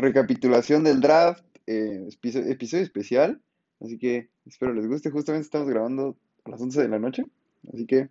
recapitulación 0.00 0.82
del 0.84 1.00
draft, 1.00 1.44
eh, 1.66 2.08
episodio, 2.48 2.82
especial. 2.82 3.40
Así 3.80 3.98
que 3.98 4.30
espero 4.46 4.74
les 4.74 4.86
guste. 4.86 5.10
Justamente 5.10 5.44
estamos 5.44 5.68
grabando 5.68 6.16
a 6.44 6.50
las 6.50 6.60
11 6.60 6.82
de 6.82 6.88
la 6.88 6.98
noche. 6.98 7.24
Así 7.72 7.86
que 7.86 8.08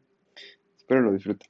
espero 0.78 1.02
lo 1.02 1.14
disfruten. 1.14 1.50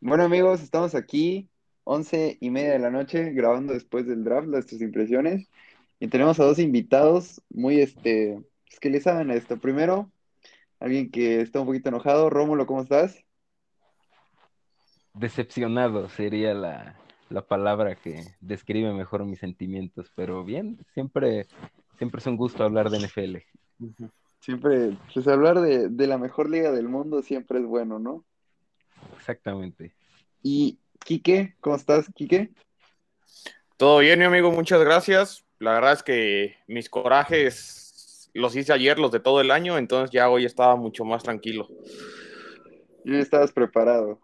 Bueno 0.00 0.24
amigos, 0.24 0.62
estamos 0.62 0.94
aquí, 0.94 1.48
11 1.84 2.36
y 2.38 2.50
media 2.50 2.72
de 2.72 2.78
la 2.78 2.90
noche, 2.90 3.32
grabando 3.32 3.72
después 3.72 4.06
del 4.06 4.22
draft, 4.22 4.46
nuestras 4.46 4.82
impresiones. 4.82 5.48
Y 5.98 6.08
tenemos 6.08 6.38
a 6.38 6.44
dos 6.44 6.58
invitados 6.58 7.40
muy, 7.48 7.80
este, 7.80 8.38
pues, 8.68 8.80
que 8.80 8.90
les 8.90 9.04
saben 9.04 9.30
a 9.30 9.34
esto. 9.34 9.58
Primero, 9.58 10.12
alguien 10.80 11.10
que 11.10 11.40
está 11.40 11.60
un 11.60 11.66
poquito 11.66 11.88
enojado. 11.88 12.30
Rómulo, 12.30 12.66
¿cómo 12.66 12.82
estás? 12.82 13.24
Decepcionado 15.14 16.08
sería 16.08 16.54
la, 16.54 16.98
palabra 17.48 17.94
que 17.96 18.22
describe 18.40 18.92
mejor 18.92 19.24
mis 19.24 19.38
sentimientos, 19.38 20.10
pero 20.14 20.44
bien, 20.44 20.78
siempre, 20.92 21.46
siempre 21.98 22.20
es 22.20 22.26
un 22.26 22.36
gusto 22.36 22.64
hablar 22.64 22.90
de 22.90 22.98
NFL. 22.98 23.36
Siempre, 24.40 24.96
pues 25.12 25.26
hablar 25.26 25.60
de, 25.60 25.88
de 25.88 26.06
la 26.06 26.18
mejor 26.18 26.50
liga 26.50 26.70
del 26.70 26.88
mundo 26.88 27.22
siempre 27.22 27.58
es 27.58 27.66
bueno, 27.66 27.98
¿no? 27.98 28.24
Exactamente. 29.16 29.94
Y 30.42 30.78
Quique, 31.04 31.56
¿cómo 31.60 31.76
estás, 31.76 32.10
Quique? 32.14 32.50
Todo 33.76 33.98
bien, 33.98 34.18
mi 34.18 34.24
amigo, 34.24 34.50
muchas 34.52 34.80
gracias. 34.80 35.44
La 35.58 35.72
verdad 35.72 35.94
es 35.94 36.02
que 36.02 36.56
mis 36.66 36.88
corajes 36.88 37.83
los 38.34 38.56
hice 38.56 38.72
ayer, 38.72 38.98
los 38.98 39.12
de 39.12 39.20
todo 39.20 39.40
el 39.40 39.50
año, 39.50 39.78
entonces 39.78 40.10
ya 40.10 40.28
hoy 40.28 40.44
estaba 40.44 40.76
mucho 40.76 41.04
más 41.04 41.22
tranquilo. 41.22 41.68
Ya 43.04 43.18
estabas 43.18 43.52
preparado. 43.52 44.20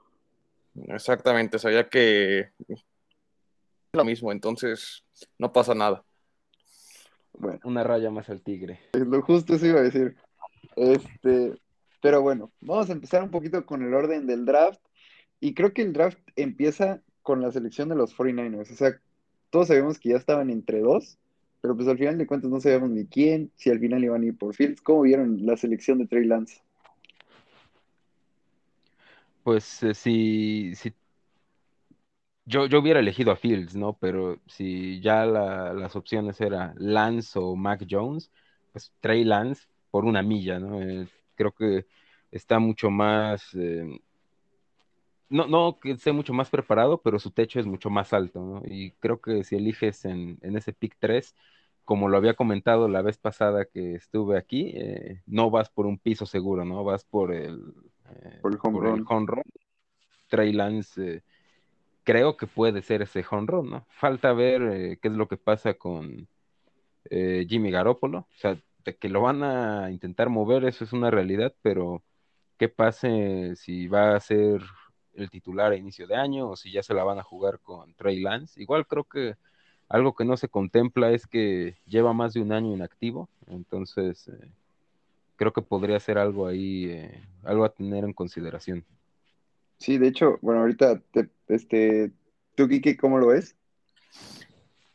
Exactamente, 0.88 1.58
sabía 1.58 1.89
que 1.89 2.50
lo 3.92 4.05
mismo, 4.05 4.33
entonces 4.33 5.05
no 5.39 5.52
pasa 5.52 5.75
nada. 5.75 6.05
Bueno. 7.33 7.61
Una 7.64 7.84
raya 7.84 8.11
más 8.11 8.28
al 8.28 8.42
tigre. 8.42 8.80
Es 8.92 9.00
lo 9.00 9.22
justo 9.22 9.55
eso 9.55 9.67
iba 9.67 9.80
a 9.80 9.84
decir. 9.84 10.17
Este, 10.77 11.55
pero 12.02 12.20
bueno, 12.20 12.52
vamos 12.61 12.91
a 12.91 12.92
empezar 12.92 13.22
un 13.22 13.30
poquito 13.30 13.64
con 13.64 13.83
el 13.83 13.95
orden 13.95 14.27
del 14.27 14.45
draft. 14.45 14.80
Y 15.41 15.55
creo 15.55 15.72
que 15.72 15.83
el 15.83 15.92
draft 15.92 16.19
empieza 16.36 17.02
con 17.22 17.41
la 17.41 17.50
selección 17.50 17.89
de 17.89 17.95
los 17.95 18.14
49ers. 18.17 18.70
O 18.70 18.77
sea, 18.77 19.00
todos 19.48 19.69
sabemos 19.69 19.98
que 19.98 20.11
ya 20.11 20.17
estaban 20.17 20.50
entre 20.50 20.80
dos 20.80 21.19
pero 21.61 21.77
pues 21.77 21.89
al 21.89 21.98
final 21.98 22.19
de 22.19 22.27
cuentas 22.27 22.50
no 22.50 22.61
sabemos 22.61 22.91
ni 22.91 23.06
quién, 23.06 23.50
si 23.56 23.70
al 23.70 23.78
final 23.78 24.03
iban 24.03 24.22
a 24.22 24.27
ir 24.27 24.36
por 24.36 24.55
Fields. 24.55 24.80
¿Cómo 24.80 25.03
vieron 25.03 25.44
la 25.44 25.56
selección 25.56 25.98
de 25.98 26.06
Trey 26.06 26.25
Lance? 26.25 26.61
Pues 29.42 29.83
eh, 29.83 29.94
si, 29.94 30.72
yo, 32.44 32.67
yo 32.67 32.80
hubiera 32.80 33.00
elegido 33.00 33.33
a 33.33 33.36
Fields, 33.36 33.75
¿no? 33.75 33.94
Pero 33.94 34.39
si 34.47 35.00
ya 35.00 35.25
las 35.25 35.97
opciones 35.97 36.41
eran 36.41 36.75
Lance 36.77 37.39
o 37.39 37.56
Mac 37.56 37.86
Jones, 37.89 38.30
pues 38.72 38.92
Trey 39.00 39.24
Lance 39.24 39.67
por 39.91 40.05
una 40.05 40.22
milla, 40.22 40.58
¿no? 40.58 40.80
Eh, 40.80 41.08
creo 41.34 41.52
que 41.52 41.86
está 42.30 42.58
mucho 42.58 42.91
más, 42.91 43.55
eh, 43.55 44.00
no, 45.31 45.47
no 45.47 45.78
que 45.81 45.92
esté 45.92 46.12
mucho 46.12 46.34
más 46.34 46.50
preparado, 46.50 47.00
pero 47.00 47.19
su 47.19 47.31
techo 47.31 47.61
es 47.61 47.67
mucho 47.67 47.89
más 47.89 48.12
alto, 48.12 48.41
¿no? 48.41 48.62
Y 48.67 48.91
creo 48.98 49.20
que 49.20 49.45
si 49.45 49.56
eliges 49.56 50.05
en, 50.05 50.39
ese 50.42 50.73
pick 50.73 50.97
3, 50.98 51.34
como 51.84 52.09
lo 52.09 52.17
había 52.17 52.34
comentado 52.34 52.89
la 52.89 53.00
vez 53.00 53.17
pasada 53.17 53.64
que 53.64 53.95
estuve 53.95 54.36
aquí, 54.36 54.73
eh, 54.75 55.23
no 55.27 55.51
vas 55.51 55.70
por 55.70 55.86
un 55.86 55.98
piso 55.98 56.27
seguro, 56.27 56.64
¿no? 56.64 56.84
Vas 56.84 57.05
por 57.05 57.33
el, 57.33 57.73
eh, 58.11 58.39
por 58.42 58.53
el 58.53 58.58
home 59.08 59.27
run. 59.27 59.42
Trey 60.28 60.53
Lance, 60.53 61.17
eh, 61.17 61.23
creo 62.03 62.36
que 62.36 62.47
puede 62.47 62.83
ser 62.83 63.03
ese 63.03 63.25
home 63.28 63.47
run, 63.47 63.70
¿no? 63.70 63.86
Falta 63.89 64.33
ver 64.33 64.98
qué 65.01 65.08
es 65.08 65.14
lo 65.14 65.28
que 65.28 65.36
pasa 65.36 65.74
con 65.74 66.29
Jimmy 67.08 67.70
Garoppolo, 67.70 68.18
o 68.18 68.36
sea, 68.36 68.57
de 68.85 68.97
que 68.97 69.08
lo 69.08 69.23
van 69.23 69.42
a 69.42 69.91
intentar 69.91 70.29
mover, 70.29 70.64
eso 70.64 70.85
es 70.85 70.92
una 70.92 71.11
realidad, 71.11 71.55
pero 71.62 72.02
qué 72.57 72.68
pase 72.68 73.57
si 73.57 73.89
va 73.89 74.14
a 74.14 74.20
ser 74.20 74.62
el 75.20 75.31
titular 75.31 75.73
a 75.73 75.77
inicio 75.77 76.07
de 76.07 76.17
año 76.17 76.48
o 76.48 76.57
si 76.57 76.73
ya 76.73 76.83
se 76.83 76.95
la 76.95 77.05
van 77.05 77.19
a 77.19 77.23
jugar 77.23 77.58
con 77.61 77.95
Trey 77.95 78.20
Lance. 78.20 78.61
Igual 78.61 78.86
creo 78.86 79.05
que 79.05 79.35
algo 79.89 80.14
que 80.14 80.25
no 80.25 80.36
se 80.36 80.48
contempla 80.48 81.11
es 81.11 81.27
que 81.27 81.77
lleva 81.86 82.13
más 82.13 82.33
de 82.35 82.41
un 82.41 82.53
año 82.53 82.73
inactivo, 82.73 83.29
entonces 83.48 84.29
eh, 84.29 84.48
creo 85.36 85.53
que 85.53 85.63
podría 85.63 85.98
ser 85.98 86.19
algo 86.19 86.47
ahí, 86.47 86.86
eh, 86.91 87.23
algo 87.45 87.64
a 87.64 87.73
tener 87.73 88.05
en 88.05 88.13
consideración. 88.13 88.85
Sí, 89.79 89.98
de 89.98 90.09
hecho, 90.09 90.39
bueno, 90.42 90.61
ahorita, 90.61 91.03
este, 91.48 92.13
¿tú, 92.55 92.69
Kiki, 92.69 92.97
cómo 92.97 93.19
lo 93.19 93.29
ves? 93.29 93.57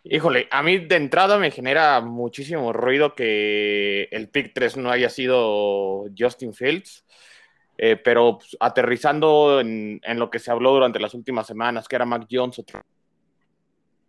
Híjole, 0.04 0.48
a 0.52 0.62
mí 0.62 0.78
de 0.78 0.98
entrada 0.98 1.40
me 1.40 1.50
genera 1.50 2.00
muchísimo 2.00 2.72
ruido 2.72 3.16
que 3.16 4.04
el 4.12 4.30
pick 4.30 4.54
3 4.54 4.78
no 4.78 4.92
haya 4.92 5.10
sido 5.10 6.06
Justin 6.16 6.54
Fields. 6.54 7.04
Eh, 7.78 7.98
pero 7.98 8.38
pues, 8.38 8.56
aterrizando 8.60 9.60
en, 9.60 10.00
lo 10.16 10.30
que 10.30 10.40
se 10.40 10.52
habló 10.52 10.74
durante 10.74 11.00
las 11.00 11.14
últimas 11.14 11.46
semanas, 11.46 11.88
que 11.88 11.96
era 11.96 12.06
Mac 12.06 12.26
Jones, 12.30 12.64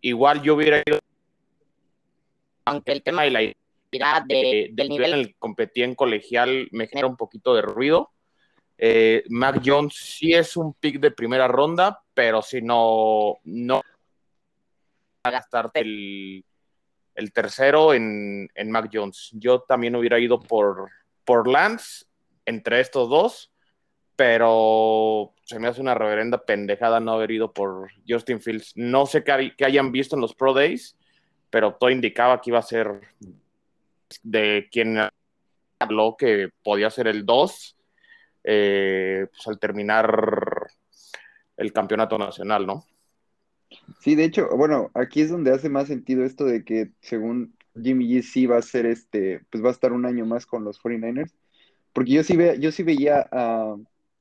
igual 0.01 0.41
yo 0.41 0.55
hubiera 0.55 0.81
ido, 0.85 0.99
aunque 2.65 2.93
el 2.93 3.03
tema 3.03 3.23
de 3.23 3.31
la 3.31 3.43
identidad 3.43 4.23
del 4.25 4.89
nivel 4.89 5.13
en 5.13 5.19
el 5.19 5.27
que 5.27 5.35
competí 5.39 5.83
en 5.83 5.95
colegial 5.95 6.69
me 6.71 6.87
genera 6.87 7.07
un 7.07 7.17
poquito 7.17 7.53
de 7.55 7.61
ruido. 7.61 8.11
Eh, 8.77 9.23
Mac 9.29 9.61
Jones 9.65 9.95
sí 9.95 10.33
es 10.33 10.55
un 10.55 10.73
pick 10.73 10.99
de 10.99 11.11
primera 11.11 11.47
ronda, 11.47 12.01
pero 12.13 12.41
si 12.41 12.61
no, 12.61 13.37
no 13.43 13.81
a 15.23 15.31
gastarte 15.31 15.79
el, 15.79 16.45
el 17.15 17.33
tercero 17.33 17.93
en, 17.93 18.47
en, 18.53 18.71
Mac 18.71 18.89
Jones. 18.93 19.31
Yo 19.33 19.61
también 19.61 19.95
hubiera 19.95 20.19
ido 20.19 20.39
por, 20.39 20.89
por 21.25 21.47
Lance 21.47 22.05
entre 22.45 22.79
estos 22.79 23.09
dos 23.09 23.51
pero 24.17 25.35
se 25.43 25.59
me 25.59 25.67
hace 25.67 25.79
una 25.79 25.93
reverenda 25.93 26.43
pendejada 26.43 26.99
no 26.99 27.13
haber 27.13 27.31
ido 27.31 27.53
por 27.53 27.91
Justin 28.09 28.41
Fields. 28.41 28.73
No 28.75 29.05
sé 29.05 29.23
qué, 29.23 29.53
hayan 29.63 29.91
visto 29.91 30.15
en 30.15 30.21
los 30.21 30.33
Pro 30.33 30.53
Days, 30.53 30.97
pero 31.51 31.75
todo 31.75 31.91
indicaba 31.91 32.41
que 32.41 32.49
iba 32.49 32.59
a 32.59 32.63
ser 32.63 32.99
de 34.23 34.67
quien 34.71 34.97
habló 35.79 36.17
que 36.17 36.49
podía 36.63 36.89
ser 36.89 37.07
el 37.07 37.25
2 37.25 37.77
eh, 38.43 39.27
pues 39.29 39.47
al 39.47 39.59
terminar 39.59 40.67
el 41.55 41.71
campeonato 41.71 42.17
nacional, 42.17 42.65
¿no? 42.65 42.85
Sí, 43.99 44.15
de 44.15 44.23
hecho, 44.23 44.47
bueno, 44.57 44.89
aquí 44.95 45.21
es 45.21 45.29
donde 45.29 45.51
hace 45.51 45.69
más 45.69 45.87
sentido 45.87 46.23
esto 46.23 46.45
de 46.45 46.63
que 46.63 46.91
según 47.01 47.55
Jimmy 47.79 48.07
G 48.07 48.21
sí 48.23 48.45
va 48.47 48.57
a 48.57 48.61
ser 48.63 48.87
este, 48.87 49.41
pues 49.51 49.63
va 49.63 49.69
a 49.69 49.73
estar 49.73 49.93
un 49.93 50.05
año 50.05 50.25
más 50.25 50.45
con 50.47 50.63
los 50.63 50.81
49ers, 50.81 51.33
porque 51.93 52.11
yo 52.11 52.23
sí, 52.23 52.35
ve, 52.35 52.57
yo 52.59 52.71
sí 52.71 52.83
veía 52.83 53.27
a 53.31 53.75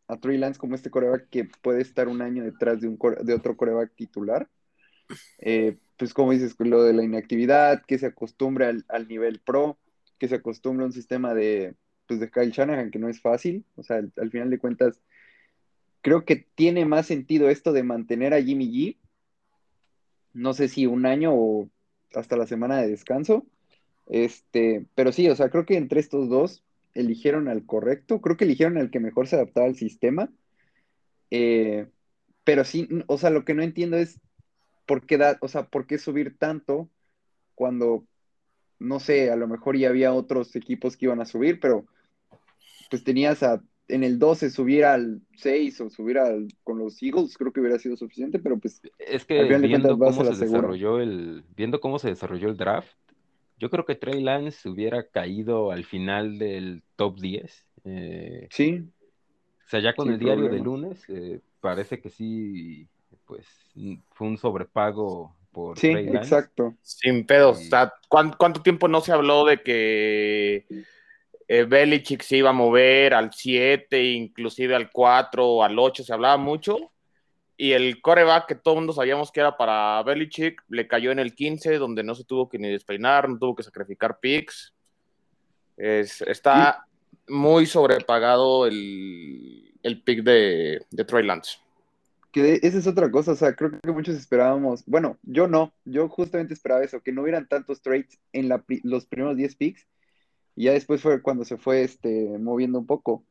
a 0.08 0.16
Trey 0.18 0.38
Lance 0.38 0.58
como 0.58 0.74
este 0.74 0.90
coreback 0.90 1.28
que 1.28 1.44
puede 1.62 1.82
estar 1.82 2.08
un 2.08 2.22
año 2.22 2.44
detrás 2.44 2.80
de, 2.80 2.88
un 2.88 2.98
de 3.22 3.34
otro 3.34 3.56
coreback 3.56 3.94
titular. 3.94 4.48
Eh, 5.38 5.78
pues 5.96 6.12
como 6.14 6.32
dices, 6.32 6.54
lo 6.58 6.82
de 6.82 6.92
la 6.92 7.02
inactividad, 7.02 7.82
que 7.86 7.98
se 7.98 8.06
acostumbre 8.06 8.66
al, 8.88 9.08
nivel 9.08 9.40
pro, 9.40 9.78
que 10.18 10.28
se 10.28 10.36
acostumbre 10.36 10.84
a 10.84 10.86
un 10.86 10.92
sistema 10.92 11.34
de, 11.34 11.74
pues 12.06 12.20
de 12.20 12.30
Kyle 12.30 12.50
Shanahan, 12.50 12.90
que 12.90 12.98
no 12.98 13.08
es 13.08 13.20
fácil. 13.20 13.64
O 13.76 13.82
sea, 13.82 13.96
al, 13.96 14.30
final 14.30 14.50
de 14.50 14.58
cuentas, 14.58 15.00
creo 16.02 16.24
que 16.24 16.46
tiene 16.54 16.84
más 16.84 17.06
sentido 17.06 17.48
esto 17.48 17.72
de 17.72 17.82
mantener 17.82 18.34
a 18.34 18.42
Jimmy 18.42 18.70
G. 18.70 18.98
No 20.32 20.52
sé 20.52 20.68
si 20.68 20.86
un 20.86 21.06
año 21.06 21.32
o 21.34 21.70
hasta 22.14 22.36
la 22.36 22.46
semana 22.46 22.80
de 22.80 22.88
descanso. 22.88 23.46
Este, 24.06 24.86
pero 24.94 25.12
sí, 25.12 25.28
o 25.28 25.36
sea, 25.36 25.50
creo 25.50 25.64
que 25.66 25.76
entre 25.76 26.00
estos 26.00 26.28
dos 26.28 26.62
eligieron 26.96 27.48
al 27.48 27.64
correcto, 27.66 28.20
creo 28.20 28.36
que 28.36 28.44
eligieron 28.44 28.78
al 28.78 28.90
que 28.90 29.00
mejor 29.00 29.28
se 29.28 29.36
adaptaba 29.36 29.66
al 29.66 29.76
sistema. 29.76 30.30
Eh, 31.30 31.86
pero 32.44 32.64
sí, 32.64 32.88
o 33.06 33.18
sea, 33.18 33.30
lo 33.30 33.44
que 33.44 33.54
no 33.54 33.62
entiendo 33.62 33.96
es 33.96 34.20
por 34.86 35.06
qué 35.06 35.18
da, 35.18 35.38
o 35.40 35.48
sea, 35.48 35.66
por 35.66 35.86
qué 35.86 35.98
subir 35.98 36.36
tanto 36.38 36.88
cuando, 37.54 38.04
no 38.78 39.00
sé, 39.00 39.30
a 39.30 39.36
lo 39.36 39.48
mejor 39.48 39.76
ya 39.76 39.88
había 39.88 40.12
otros 40.12 40.54
equipos 40.56 40.96
que 40.96 41.06
iban 41.06 41.20
a 41.20 41.26
subir, 41.26 41.60
pero 41.60 41.86
pues 42.90 43.02
tenías 43.02 43.42
a 43.42 43.62
en 43.88 44.04
el 44.04 44.18
12 44.18 44.50
subir 44.50 44.84
al 44.84 45.20
6 45.36 45.80
o 45.80 45.90
subir 45.90 46.18
al, 46.18 46.48
con 46.64 46.78
los 46.78 47.00
Eagles, 47.02 47.36
creo 47.36 47.52
que 47.52 47.60
hubiera 47.60 47.78
sido 47.78 47.96
suficiente, 47.96 48.38
pero 48.38 48.58
pues 48.58 48.80
es 48.98 49.24
que 49.24 49.44
viendo 49.44 49.98
cómo 49.98 50.24
se 50.24 50.44
desarrolló 50.44 51.00
el 51.00 51.44
viendo 51.56 51.80
cómo 51.80 51.98
se 51.98 52.08
desarrolló 52.08 52.48
el 52.48 52.56
draft, 52.56 52.96
yo 53.58 53.70
creo 53.70 53.84
que 53.84 53.94
Trey 53.94 54.20
Lance 54.20 54.68
hubiera 54.68 55.08
caído 55.08 55.70
al 55.70 55.84
final 55.84 56.38
del 56.38 56.82
top 56.96 57.18
10. 57.20 57.66
Eh, 57.84 58.48
sí. 58.50 58.84
O 59.66 59.68
sea, 59.68 59.80
ya 59.80 59.94
con 59.94 60.10
el 60.12 60.18
diario 60.18 60.48
de 60.48 60.58
lunes, 60.58 61.04
eh, 61.08 61.40
parece 61.60 62.00
que 62.00 62.10
sí, 62.10 62.86
pues 63.24 63.46
fue 64.12 64.28
un 64.28 64.38
sobrepago 64.38 65.34
por 65.50 65.78
sí, 65.78 65.90
Trey 65.90 66.06
Lance. 66.06 66.18
exacto. 66.18 66.74
Sin 66.82 67.26
pedos. 67.26 67.58
O 67.58 67.62
sea, 67.62 67.92
¿cuánto, 68.08 68.62
tiempo 68.62 68.88
no 68.88 69.00
se 69.00 69.12
habló 69.12 69.44
de 69.44 69.62
que 69.62 70.66
eh, 71.48 71.64
Belichick 71.64 72.22
se 72.22 72.38
iba 72.38 72.50
a 72.50 72.54
mover 72.54 73.14
al 73.14 73.32
7, 73.32 74.04
inclusive 74.04 74.74
al 74.74 74.90
4, 74.90 75.62
al 75.62 75.78
8, 75.78 76.04
se 76.04 76.12
hablaba 76.12 76.36
mucho. 76.36 76.92
Y 77.56 77.72
el 77.72 78.02
coreback 78.02 78.46
que 78.46 78.54
todo 78.54 78.74
el 78.74 78.80
mundo 78.80 78.92
sabíamos 78.92 79.32
que 79.32 79.40
era 79.40 79.56
para 79.56 80.02
Belichick, 80.02 80.62
le 80.68 80.86
cayó 80.86 81.10
en 81.10 81.18
el 81.18 81.34
15, 81.34 81.78
donde 81.78 82.02
no 82.02 82.14
se 82.14 82.24
tuvo 82.24 82.48
que 82.48 82.58
ni 82.58 82.68
despeinar, 82.68 83.28
no 83.28 83.38
tuvo 83.38 83.54
que 83.54 83.62
sacrificar 83.62 84.18
picks. 84.20 84.74
está 85.76 86.86
muy 87.28 87.66
sobrepagado 87.66 88.66
el, 88.66 89.72
el 89.82 90.02
pick 90.02 90.22
de, 90.22 90.84
de 90.90 91.04
Trey 91.04 91.24
Lance. 91.24 91.58
Que 92.30 92.60
esa 92.62 92.78
es 92.78 92.86
otra 92.86 93.10
cosa, 93.10 93.32
o 93.32 93.36
sea, 93.36 93.54
creo 93.54 93.80
que 93.80 93.90
muchos 93.90 94.14
esperábamos, 94.16 94.84
bueno, 94.84 95.18
yo 95.22 95.48
no, 95.48 95.72
yo 95.86 96.08
justamente 96.10 96.52
esperaba 96.52 96.84
eso, 96.84 97.00
que 97.00 97.12
no 97.12 97.22
hubieran 97.22 97.48
tantos 97.48 97.80
trades 97.80 98.18
en 98.32 98.50
los 98.82 99.06
primeros 99.06 99.38
10 99.38 99.56
picks, 99.56 99.86
y 100.56 100.64
ya 100.64 100.72
después 100.72 101.02
fue 101.02 101.22
cuando 101.22 101.44
se 101.44 101.58
fue 101.58 101.82
este, 101.82 102.38
moviendo 102.38 102.78
un 102.78 102.86
poco. 102.86 103.24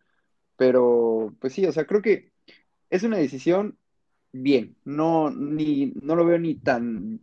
Pero, 0.57 1.35
pues 1.41 1.53
sí, 1.53 1.65
o 1.65 1.71
sea, 1.71 1.85
creo 1.85 2.01
que 2.01 2.31
es 2.89 3.03
una 3.03 3.17
decisión 3.17 3.77
bien. 4.41 4.75
No, 4.83 5.31
ni, 5.31 5.93
no 6.01 6.15
lo 6.15 6.25
veo 6.25 6.37
ni 6.37 6.55
tan, 6.55 7.21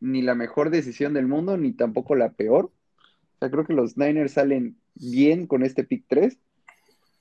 ni 0.00 0.22
la 0.22 0.34
mejor 0.34 0.70
decisión 0.70 1.14
del 1.14 1.26
mundo, 1.26 1.56
ni 1.56 1.72
tampoco 1.72 2.14
la 2.14 2.32
peor. 2.32 2.66
O 2.66 3.38
sea, 3.38 3.50
creo 3.50 3.64
que 3.64 3.72
los 3.72 3.96
Niners 3.96 4.32
salen 4.32 4.78
bien 4.94 5.46
con 5.46 5.62
este 5.62 5.84
pick 5.84 6.04
3. 6.08 6.38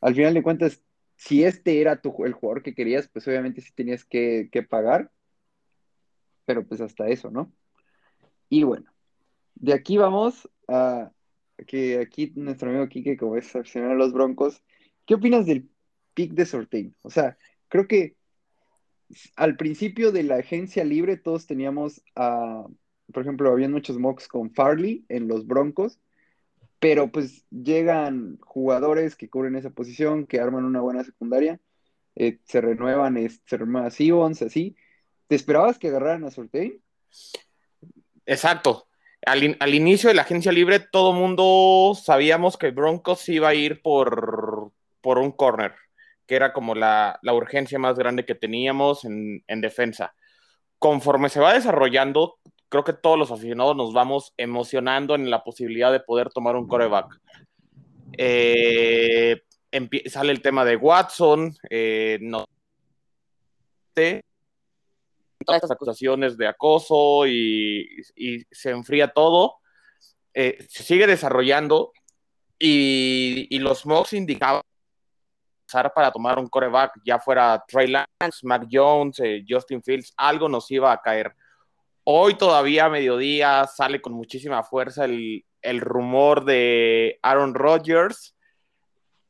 Al 0.02 0.16
final 0.16 0.34
de 0.34 0.44
cuentas, 0.44 0.82
si 1.16 1.44
este 1.44 1.82
era 1.82 2.02
tu, 2.02 2.26
el 2.26 2.34
jugador 2.34 2.64
que 2.64 2.74
querías, 2.74 3.08
pues 3.10 3.28
obviamente 3.28 3.62
sí 3.62 3.72
tenías 3.74 4.04
que, 4.06 4.50
que 4.52 4.64
pagar. 4.64 5.12
Pero 6.46 6.66
pues 6.66 6.82
hasta 6.82 7.08
eso, 7.08 7.30
¿no? 7.30 7.52
Y 8.50 8.64
bueno, 8.64 8.92
de 9.56 9.74
aquí 9.74 9.98
vamos 9.98 10.50
a 10.68 11.12
que 11.68 12.00
aquí 12.00 12.32
nuestro 12.36 12.70
amigo 12.70 12.88
Kike, 12.88 13.18
como 13.18 13.36
es 13.36 13.56
aficionado 13.56 13.94
a 13.94 13.98
los 13.98 14.14
Broncos, 14.14 14.64
¿qué 15.06 15.16
opinas 15.16 15.46
del 15.46 15.70
pick 16.14 16.32
de 16.32 16.46
sorteo? 16.46 16.92
O 17.02 17.12
sea, 17.12 17.38
creo 17.68 17.88
que 17.88 18.16
al 19.36 19.58
principio 19.58 20.12
de 20.12 20.24
la 20.24 20.36
agencia 20.36 20.84
libre 20.84 21.18
todos 21.18 21.48
teníamos, 21.48 22.02
a, 22.16 22.66
por 23.12 23.24
ejemplo, 23.24 23.52
había 23.52 23.70
muchos 23.70 23.98
mocks 23.98 24.28
con 24.28 24.52
Farley 24.52 25.06
en 25.10 25.28
los 25.28 25.48
Broncos, 25.48 26.00
pero 26.80 27.12
pues 27.12 27.46
llegan 27.50 28.38
jugadores 28.42 29.16
que 29.16 29.30
cubren 29.30 29.56
esa 29.56 29.70
posición, 29.72 30.26
que 30.26 30.40
arman 30.40 30.66
una 30.66 30.82
buena 30.82 31.04
secundaria, 31.04 31.60
eh, 32.16 32.40
se 32.46 32.62
renuevan, 32.62 33.18
se 33.46 33.58
renueva 33.58 33.88
así. 33.88 34.76
¿Te 35.28 35.36
esperabas 35.36 35.78
que 35.78 35.90
agarraran 35.90 36.24
a 36.24 36.32
sorteo? 36.32 36.74
Exacto, 38.26 38.88
al, 39.26 39.74
inicio 39.74 40.10
de 40.10 40.16
la 40.16 40.22
agencia 40.24 40.52
libre, 40.52 40.80
todo 40.80 41.14
mundo 41.14 41.94
sabíamos 41.96 42.58
que 42.58 42.72
Broncos 42.72 43.28
iba 43.30 43.50
a 43.50 43.54
ir 43.54 43.82
por, 43.82 44.72
por 45.02 45.18
un 45.18 45.32
corner, 45.32 45.74
que 46.30 46.36
era 46.36 46.54
como 46.54 46.76
la, 46.76 47.20
urgencia 47.24 47.80
más 47.80 47.98
grande 47.98 48.24
que 48.24 48.36
teníamos 48.36 49.04
en, 49.04 49.62
defensa. 49.62 50.14
Conforme 50.78 51.28
se 51.28 51.40
va 51.40 51.56
desarrollando, 51.56 52.38
creo 52.70 52.84
que 52.84 52.94
todos 52.94 53.18
los 53.18 53.32
aficionados 53.32 53.76
nos 53.76 53.94
vamos 53.94 54.36
emocionando 54.38 55.16
en 55.16 55.32
la 55.32 55.44
posibilidad 55.44 55.92
de 55.92 56.02
poder 56.02 56.30
tomar 56.30 56.56
un 56.56 56.68
coreback. 56.68 57.20
Eh, 58.16 59.42
sale 60.06 60.32
el 60.32 60.44
tema 60.44 60.64
de 60.66 60.76
Watson, 60.76 61.58
eh, 61.68 62.20
todas 63.96 64.22
estas 65.48 65.72
acusaciones 65.72 66.38
de 66.38 66.48
acoso 66.48 67.26
y, 67.26 68.04
se 68.52 68.70
enfría 68.70 69.08
todo, 69.08 69.56
eh, 70.36 70.64
sigue 70.70 71.08
desarrollando 71.08 71.92
y, 72.60 73.58
los 73.58 73.88
mocks 73.88 74.14
indicaban 74.14 74.62
para 75.94 76.12
tomar 76.12 76.40
un 76.40 76.48
coreback, 76.48 77.00
ya 77.04 77.20
fuera 77.20 77.64
Trey 77.68 77.88
Lance, 77.88 78.40
Mac 78.44 78.68
Jones, 78.72 79.20
eh, 79.20 79.44
Justin 79.48 79.82
Fields, 79.84 80.14
algo 80.18 80.50
nos 80.50 80.70
iba 80.72 80.92
a 80.92 81.02
caer. 81.02 81.34
Hoy 82.04 82.36
todavía 82.36 82.86
a 82.86 82.90
mediodía 82.90 83.68
sale 83.68 84.02
con 84.02 84.14
muchísima 84.14 84.64
fuerza 84.64 85.06
el, 85.06 85.46
el 85.62 85.82
rumor 85.82 86.46
de 86.46 87.20
Aaron 87.22 87.54
Rodgers 87.54 88.36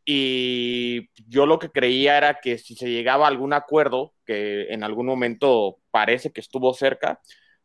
y 0.05 1.09
yo 1.27 1.45
lo 1.45 1.59
que 1.59 1.69
creía 1.69 2.17
era 2.17 2.39
que 2.41 2.57
si 2.57 2.75
se 2.75 2.89
llegaba 2.89 3.25
a 3.25 3.29
algún 3.29 3.53
acuerdo, 3.53 4.13
que 4.25 4.73
en 4.73 4.83
algún 4.83 5.05
momento 5.05 5.77
parece 5.91 6.31
que 6.31 6.41
estuvo 6.41 6.73
cerca, 6.73 7.21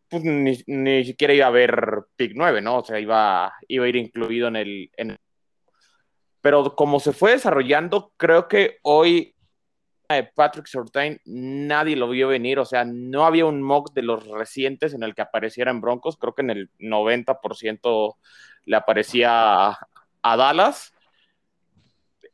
pues 0.09 0.23
ni, 0.25 1.05
siquiera 1.05 1.33
iba 1.33 1.47
a 1.47 1.49
haber 1.49 2.03
pick 2.17 2.33
9, 2.35 2.61
¿no? 2.61 2.79
O 2.79 2.85
sea, 2.85 3.01
iba, 3.01 3.55
iba 3.67 3.85
a 3.87 3.89
ir 3.89 3.97
incluido 3.97 4.49
en 4.49 4.57
el, 4.57 4.91
Pero 6.45 6.77
como 6.77 7.01
se 7.01 7.15
fue 7.15 7.31
desarrollando, 7.31 8.13
creo 8.19 8.49
que 8.49 8.77
hoy 8.83 9.35
eh, 10.11 10.29
Patrick 10.35 10.67
Surtain 10.67 11.19
nadie 11.25 11.97
lo 11.97 12.11
vio 12.11 12.29
venir, 12.29 12.59
o 12.59 12.67
sea, 12.67 12.85
no 12.85 13.25
había 13.25 13.47
un 13.47 13.63
mock 13.63 13.95
de 13.95 14.03
los 14.03 14.27
recientes 14.27 14.93
en 14.93 15.03
el 15.05 15.15
que 15.15 15.23
apareciera 15.23 15.71
en 15.71 15.81
Broncos, 15.81 16.19
creo 16.19 16.35
que 16.35 16.43
en 16.43 16.51
el 16.51 16.71
90% 16.79 18.17
le 18.67 18.77
aparecía 18.77 19.71
a 19.71 20.37
Dallas. 20.37 20.93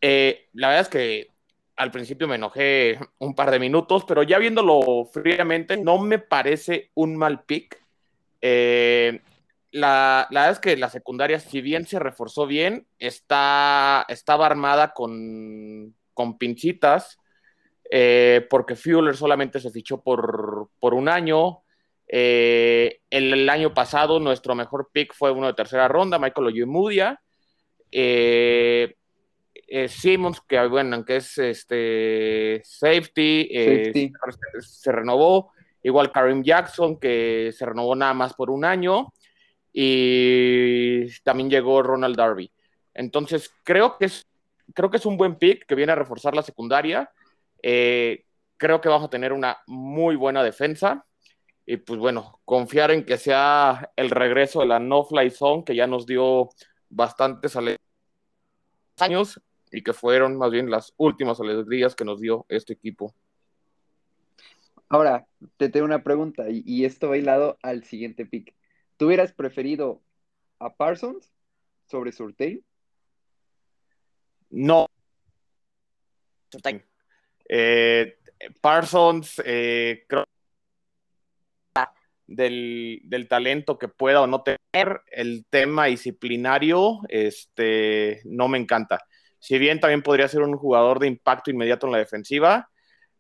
Eh, 0.01 0.49
la 0.55 0.71
verdad 0.71 0.83
es 0.83 0.89
que 0.89 1.29
al 1.77 1.93
principio 1.93 2.27
me 2.27 2.35
enojé 2.35 2.99
un 3.21 3.37
par 3.37 3.53
de 3.53 3.61
minutos, 3.61 4.05
pero 4.09 4.25
ya 4.25 4.39
viéndolo 4.39 5.05
fríamente, 5.05 5.77
no 5.77 5.99
me 5.99 6.19
parece 6.19 6.91
un 6.95 7.15
mal 7.15 7.45
pick. 7.45 7.81
Eh, 8.41 9.21
la, 9.73 10.27
verdad 10.31 10.51
es 10.51 10.59
que 10.59 10.77
la 10.77 10.91
secundaria, 10.91 11.39
si 11.41 11.61
bien 11.61 11.87
se 11.87 11.99
reforzó 11.99 12.47
bien, 12.47 12.87
está, 12.99 14.05
estaba 14.09 14.47
armada 14.47 14.93
con, 14.93 15.95
con 16.15 16.39
pinchitas, 16.39 17.19
eh, 17.91 18.47
porque 18.51 18.77
Fuller 18.77 19.17
solamente 19.17 19.61
se 19.61 19.71
fichó 19.71 20.01
por, 20.03 20.71
un 20.81 21.09
año. 21.09 21.63
el, 22.07 22.99
el, 23.11 23.49
año 23.49 23.75
pasado, 23.75 24.21
nuestro 24.21 24.55
mejor 24.55 24.91
pick 24.93 25.15
fue 25.15 25.31
uno 25.31 25.47
de 25.47 25.55
tercera 25.55 25.89
ronda, 25.89 26.19
Michael 26.19 26.49
Oyemudia. 26.49 27.21
Eh, 27.93 28.95
eh, 29.73 29.89
Simmons, 29.89 30.41
que 30.41 30.65
bueno, 30.67 30.97
aunque 30.97 31.17
es 31.17 31.39
este 31.39 32.61
safety, 32.65 33.49
eh, 33.51 34.11
Se, 34.61 34.93
renovó. 34.93 35.53
Igual 35.83 36.13
Karim 36.13 36.43
Jackson, 36.43 36.99
que 36.99 37.53
se 37.57 37.65
renovó 37.65 37.95
nada 37.95 38.13
más 38.13 38.35
por 38.35 38.51
un 38.51 38.65
año. 38.65 39.13
Y 39.73 41.07
también 41.23 41.51
llegó 41.51 41.83
Ronald 41.83 42.17
Darby. 42.17 42.51
Entonces, 42.95 43.51
creo 43.63 43.97
que 43.99 44.07
es, 44.07 44.27
creo 44.75 44.91
que 44.91 44.97
es 44.97 45.07
un 45.07 45.17
buen 45.17 45.37
pick 45.37 45.67
que 45.67 45.75
viene 45.75 45.93
a 45.93 45.97
reforzar 45.97 46.35
la 46.35 46.43
secundaria. 46.43 47.11
Eh, 47.63 48.25
creo 48.57 48.81
que 48.81 48.89
vamos 48.89 49.07
a 49.07 49.11
tener 49.11 49.33
una 49.33 49.59
muy 49.67 50.17
buena 50.17 50.43
defensa. 50.43 51.07
Y 51.67 51.77
pues 51.77 52.01
bueno, 52.01 52.41
confiar 52.45 52.91
en 52.91 53.05
que 53.05 53.17
sea 53.17 53.91
el 53.97 54.11
regreso 54.11 54.61
de 54.61 54.67
la 54.67 54.81
no-fly 54.81 55.31
zone, 55.31 55.63
que 55.65 55.77
ya 55.77 55.87
nos 55.87 56.07
dio 56.07 56.49
bastantes 56.89 57.57
años 58.99 59.41
y 59.71 59.83
que 59.83 59.93
fueron 59.93 60.37
más 60.37 60.51
bien 60.51 60.71
las 60.71 60.93
últimas 60.97 61.41
alegrías 61.41 61.95
que 61.95 62.05
nos 62.05 62.21
dio 62.21 62.45
este 62.49 62.73
equipo. 62.73 63.15
Ahora, 64.89 65.29
te 65.57 65.69
tengo 65.69 65.87
una 65.87 66.03
pregunta 66.03 66.47
y, 66.49 66.85
esto 66.85 67.09
va 67.09 67.17
hilado 67.17 67.59
al 67.63 67.85
siguiente 67.85 68.27
pick. 68.27 68.53
¿Tú 69.01 69.07
hubieras 69.07 69.33
preferido 69.33 70.03
a 70.59 70.77
Parsons 70.77 71.33
sobre 71.87 72.13
Surtain? 72.13 72.63
No. 74.51 74.89
Eh, 77.49 78.19
Parsons, 78.61 79.41
eh, 79.43 80.05
creo 80.07 80.25
del, 82.27 83.01
del, 83.05 83.27
talento 83.27 83.79
que 83.79 83.89
pueda 83.89 84.21
o 84.21 84.27
no 84.27 84.43
tener, 84.43 85.01
el 85.11 85.47
tema 85.49 85.87
disciplinario, 85.87 87.01
este, 87.09 88.21
no 88.27 88.49
me 88.49 88.59
encanta. 88.59 89.07
Si 89.39 89.59
bien 89.59 89.81
también 89.81 90.03
podría 90.03 90.29
ser 90.29 90.43
un 90.43 90.59
jugador 90.59 90.99
de 90.99 91.07
impacto 91.07 91.51
inmediato 91.51 91.87
en 91.87 91.93
la 91.93 91.99
defensiva, 91.99 92.69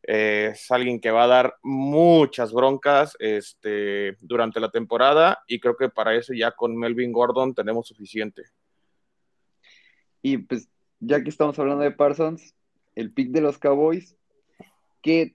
eh, 0.02 0.50
es 0.52 0.70
alguien 0.70 1.00
que 1.00 1.10
va 1.10 1.24
a 1.24 1.28
dar 1.28 1.56
muchas 1.62 2.52
broncas 2.52 3.16
este, 3.18 4.16
durante 4.20 4.60
la 4.60 4.70
temporada 4.70 5.42
y 5.46 5.60
creo 5.60 5.76
que 5.76 5.88
para 5.88 6.14
eso 6.14 6.32
ya 6.32 6.52
con 6.52 6.76
Melvin 6.76 7.12
Gordon 7.12 7.54
tenemos 7.54 7.86
suficiente. 7.86 8.44
Y 10.22 10.38
pues 10.38 10.68
ya 11.00 11.22
que 11.22 11.30
estamos 11.30 11.58
hablando 11.58 11.82
de 11.82 11.92
Parsons, 11.92 12.54
el 12.94 13.12
pick 13.12 13.30
de 13.30 13.40
los 13.40 13.58
Cowboys, 13.58 14.16
que 15.02 15.34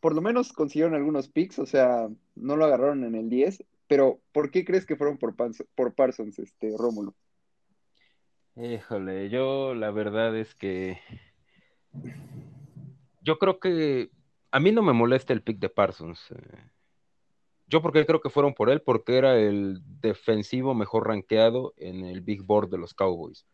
por 0.00 0.14
lo 0.14 0.20
menos 0.20 0.52
consiguieron 0.52 0.94
algunos 0.94 1.28
picks, 1.28 1.58
o 1.58 1.66
sea, 1.66 2.08
no 2.34 2.56
lo 2.56 2.64
agarraron 2.64 3.04
en 3.04 3.14
el 3.14 3.28
10, 3.28 3.64
pero 3.86 4.20
¿por 4.32 4.50
qué 4.50 4.64
crees 4.64 4.86
que 4.86 4.96
fueron 4.96 5.18
por, 5.18 5.34
por 5.74 5.94
Parsons, 5.94 6.38
este, 6.38 6.74
Rómulo? 6.76 7.14
Híjole, 8.56 9.28
yo 9.28 9.74
la 9.74 9.90
verdad 9.90 10.36
es 10.36 10.54
que 10.54 10.98
yo 13.26 13.38
creo 13.40 13.58
que 13.58 14.10
a 14.52 14.60
mí 14.60 14.70
no 14.70 14.82
me 14.82 14.92
molesta 14.92 15.32
el 15.32 15.42
pick 15.42 15.58
de 15.58 15.68
Parsons. 15.68 16.30
Eh. 16.30 16.70
Yo 17.66 17.82
porque 17.82 18.06
creo 18.06 18.20
que 18.20 18.30
fueron 18.30 18.54
por 18.54 18.70
él, 18.70 18.80
porque 18.80 19.18
era 19.18 19.36
el 19.36 19.80
defensivo 20.00 20.74
mejor 20.74 21.08
rankeado 21.08 21.74
en 21.76 22.04
el 22.04 22.20
Big 22.20 22.42
Board 22.44 22.70
de 22.70 22.78
los 22.78 22.94
Cowboys. 22.94 23.44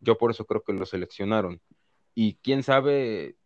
yo 0.00 0.18
por 0.18 0.32
eso 0.32 0.44
creo 0.44 0.64
que 0.64 0.72
lo 0.72 0.84
seleccionaron. 0.84 1.60
Y 2.14 2.34
quién 2.42 2.64
sabe 2.64 3.36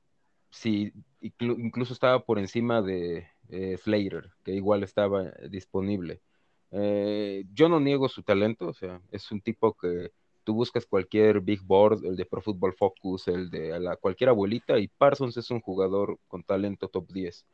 si 0.50 0.94
incluso 1.20 1.92
estaba 1.92 2.24
por 2.24 2.38
encima 2.38 2.80
de 2.80 3.28
eh, 3.50 3.76
Slater, 3.76 4.32
que 4.42 4.52
igual 4.52 4.82
estaba 4.82 5.24
disponible. 5.50 6.22
Eh, 6.70 7.44
yo 7.52 7.68
no 7.68 7.80
niego 7.80 8.08
su 8.08 8.22
talento, 8.22 8.68
o 8.68 8.72
sea, 8.72 9.02
es 9.10 9.30
un 9.30 9.42
tipo 9.42 9.76
que 9.76 10.12
tú 10.46 10.54
buscas 10.54 10.86
cualquier 10.86 11.40
big 11.40 11.60
board, 11.60 12.04
el 12.04 12.14
de 12.14 12.24
Pro 12.24 12.40
Football 12.40 12.72
Focus, 12.72 13.26
el 13.26 13.50
de 13.50 13.80
la, 13.80 13.96
cualquier 13.96 14.30
abuelita, 14.30 14.78
y 14.78 14.86
Parsons 14.86 15.36
es 15.36 15.50
un 15.50 15.60
jugador 15.60 16.20
con 16.28 16.44
talento 16.44 16.86
top 16.86 17.12
10. 17.12 17.44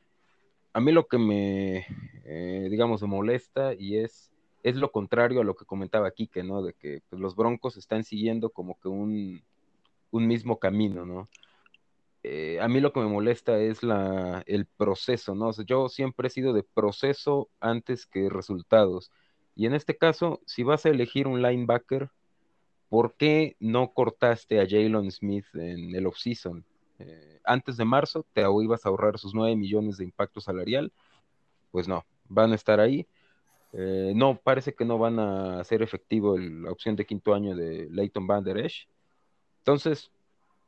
A 0.74 0.80
mí 0.80 0.92
lo 0.92 1.06
que 1.06 1.16
me, 1.16 1.86
eh, 2.26 2.68
digamos, 2.70 3.00
me 3.00 3.08
molesta 3.08 3.72
y 3.72 3.96
es, 3.96 4.30
es 4.62 4.76
lo 4.76 4.92
contrario 4.92 5.40
a 5.40 5.44
lo 5.44 5.56
que 5.56 5.64
comentaba 5.64 6.10
Kike, 6.10 6.42
¿no? 6.42 6.62
De 6.62 6.74
que 6.74 7.00
pues, 7.08 7.18
los 7.18 7.34
Broncos 7.34 7.78
están 7.78 8.04
siguiendo 8.04 8.50
como 8.50 8.78
que 8.78 8.88
un, 8.88 9.42
un 10.10 10.26
mismo 10.26 10.58
camino, 10.58 11.06
¿no? 11.06 11.30
Eh, 12.24 12.60
a 12.60 12.68
mí 12.68 12.80
lo 12.80 12.92
que 12.92 13.00
me 13.00 13.06
molesta 13.06 13.58
es 13.58 13.82
la, 13.82 14.44
el 14.46 14.66
proceso, 14.66 15.34
¿no? 15.34 15.50
yo 15.64 15.88
siempre 15.88 16.28
he 16.28 16.30
sido 16.30 16.52
de 16.52 16.62
proceso 16.62 17.48
antes 17.58 18.06
que 18.06 18.28
resultados. 18.28 19.10
Y 19.56 19.66
en 19.66 19.74
este 19.74 19.96
caso, 19.96 20.40
si 20.46 20.62
vas 20.62 20.86
a 20.86 20.90
elegir 20.90 21.26
un 21.26 21.42
linebacker, 21.42 22.10
¿por 22.92 23.14
qué 23.14 23.56
no 23.58 23.94
cortaste 23.94 24.60
a 24.60 24.66
Jalen 24.68 25.10
Smith 25.10 25.46
en 25.54 25.94
el 25.94 26.06
offseason? 26.06 26.62
Eh, 26.98 27.40
antes 27.42 27.78
de 27.78 27.86
marzo 27.86 28.26
te 28.34 28.42
ibas 28.42 28.84
a 28.84 28.90
ahorrar 28.90 29.18
sus 29.18 29.32
9 29.32 29.56
millones 29.56 29.96
de 29.96 30.04
impacto 30.04 30.42
salarial. 30.42 30.92
Pues 31.70 31.88
no, 31.88 32.04
van 32.28 32.52
a 32.52 32.54
estar 32.54 32.80
ahí. 32.80 33.06
Eh, 33.72 34.12
no, 34.14 34.36
parece 34.36 34.74
que 34.74 34.84
no 34.84 34.98
van 34.98 35.18
a 35.18 35.60
hacer 35.60 35.80
efectivo 35.80 36.36
la 36.36 36.70
opción 36.70 36.94
de 36.94 37.06
quinto 37.06 37.32
año 37.32 37.56
de 37.56 37.88
Leighton 37.90 38.26
Van 38.26 38.44
Der 38.44 38.58
Esch. 38.58 38.86
Entonces, 39.60 40.10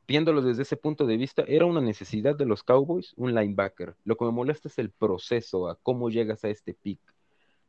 viéndolo 0.07 0.41
desde 0.41 0.63
ese 0.63 0.77
punto 0.77 1.05
de 1.05 1.17
vista, 1.17 1.43
era 1.47 1.67
una 1.67 1.79
necesidad 1.79 2.35
de 2.35 2.47
los 2.47 2.63
Cowboys 2.63 3.13
un 3.17 3.35
linebacker. 3.35 3.95
Lo 4.03 4.17
que 4.17 4.25
me 4.25 4.31
molesta 4.31 4.67
es 4.67 4.79
el 4.79 4.89
proceso, 4.89 5.69
a 5.69 5.75
cómo 5.75 6.09
llegas 6.09 6.43
a 6.43 6.49
este 6.49 6.73
pick, 6.73 7.01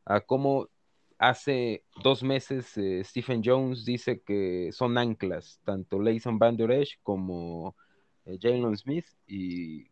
a 0.03 0.19
cómo 0.19 0.67
hace 1.17 1.83
dos 2.03 2.23
meses 2.23 2.77
eh, 2.77 3.03
Stephen 3.03 3.41
Jones 3.43 3.85
dice 3.85 4.21
que 4.21 4.69
son 4.71 4.97
anclas, 4.97 5.59
tanto 5.63 5.99
Leighton 5.99 6.37
Van 6.37 6.55
Der 6.55 6.71
Esch 6.71 6.99
como 7.03 7.75
eh, 8.25 8.37
Jalen 8.39 8.77
Smith, 8.77 9.05
y 9.25 9.87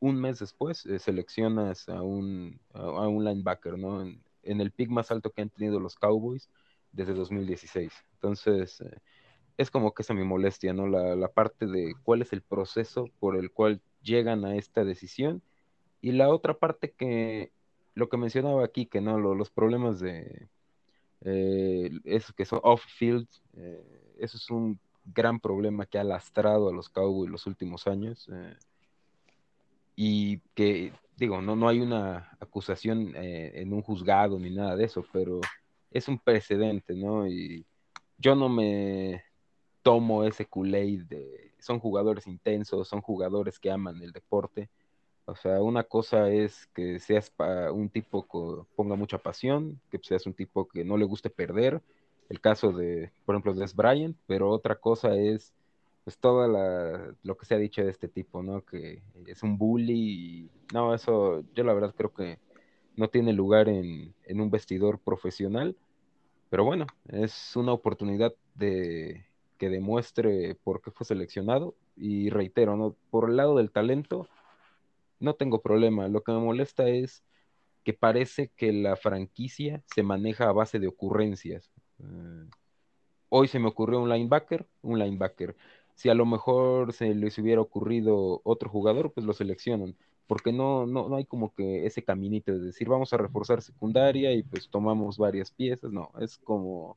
un 0.00 0.20
mes 0.20 0.38
después 0.38 0.86
eh, 0.86 0.98
seleccionas 0.98 1.88
a 1.88 2.02
un, 2.02 2.60
a, 2.72 3.08
un 3.08 3.24
linebacker, 3.24 3.78
¿no? 3.78 4.02
En, 4.02 4.20
el 4.60 4.70
pick 4.70 4.90
más 4.90 5.10
alto 5.10 5.30
que 5.30 5.42
han 5.42 5.50
tenido 5.50 5.80
los 5.80 5.96
Cowboys 5.96 6.50
desde 6.92 7.14
2016. 7.14 7.90
Entonces, 8.14 8.84
es 9.56 9.70
como 9.70 9.94
que 9.94 10.02
esa 10.02 10.12
mi 10.12 10.24
molestia, 10.24 10.74
¿no? 10.74 10.86
La, 10.86 11.16
la 11.16 11.28
parte 11.28 11.66
de 11.66 11.94
cuál 12.02 12.20
es 12.22 12.32
el 12.34 12.42
proceso 12.42 13.08
por 13.20 13.36
el 13.36 13.50
cual 13.50 13.80
llegan 14.02 14.44
a 14.44 14.56
esta 14.56 14.84
decisión. 14.84 15.42
Y 16.02 16.12
la 16.12 16.28
otra 16.28 16.58
parte 16.58 16.92
que 16.92 17.52
lo 17.94 18.08
que 18.08 18.16
mencionaba 18.16 18.64
aquí, 18.64 18.86
que 18.86 19.00
no, 19.00 19.18
los 19.18 19.50
problemas 19.50 20.00
de 20.00 20.48
eh, 21.24 21.90
que 22.36 22.44
son 22.44 22.60
off-field, 22.62 23.26
eh, 23.56 24.14
eso 24.18 24.36
es 24.36 24.50
un 24.50 24.78
gran 25.04 25.40
problema 25.40 25.86
que 25.86 25.98
ha 25.98 26.04
lastrado 26.04 26.68
a 26.68 26.72
los 26.72 26.88
Cowboys 26.88 27.30
los 27.30 27.46
últimos 27.46 27.86
años. 27.86 28.28
Eh, 28.32 28.56
y 29.96 30.38
que, 30.54 30.92
digo, 31.16 31.40
no, 31.40 31.56
no 31.56 31.68
hay 31.68 31.80
una 31.80 32.36
acusación 32.40 33.12
en 33.14 33.72
un 33.72 33.82
juzgado 33.82 34.38
ni 34.38 34.50
nada 34.50 34.76
de 34.76 34.84
eso, 34.84 35.04
pero 35.12 35.40
es 35.90 36.08
un 36.08 36.18
precedente, 36.18 36.94
¿no? 36.94 37.28
Y 37.28 37.64
yo 38.18 38.34
no 38.34 38.48
me 38.48 39.22
tomo 39.82 40.24
ese 40.24 40.46
Kool-Aid 40.46 41.04
de, 41.04 41.52
son 41.60 41.78
jugadores 41.78 42.26
intensos, 42.26 42.88
son 42.88 43.00
jugadores 43.00 43.58
que 43.60 43.70
aman 43.70 44.02
el 44.02 44.12
deporte 44.12 44.68
o 45.26 45.36
sea, 45.36 45.62
una 45.62 45.84
cosa 45.84 46.30
es 46.30 46.66
que 46.74 46.98
seas 46.98 47.32
un 47.72 47.88
tipo 47.88 48.26
que 48.26 48.66
ponga 48.76 48.96
mucha 48.96 49.18
pasión, 49.18 49.80
que 49.90 49.98
seas 50.02 50.26
un 50.26 50.34
tipo 50.34 50.68
que 50.68 50.84
no 50.84 50.96
le 50.96 51.04
guste 51.04 51.30
perder, 51.30 51.82
el 52.28 52.40
caso 52.40 52.72
de, 52.72 53.12
por 53.24 53.34
ejemplo, 53.34 53.54
de 53.54 53.66
Bryant, 53.74 54.16
pero 54.26 54.50
otra 54.50 54.76
cosa 54.76 55.16
es 55.16 55.52
pues 56.04 56.18
todo 56.18 56.46
lo 57.22 57.36
que 57.36 57.46
se 57.46 57.54
ha 57.54 57.58
dicho 57.58 57.82
de 57.82 57.90
este 57.90 58.08
tipo, 58.08 58.42
¿no? 58.42 58.62
Que 58.64 59.02
es 59.26 59.42
un 59.42 59.56
bully 59.56 59.94
y 59.94 60.50
no, 60.74 60.94
eso 60.94 61.42
yo 61.54 61.64
la 61.64 61.72
verdad 61.72 61.94
creo 61.96 62.12
que 62.12 62.38
no 62.96 63.08
tiene 63.08 63.32
lugar 63.32 63.68
en, 63.68 64.14
en 64.24 64.40
un 64.40 64.50
vestidor 64.50 64.98
profesional, 64.98 65.76
pero 66.50 66.64
bueno, 66.64 66.86
es 67.08 67.56
una 67.56 67.72
oportunidad 67.72 68.34
de 68.54 69.26
que 69.58 69.70
demuestre 69.70 70.54
por 70.56 70.82
qué 70.82 70.90
fue 70.90 71.06
seleccionado 71.06 71.74
y 71.96 72.28
reitero, 72.30 72.76
¿no? 72.76 72.96
Por 73.10 73.30
el 73.30 73.36
lado 73.36 73.56
del 73.56 73.70
talento, 73.70 74.28
no 75.24 75.34
tengo 75.34 75.62
problema. 75.62 76.08
Lo 76.08 76.22
que 76.22 76.32
me 76.32 76.38
molesta 76.38 76.88
es 76.88 77.24
que 77.82 77.92
parece 77.92 78.50
que 78.56 78.72
la 78.72 78.96
franquicia 78.96 79.82
se 79.94 80.02
maneja 80.02 80.48
a 80.48 80.52
base 80.52 80.78
de 80.78 80.86
ocurrencias. 80.86 81.70
Eh, 81.98 82.48
hoy 83.28 83.48
se 83.48 83.58
me 83.58 83.68
ocurrió 83.68 84.00
un 84.00 84.08
linebacker, 84.08 84.66
un 84.82 84.98
linebacker. 84.98 85.56
Si 85.94 86.08
a 86.08 86.14
lo 86.14 86.26
mejor 86.26 86.92
se 86.92 87.14
les 87.14 87.38
hubiera 87.38 87.60
ocurrido 87.60 88.40
otro 88.44 88.70
jugador, 88.70 89.12
pues 89.12 89.26
lo 89.26 89.32
seleccionan. 89.32 89.96
Porque 90.26 90.52
no, 90.52 90.86
no, 90.86 91.08
no 91.08 91.16
hay 91.16 91.26
como 91.26 91.54
que 91.54 91.84
ese 91.84 92.02
caminito 92.02 92.52
de 92.52 92.60
decir 92.60 92.88
vamos 92.88 93.12
a 93.12 93.18
reforzar 93.18 93.60
secundaria 93.60 94.32
y 94.32 94.42
pues 94.42 94.68
tomamos 94.70 95.18
varias 95.18 95.50
piezas. 95.50 95.92
No, 95.92 96.10
es 96.18 96.38
como 96.38 96.96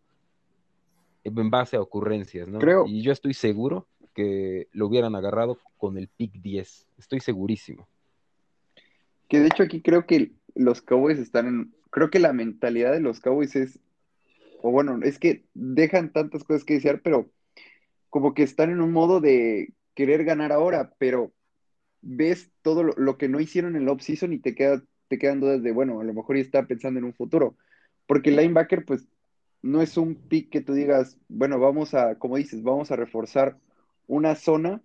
en 1.25 1.49
base 1.49 1.75
a 1.75 1.81
ocurrencias, 1.81 2.47
¿no? 2.47 2.59
Creo. 2.59 2.85
Y 2.87 3.01
yo 3.01 3.11
estoy 3.11 3.33
seguro 3.33 3.87
que 4.13 4.67
lo 4.71 4.87
hubieran 4.87 5.15
agarrado 5.15 5.59
con 5.77 5.97
el 5.97 6.07
pick 6.07 6.33
10. 6.41 6.87
Estoy 6.97 7.19
segurísimo. 7.19 7.87
Que 9.27 9.39
de 9.39 9.47
hecho 9.47 9.63
aquí 9.63 9.81
creo 9.81 10.05
que 10.05 10.31
los 10.55 10.81
Cowboys 10.81 11.19
están 11.19 11.47
en. 11.47 11.73
Creo 11.89 12.09
que 12.09 12.19
la 12.19 12.33
mentalidad 12.33 12.91
de 12.91 12.99
los 12.99 13.19
Cowboys 13.19 13.55
es. 13.55 13.79
O 14.61 14.71
bueno, 14.71 14.99
es 15.03 15.19
que 15.19 15.45
dejan 15.53 16.11
tantas 16.11 16.43
cosas 16.43 16.63
que 16.63 16.75
desear, 16.75 17.01
pero 17.01 17.29
como 18.09 18.33
que 18.33 18.43
están 18.43 18.71
en 18.71 18.81
un 18.81 18.91
modo 18.91 19.19
de 19.19 19.73
querer 19.93 20.23
ganar 20.23 20.51
ahora, 20.51 20.93
pero 20.97 21.33
ves 22.01 22.51
todo 22.61 22.83
lo, 22.83 23.17
que 23.17 23.29
no 23.29 23.39
hicieron 23.39 23.75
en 23.75 23.83
el 23.83 23.89
off-season 23.89 24.33
y 24.33 24.39
te, 24.39 24.55
queda, 24.55 24.81
te 25.07 25.17
quedan 25.17 25.39
dudas 25.39 25.61
de, 25.61 25.71
bueno, 25.71 25.99
a 25.99 26.03
lo 26.03 26.13
mejor 26.13 26.37
ya 26.37 26.41
está 26.41 26.65
pensando 26.65 26.99
en 26.99 27.05
un 27.05 27.13
futuro. 27.13 27.55
Porque 28.05 28.29
el 28.29 28.37
linebacker, 28.37 28.85
pues, 28.85 29.07
no 29.61 29.81
es 29.81 29.97
un 29.97 30.15
pick 30.15 30.49
que 30.49 30.61
tú 30.61 30.73
digas, 30.73 31.17
bueno, 31.27 31.59
vamos 31.59 31.93
a, 31.93 32.15
como 32.15 32.37
dices, 32.37 32.63
vamos 32.63 32.91
a 32.91 32.95
reforzar 32.95 33.57
una 34.07 34.35
zona 34.35 34.81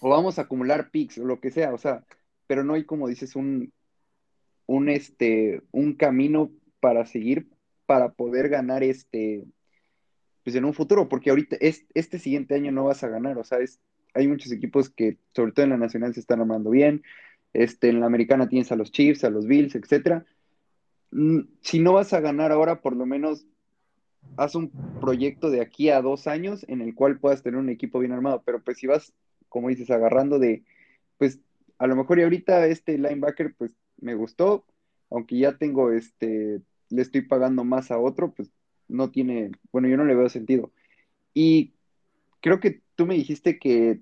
o 0.00 0.08
vamos 0.08 0.38
a 0.38 0.42
acumular 0.42 0.90
picks 0.90 1.18
o 1.18 1.24
lo 1.24 1.40
que 1.40 1.50
sea. 1.50 1.72
O 1.72 1.78
sea, 1.78 2.04
pero 2.48 2.64
no 2.64 2.74
hay, 2.74 2.84
como 2.84 3.06
dices, 3.06 3.36
un, 3.36 3.72
un, 4.66 4.88
este, 4.88 5.62
un 5.70 5.94
camino 5.94 6.50
para 6.80 7.06
seguir 7.06 7.46
para 7.88 8.10
poder 8.10 8.50
ganar 8.50 8.82
este, 8.82 9.46
pues 10.44 10.54
en 10.54 10.66
un 10.66 10.74
futuro, 10.74 11.08
porque 11.08 11.30
ahorita, 11.30 11.56
es, 11.58 11.86
este 11.94 12.18
siguiente 12.18 12.54
año 12.54 12.70
no 12.70 12.84
vas 12.84 13.02
a 13.02 13.08
ganar, 13.08 13.38
o 13.38 13.44
sea, 13.44 13.60
hay 14.12 14.28
muchos 14.28 14.52
equipos 14.52 14.90
que, 14.90 15.16
sobre 15.34 15.52
todo 15.52 15.64
en 15.64 15.70
la 15.70 15.78
nacional, 15.78 16.12
se 16.12 16.20
están 16.20 16.40
armando 16.40 16.68
bien, 16.68 17.02
este, 17.54 17.88
en 17.88 18.00
la 18.00 18.06
americana 18.06 18.50
tienes 18.50 18.70
a 18.72 18.76
los 18.76 18.92
Chiefs, 18.92 19.24
a 19.24 19.30
los 19.30 19.46
Bills, 19.46 19.74
etcétera. 19.74 20.26
Mm, 21.12 21.40
si 21.62 21.78
no 21.78 21.94
vas 21.94 22.12
a 22.12 22.20
ganar 22.20 22.52
ahora, 22.52 22.82
por 22.82 22.94
lo 22.94 23.06
menos 23.06 23.46
haz 24.36 24.54
un 24.54 24.70
proyecto 25.00 25.48
de 25.48 25.62
aquí 25.62 25.88
a 25.88 26.02
dos 26.02 26.26
años 26.26 26.66
en 26.68 26.82
el 26.82 26.94
cual 26.94 27.18
puedas 27.18 27.42
tener 27.42 27.58
un 27.58 27.70
equipo 27.70 28.00
bien 28.00 28.12
armado, 28.12 28.42
pero 28.44 28.62
pues 28.62 28.76
si 28.76 28.86
vas, 28.86 29.14
como 29.48 29.70
dices, 29.70 29.90
agarrando 29.90 30.38
de, 30.38 30.62
pues 31.16 31.40
a 31.78 31.86
lo 31.86 31.96
mejor 31.96 32.18
y 32.18 32.22
ahorita 32.22 32.66
este 32.66 32.98
linebacker 32.98 33.54
pues 33.56 33.72
me 34.00 34.14
gustó, 34.14 34.64
aunque 35.10 35.38
ya 35.38 35.56
tengo 35.56 35.92
este, 35.92 36.60
le 36.90 37.02
estoy 37.02 37.22
pagando 37.22 37.64
más 37.64 37.90
a 37.90 37.98
otro, 37.98 38.32
pues 38.32 38.50
no 38.88 39.10
tiene, 39.10 39.52
bueno, 39.72 39.88
yo 39.88 39.96
no 39.96 40.04
le 40.04 40.14
veo 40.14 40.28
sentido. 40.28 40.72
Y 41.34 41.74
creo 42.40 42.60
que 42.60 42.82
tú 42.96 43.06
me 43.06 43.14
dijiste 43.14 43.58
que 43.58 44.00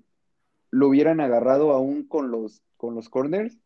lo 0.71 0.87
hubieran 0.87 1.19
agarrado 1.19 1.71
aún 1.71 2.07
con 2.07 2.31
los, 2.31 2.61
con 2.77 2.95
los 2.95 3.09
corners. 3.09 3.57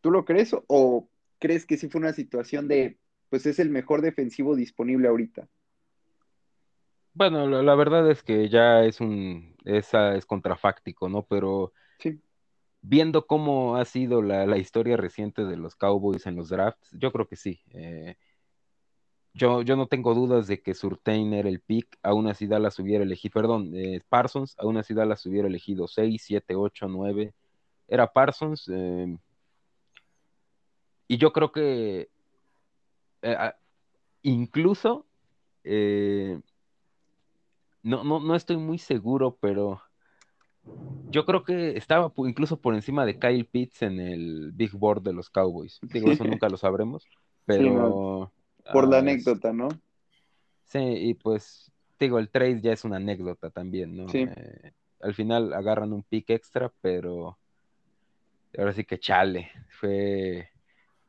¿Tú 0.00 0.10
lo 0.10 0.24
crees 0.24 0.54
o 0.66 1.08
crees 1.38 1.66
que 1.66 1.76
sí 1.76 1.88
fue 1.88 2.00
una 2.00 2.12
situación 2.12 2.68
de, 2.68 2.98
pues 3.30 3.46
es 3.46 3.58
el 3.58 3.70
mejor 3.70 4.02
defensivo 4.02 4.56
disponible 4.56 5.08
ahorita? 5.08 5.48
Bueno, 7.14 7.48
la, 7.62 7.74
verdad 7.74 8.08
es 8.10 8.22
que 8.22 8.48
ya 8.48 8.84
es 8.84 9.00
un, 9.00 9.56
esa 9.64 10.14
es 10.14 10.24
contrafáctico, 10.24 11.08
¿no? 11.08 11.24
Pero 11.24 11.72
sí 11.98 12.20
viendo 12.80 13.26
cómo 13.26 13.76
ha 13.76 13.84
sido 13.84 14.22
la, 14.22 14.56
historia 14.56 14.96
reciente 14.96 15.44
de 15.44 15.56
los 15.56 15.74
Cowboys 15.76 16.26
en 16.26 16.36
los 16.36 16.48
drafts, 16.48 16.90
yo 16.92 17.12
creo 17.12 17.26
que 17.26 17.36
sí. 17.36 17.60
Eh, 17.72 18.16
yo, 19.34 19.62
yo, 19.62 19.76
no 19.76 19.86
tengo 19.86 20.14
dudas 20.14 20.46
de 20.48 20.62
que 20.62 20.74
Surtain 20.74 21.32
era 21.32 21.48
el 21.48 21.60
pick, 21.60 21.98
aún 22.02 22.26
así 22.28 22.46
Dallas 22.46 22.78
hubiera 22.78 23.04
elegido, 23.04 23.32
perdón, 23.34 23.72
eh, 23.74 24.00
Parsons, 24.08 24.56
aún 24.58 24.78
así 24.78 24.94
Dallas 24.94 25.24
hubiera 25.26 25.48
elegido 25.48 25.86
6, 25.86 26.22
7, 26.24 26.54
8, 26.56 26.88
9. 26.88 27.34
Era 27.88 28.12
Parsons. 28.12 28.68
Eh, 28.72 29.16
y 31.06 31.16
yo 31.18 31.32
creo 31.32 31.52
que 31.52 32.08
incluso 34.22 35.06
no, 37.82 38.04
no, 38.04 38.20
no 38.20 38.34
estoy 38.34 38.56
muy 38.56 38.78
seguro, 38.78 39.36
pero 39.40 39.80
yo 41.10 41.24
creo 41.24 41.42
que 41.42 41.76
estaba 41.76 42.12
incluso 42.18 42.60
por 42.60 42.74
encima 42.74 43.06
de 43.06 43.18
Kyle 43.18 43.44
Pitts 43.44 43.82
en 43.82 44.00
el 44.00 44.52
Big 44.52 44.72
Board 44.72 45.02
de 45.02 45.12
los 45.12 45.30
Cowboys. 45.30 45.78
Digo, 45.92 46.10
eso 46.10 46.24
nunca 46.24 46.48
lo 46.48 46.56
sabremos, 46.56 47.06
pero... 47.44 48.32
por 48.72 48.88
la 48.88 48.96
ah, 48.96 49.00
anécdota, 49.00 49.52
¿no? 49.52 49.68
Sí, 50.64 50.78
y 50.78 51.14
pues, 51.14 51.72
digo, 51.98 52.18
el 52.18 52.28
trade 52.28 52.60
ya 52.60 52.72
es 52.72 52.84
una 52.84 52.96
anécdota 52.96 53.50
también, 53.50 53.96
¿no? 53.96 54.08
Sí. 54.08 54.26
Eh, 54.28 54.72
al 55.00 55.14
final 55.14 55.54
agarran 55.54 55.92
un 55.92 56.02
pick 56.02 56.30
extra, 56.30 56.70
pero 56.82 57.38
ahora 58.56 58.72
sí 58.74 58.84
que 58.84 58.98
chale, 58.98 59.50
fue 59.80 60.50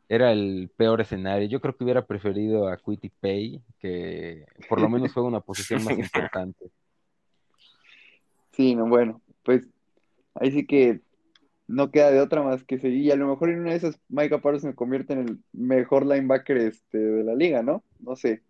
era 0.08 0.32
el 0.32 0.72
peor 0.76 1.02
escenario. 1.02 1.48
Yo 1.48 1.62
creo 1.62 1.76
que 1.76 1.84
hubiera 1.84 2.06
preferido 2.06 2.68
a 2.68 2.78
Quitty 2.78 3.10
Pay, 3.10 3.62
que 3.80 4.46
por 4.68 4.82
lo 4.82 4.90
menos 4.90 5.14
fue 5.14 5.24
una 5.24 5.40
posición 5.42 5.84
más 5.84 5.98
importante. 5.98 6.72
Sí, 8.52 8.76
no, 8.76 8.88
bueno, 8.88 9.22
pues 9.50 9.68
ahí 10.36 10.52
sí 10.52 10.68
que 10.68 11.02
no 11.66 11.90
queda 11.90 12.12
de 12.12 12.22
otra 12.22 12.44
más 12.44 12.64
que 12.64 12.78
seguir. 12.78 13.06
Y 13.06 13.10
a 13.10 13.16
lo 13.16 13.28
mejor 13.28 13.50
en 13.50 13.62
una 13.62 13.72
de 13.72 13.78
esas 13.78 14.00
Micah 14.08 14.42
Parsons 14.42 14.74
se 14.74 14.76
convierte 14.76 15.14
en 15.14 15.20
el 15.22 15.40
mejor 15.54 16.06
linebacker 16.06 16.58
este, 16.58 17.00
de 17.00 17.24
la 17.24 17.34
liga, 17.34 17.64
¿no? 17.64 17.84
No 18.00 18.16
sé. 18.16 18.44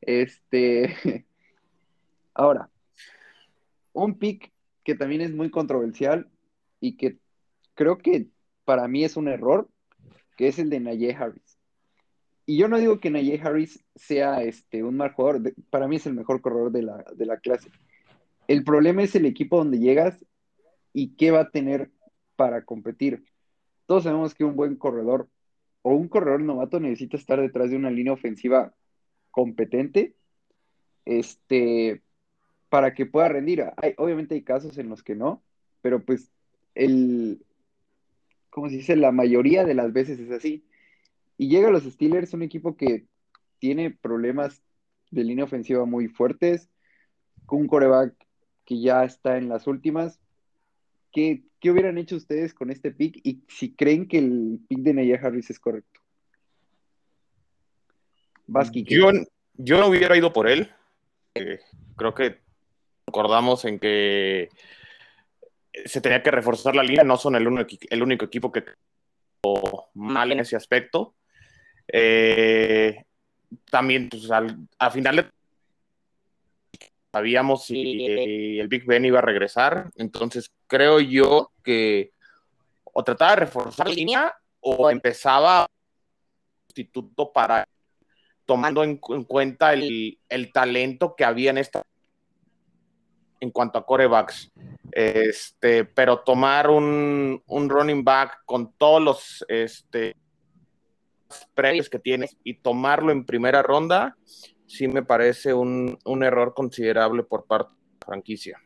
Este. 0.00 0.96
Ahora, 2.32 2.70
un 3.92 4.18
pick 4.18 4.50
que 4.82 4.94
también 4.94 5.20
es 5.20 5.34
muy 5.34 5.50
controversial 5.50 6.26
y 6.80 6.96
que 6.96 7.18
creo 7.74 7.98
que 7.98 8.28
para 8.64 8.88
mí 8.88 9.04
es 9.04 9.18
un 9.18 9.28
error, 9.28 9.68
que 10.38 10.48
es 10.48 10.58
el 10.58 10.70
de 10.70 10.80
Najee 10.80 11.14
Harris. 11.16 11.58
Y 12.46 12.56
yo 12.56 12.66
no 12.66 12.78
digo 12.78 12.98
que 12.98 13.10
Najee 13.10 13.42
Harris 13.42 13.84
sea 13.94 14.42
este, 14.42 14.84
un 14.84 14.96
mal 14.96 15.12
jugador, 15.12 15.52
para 15.68 15.86
mí 15.86 15.96
es 15.96 16.06
el 16.06 16.14
mejor 16.14 16.40
corredor 16.40 16.72
de 16.72 16.80
la, 16.80 17.04
de 17.14 17.26
la 17.26 17.36
clase. 17.36 17.68
El 18.48 18.64
problema 18.64 19.02
es 19.02 19.14
el 19.14 19.26
equipo 19.26 19.58
donde 19.58 19.78
llegas 19.78 20.24
y 20.92 21.14
qué 21.16 21.30
va 21.30 21.40
a 21.40 21.50
tener 21.50 21.90
para 22.36 22.64
competir. 22.64 23.24
Todos 23.86 24.04
sabemos 24.04 24.34
que 24.34 24.44
un 24.44 24.56
buen 24.56 24.76
corredor 24.76 25.28
o 25.82 25.94
un 25.94 26.08
corredor 26.08 26.40
novato 26.40 26.80
necesita 26.80 27.16
estar 27.16 27.40
detrás 27.40 27.70
de 27.70 27.76
una 27.76 27.90
línea 27.90 28.12
ofensiva 28.12 28.74
competente 29.30 30.14
este, 31.04 32.02
para 32.68 32.94
que 32.94 33.06
pueda 33.06 33.28
rendir. 33.28 33.64
Obviamente 33.96 34.34
hay 34.34 34.42
casos 34.42 34.78
en 34.78 34.88
los 34.88 35.02
que 35.02 35.14
no, 35.14 35.42
pero 35.82 36.04
pues 36.04 36.30
el, 36.74 37.44
como 38.50 38.68
se 38.68 38.76
dice, 38.76 38.96
la 38.96 39.12
mayoría 39.12 39.64
de 39.64 39.74
las 39.74 39.92
veces 39.92 40.18
es 40.18 40.30
así. 40.30 40.64
Y 41.38 41.48
llega 41.48 41.68
a 41.68 41.72
los 41.72 41.84
Steelers, 41.84 42.34
un 42.34 42.42
equipo 42.42 42.76
que 42.76 43.06
tiene 43.58 43.90
problemas 43.90 44.62
de 45.10 45.24
línea 45.24 45.44
ofensiva 45.44 45.84
muy 45.84 46.08
fuertes, 46.08 46.68
con 47.46 47.60
un 47.60 47.66
coreback 47.66 48.14
que 48.64 48.80
ya 48.80 49.04
está 49.04 49.38
en 49.38 49.48
las 49.48 49.66
últimas. 49.66 50.20
¿Qué, 51.12 51.42
hubieran 51.64 51.98
hecho 51.98 52.16
ustedes 52.16 52.54
con 52.54 52.70
este 52.70 52.92
pick 52.92 53.20
y 53.22 53.42
si 53.48 53.74
creen 53.74 54.06
que 54.08 54.18
el 54.18 54.60
pick 54.68 54.80
de 54.80 54.94
Naya 54.94 55.20
Harris 55.22 55.50
es 55.50 55.58
correcto? 55.58 56.00
yo, 58.74 59.10
yo 59.54 59.78
no 59.78 59.86
hubiera 59.86 60.16
ido 60.16 60.32
por 60.32 60.48
él. 60.48 60.70
Eh, 61.34 61.60
creo 61.96 62.14
que 62.14 62.38
acordamos 63.06 63.64
en 63.64 63.78
que 63.78 64.48
se 65.84 66.00
tenía 66.00 66.22
que 66.22 66.30
reforzar 66.30 66.74
la 66.74 66.82
línea, 66.82 67.04
no 67.04 67.16
son 67.16 67.36
el 67.36 67.46
único, 67.46 67.76
el 67.90 68.02
único 68.02 68.24
equipo 68.24 68.50
que 68.50 68.64
mal 69.94 70.32
en 70.32 70.40
ese 70.40 70.56
aspecto. 70.56 71.14
Eh, 71.92 73.04
también, 73.70 74.08
pues, 74.08 74.30
al, 74.30 74.68
a 74.78 74.90
final 74.90 75.16
de 75.16 75.26
sabíamos 77.12 77.64
si 77.66 78.58
el 78.58 78.68
Big 78.68 78.84
Ben 78.86 79.04
iba 79.04 79.18
a 79.18 79.22
regresar, 79.22 79.90
entonces 79.96 80.50
creo 80.66 81.00
yo 81.00 81.50
que 81.62 82.12
o 82.84 83.02
trataba 83.04 83.32
de 83.32 83.36
reforzar 83.36 83.88
la 83.88 83.94
línea 83.94 84.34
o 84.60 84.90
empezaba 84.90 85.66
instituto 86.68 87.32
para 87.32 87.66
tomando 88.44 88.82
en, 88.82 88.96
cuenta 88.96 89.72
el, 89.72 90.18
el, 90.28 90.52
talento 90.52 91.14
que 91.16 91.24
había 91.24 91.50
en 91.50 91.58
esta 91.58 91.82
en 93.40 93.50
cuanto 93.50 93.78
a 93.78 93.86
corebacks. 93.86 94.52
Este, 94.92 95.84
pero 95.84 96.20
tomar 96.20 96.68
un, 96.68 97.42
running 97.48 98.04
back 98.04 98.42
con 98.44 98.72
todos 98.72 99.02
los 99.02 99.44
este, 99.48 100.16
precios 101.54 101.88
que 101.88 101.98
tienes 101.98 102.36
y 102.44 102.54
tomarlo 102.54 103.12
en 103.12 103.24
primera 103.24 103.62
ronda, 103.62 104.16
sí 104.70 104.86
me 104.86 105.02
parece 105.02 105.52
un, 105.52 105.98
error 106.22 106.54
considerable 106.54 107.24
por 107.24 107.44
parte 107.44 107.72
de 107.74 107.80
la 107.80 108.06
franquicia. 108.06 108.58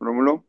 Rómulo. 0.00 0.44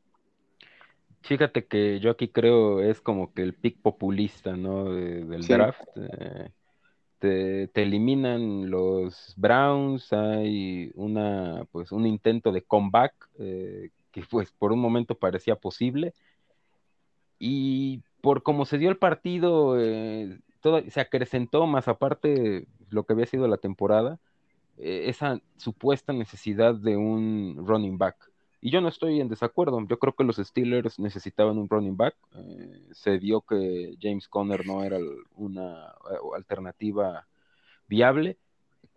Fíjate 1.21 1.65
que 1.65 1.99
yo 1.99 2.09
aquí 2.09 2.29
creo 2.29 2.81
es 2.81 2.99
como 2.99 3.31
que 3.33 3.43
el 3.43 3.53
pick 3.53 3.79
populista, 3.79 4.55
¿no? 4.55 4.85
del 4.91 5.45
draft. 5.45 5.81
Eh, 5.95 6.49
te, 7.19 7.81
eliminan 7.81 8.71
los 8.71 9.33
Browns, 9.37 10.11
hay 10.11 10.91
una, 10.95 11.63
pues, 11.71 11.91
un 11.91 12.07
intento 12.07 12.51
de 12.51 12.63
comeback 12.63 13.29
eh, 13.39 13.89
que 14.11 14.23
pues 14.29 14.51
por 14.51 14.71
un 14.71 14.79
momento 14.79 15.15
parecía 15.15 15.57
posible. 15.57 16.13
Y 17.37 18.01
por 18.21 18.41
cómo 18.41 18.65
se 18.65 18.79
dio 18.79 18.89
el 18.89 18.97
partido, 18.97 19.79
eh, 19.79 20.39
se 20.89 21.01
acrecentó 21.01 21.65
más 21.67 21.87
aparte 21.87 22.67
lo 22.89 23.03
que 23.03 23.13
había 23.13 23.25
sido 23.25 23.47
la 23.47 23.57
temporada, 23.57 24.19
eh, 24.77 25.05
esa 25.07 25.41
supuesta 25.57 26.13
necesidad 26.13 26.75
de 26.75 26.97
un 26.97 27.63
running 27.65 27.97
back. 27.97 28.15
Y 28.59 28.71
yo 28.71 28.81
no 28.81 28.87
estoy 28.87 29.21
en 29.21 29.29
desacuerdo. 29.29 29.85
Yo 29.87 29.99
creo 29.99 30.13
que 30.13 30.23
los 30.23 30.37
Steelers 30.37 30.99
necesitaban 30.99 31.57
un 31.57 31.69
running 31.69 31.95
back. 31.95 32.15
Eh, 32.35 32.87
se 32.91 33.17
vio 33.17 33.41
que 33.41 33.95
James 34.01 34.27
Conner 34.27 34.65
no 34.65 34.83
era 34.83 34.97
una 35.35 35.85
eh, 35.85 36.17
alternativa 36.35 37.27
viable. 37.87 38.37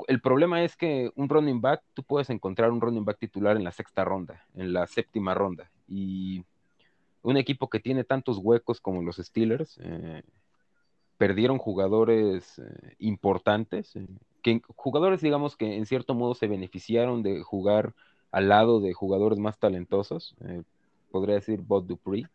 El 0.08 0.20
problema 0.22 0.64
es 0.64 0.76
que 0.76 1.12
un 1.14 1.28
running 1.28 1.60
back, 1.60 1.82
tú 1.92 2.02
puedes 2.02 2.30
encontrar 2.30 2.70
un 2.70 2.80
running 2.80 3.04
back 3.04 3.18
titular 3.18 3.56
en 3.56 3.64
la 3.64 3.72
sexta 3.72 4.02
ronda, 4.02 4.46
en 4.54 4.72
la 4.72 4.86
séptima 4.86 5.34
ronda. 5.34 5.70
Y 5.86 6.42
un 7.22 7.36
equipo 7.36 7.68
que 7.68 7.80
tiene 7.80 8.04
tantos 8.04 8.38
huecos 8.38 8.80
como 8.80 9.02
los 9.02 9.16
Steelers, 9.16 9.78
eh, 9.82 10.22
perdieron 11.20 11.58
jugadores 11.58 12.62
importantes, 12.98 13.92
que, 14.42 14.62
jugadores 14.74 15.20
digamos 15.20 15.54
que 15.54 15.76
en 15.76 15.84
cierto 15.84 16.14
modo 16.14 16.34
se 16.34 16.46
beneficiaron 16.46 17.22
de 17.22 17.42
jugar 17.42 17.92
al 18.30 18.48
lado 18.48 18.80
de 18.80 18.94
jugadores 18.94 19.38
más 19.38 19.58
talentosos, 19.58 20.34
eh, 20.46 20.62
podría 21.10 21.34
decir 21.34 21.60
Bob 21.60 21.86
Dupree, 21.86 22.26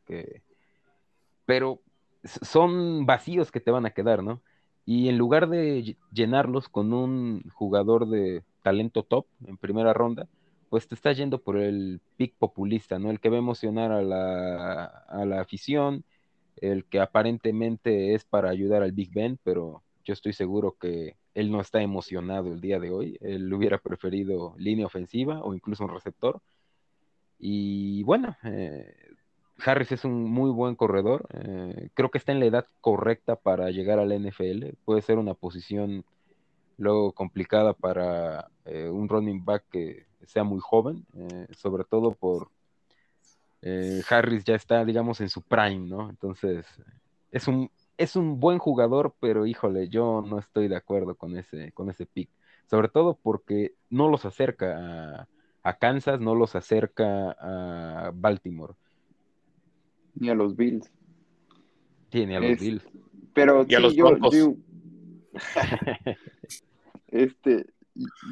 pero 1.48 1.82
son 2.24 3.08
vacíos 3.08 3.52
que 3.52 3.60
te 3.60 3.72
van 3.72 3.88
a 3.88 3.90
quedar, 3.90 4.22
¿no? 4.22 4.40
Y 4.86 5.10
en 5.10 5.18
lugar 5.18 5.50
de 5.50 5.98
llenarlos 6.12 6.70
con 6.70 6.94
un 6.94 7.42
jugador 7.56 8.08
de 8.08 8.44
talento 8.62 9.02
top 9.02 9.26
en 9.48 9.58
primera 9.58 9.94
ronda, 9.94 10.28
pues 10.70 10.88
te 10.88 10.94
estás 10.94 11.18
yendo 11.18 11.42
por 11.42 11.58
el 11.58 12.02
pick 12.18 12.36
populista, 12.38 13.00
¿no? 13.00 13.10
El 13.10 13.20
que 13.20 13.30
va 13.30 13.38
a 13.38 13.40
emocionar 13.40 13.92
a 13.92 14.04
la, 14.04 14.86
a 14.86 15.26
la 15.26 15.42
afición, 15.42 16.04
el 16.58 16.86
que 16.86 17.00
aparentemente 17.00 18.14
es 18.14 18.26
para 18.26 18.50
ayudar 18.50 18.84
al 18.84 18.92
Big 18.92 19.12
Ben, 19.14 19.40
pero 19.44 19.84
yo 20.04 20.14
estoy 20.14 20.34
seguro 20.34 20.78
que 20.80 21.16
él 21.34 21.52
no 21.52 21.60
está 21.60 21.82
emocionado 21.82 22.54
el 22.54 22.62
día 22.62 22.80
de 22.80 22.92
hoy. 22.92 23.18
Él 23.22 23.52
hubiera 23.54 23.78
preferido 23.78 24.56
línea 24.58 24.86
ofensiva 24.86 25.42
o 25.44 25.54
incluso 25.54 25.84
un 25.84 25.94
receptor. 25.94 26.42
Y 27.38 28.04
bueno, 28.04 28.38
eh, 28.44 28.96
Harris 29.66 29.92
es 29.92 30.06
un 30.06 30.24
muy 30.24 30.52
buen 30.52 30.76
corredor. 30.76 31.28
Eh, 31.34 31.90
creo 31.94 32.10
que 32.10 32.18
está 32.18 32.32
en 32.32 32.40
la 32.40 32.46
edad 32.46 32.66
correcta 32.82 33.36
para 33.36 33.70
llegar 33.72 34.00
al 34.00 34.14
NFL. 34.14 34.76
Puede 34.86 35.02
ser 35.02 35.18
una 35.18 35.34
posición 35.34 36.06
luego 36.78 37.12
complicada 37.12 37.74
para 37.74 38.50
eh, 38.66 38.90
un 38.90 39.10
running 39.10 39.44
back 39.44 39.64
que 39.72 40.06
sea 40.26 40.44
muy 40.44 40.60
joven, 40.60 41.06
sobre 41.52 41.84
todo 41.84 42.14
por 42.14 42.50
Harris 44.10 44.44
ya 44.44 44.56
está, 44.56 44.86
digamos, 44.86 45.22
en 45.22 45.30
su 45.30 45.42
prime, 45.42 45.88
¿no? 45.88 46.10
Entonces, 46.10 46.66
es 47.32 47.48
un 47.48 47.70
es 47.98 48.16
un 48.16 48.40
buen 48.40 48.58
jugador, 48.58 49.16
pero 49.20 49.46
híjole, 49.46 49.88
yo 49.90 50.24
no 50.28 50.40
estoy 50.40 50.68
de 50.68 50.76
acuerdo 50.76 51.16
con 51.16 51.38
ese, 51.38 51.72
con 51.72 51.90
ese 51.90 52.06
pick. 52.06 52.30
Sobre 52.70 52.90
todo 52.90 53.18
porque 53.22 53.74
no 53.90 54.10
los 54.10 54.26
acerca 54.26 55.28
a, 55.64 55.78
Kansas, 55.78 56.20
no 56.20 56.36
los 56.36 56.56
acerca 56.56 57.32
a 57.32 58.12
Baltimore. 58.14 58.74
Ni 60.16 60.30
a 60.30 60.36
los 60.36 60.56
Bills. 60.56 60.92
Sí, 62.12 62.26
ni 62.26 62.36
a 62.36 62.40
los 62.40 62.60
Bills. 62.60 62.84
Pero 63.34 63.66
sí, 63.66 63.76
yo, 63.96 64.56
este, 67.08 67.66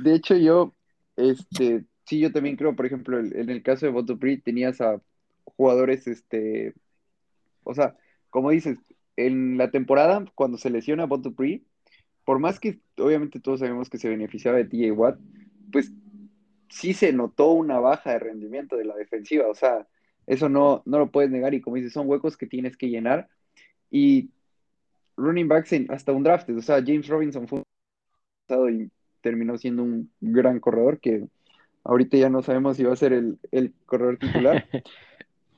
de 0.03 0.15
hecho 0.15 0.35
yo, 0.35 0.73
este, 1.17 1.83
sí, 2.05 2.19
yo 2.19 2.31
también 2.31 2.55
creo, 2.55 2.75
por 2.75 2.85
ejemplo, 2.85 3.19
en 3.19 3.49
el 3.49 3.61
caso 3.61 3.85
de 3.85 3.91
Boto 3.91 4.17
tenías 4.43 4.79
a 4.79 5.01
jugadores, 5.45 6.07
este, 6.07 6.73
o 7.63 7.73
sea, 7.73 7.95
como 8.29 8.51
dices, 8.51 8.77
en 9.15 9.57
la 9.57 9.71
temporada, 9.71 10.25
cuando 10.35 10.57
se 10.57 10.69
lesiona 10.69 11.05
Bon 11.05 11.21
por 12.25 12.39
más 12.39 12.59
que 12.59 12.79
obviamente 12.97 13.39
todos 13.39 13.59
sabemos 13.59 13.89
que 13.89 13.97
se 13.97 14.09
beneficiaba 14.09 14.57
de 14.57 14.65
TJ 14.65 14.91
Watt, 14.91 15.19
pues 15.71 15.91
sí 16.69 16.93
se 16.93 17.13
notó 17.13 17.51
una 17.51 17.79
baja 17.79 18.11
de 18.11 18.19
rendimiento 18.19 18.77
de 18.77 18.85
la 18.85 18.95
defensiva, 18.95 19.47
o 19.47 19.55
sea, 19.55 19.87
eso 20.25 20.49
no, 20.49 20.81
no 20.85 20.99
lo 20.99 21.11
puedes 21.11 21.29
negar 21.29 21.53
y 21.53 21.61
como 21.61 21.75
dices, 21.75 21.93
son 21.93 22.07
huecos 22.07 22.37
que 22.37 22.47
tienes 22.47 22.77
que 22.77 22.89
llenar 22.89 23.27
y 23.91 24.29
running 25.17 25.47
backs 25.47 25.73
en, 25.73 25.91
hasta 25.91 26.13
un 26.13 26.23
draft, 26.23 26.49
o 26.49 26.61
sea, 26.61 26.77
James 26.77 27.07
Robinson 27.07 27.47
fue 27.47 27.59
un 27.59 27.63
y 28.71 28.91
terminó 29.21 29.57
siendo 29.57 29.83
un 29.83 30.11
gran 30.19 30.59
corredor 30.59 30.99
que 30.99 31.27
ahorita 31.83 32.17
ya 32.17 32.29
no 32.29 32.41
sabemos 32.41 32.77
si 32.77 32.83
va 32.83 32.93
a 32.93 32.97
ser 32.97 33.13
el, 33.13 33.39
el 33.51 33.73
corredor 33.85 34.17
titular. 34.17 34.67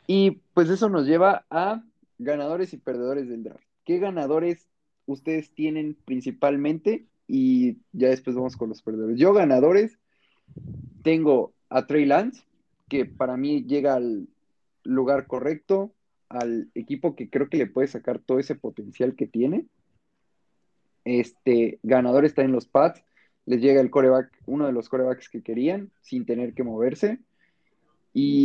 y 0.07 0.41
pues 0.53 0.69
eso 0.69 0.89
nos 0.89 1.05
lleva 1.05 1.45
a 1.49 1.83
ganadores 2.17 2.73
y 2.73 2.77
perdedores 2.77 3.27
del 3.27 3.43
draft. 3.43 3.63
¿Qué 3.83 3.99
ganadores 3.99 4.67
ustedes 5.05 5.51
tienen 5.51 5.95
principalmente? 6.05 7.05
Y 7.27 7.77
ya 7.91 8.09
después 8.09 8.35
vamos 8.35 8.55
con 8.55 8.69
los 8.69 8.81
perdedores. 8.81 9.17
Yo 9.17 9.33
ganadores 9.33 9.97
tengo 11.03 11.53
a 11.69 11.87
Trey 11.87 12.05
Lance, 12.05 12.43
que 12.87 13.05
para 13.05 13.37
mí 13.37 13.63
llega 13.63 13.95
al 13.95 14.27
lugar 14.83 15.27
correcto, 15.27 15.91
al 16.29 16.69
equipo 16.75 17.15
que 17.15 17.29
creo 17.29 17.49
que 17.49 17.57
le 17.57 17.67
puede 17.67 17.87
sacar 17.87 18.19
todo 18.19 18.39
ese 18.39 18.55
potencial 18.55 19.15
que 19.15 19.27
tiene. 19.27 19.65
Este 21.03 21.79
ganador 21.83 22.25
está 22.25 22.43
en 22.43 22.51
los 22.51 22.65
Pats, 22.65 23.03
les 23.45 23.61
llega 23.61 23.81
el 23.81 23.91
coreback, 23.91 24.31
uno 24.45 24.65
de 24.65 24.71
los 24.71 24.89
corebacks 24.89 25.29
que 25.29 25.43
querían, 25.43 25.91
sin 26.01 26.25
tener 26.25 26.53
que 26.53 26.63
moverse. 26.63 27.19
Y 28.13 28.44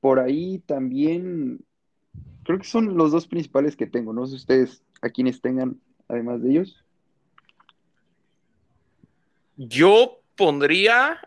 por 0.00 0.20
ahí 0.20 0.58
también 0.60 1.60
creo 2.44 2.58
que 2.58 2.66
son 2.66 2.96
los 2.96 3.12
dos 3.12 3.26
principales 3.26 3.76
que 3.76 3.86
tengo. 3.86 4.12
No 4.12 4.26
sé 4.26 4.36
ustedes 4.36 4.82
a 5.02 5.10
quienes 5.10 5.40
tengan, 5.40 5.80
además 6.08 6.42
de 6.42 6.50
ellos. 6.50 6.84
Yo 9.56 10.22
pondría 10.36 11.20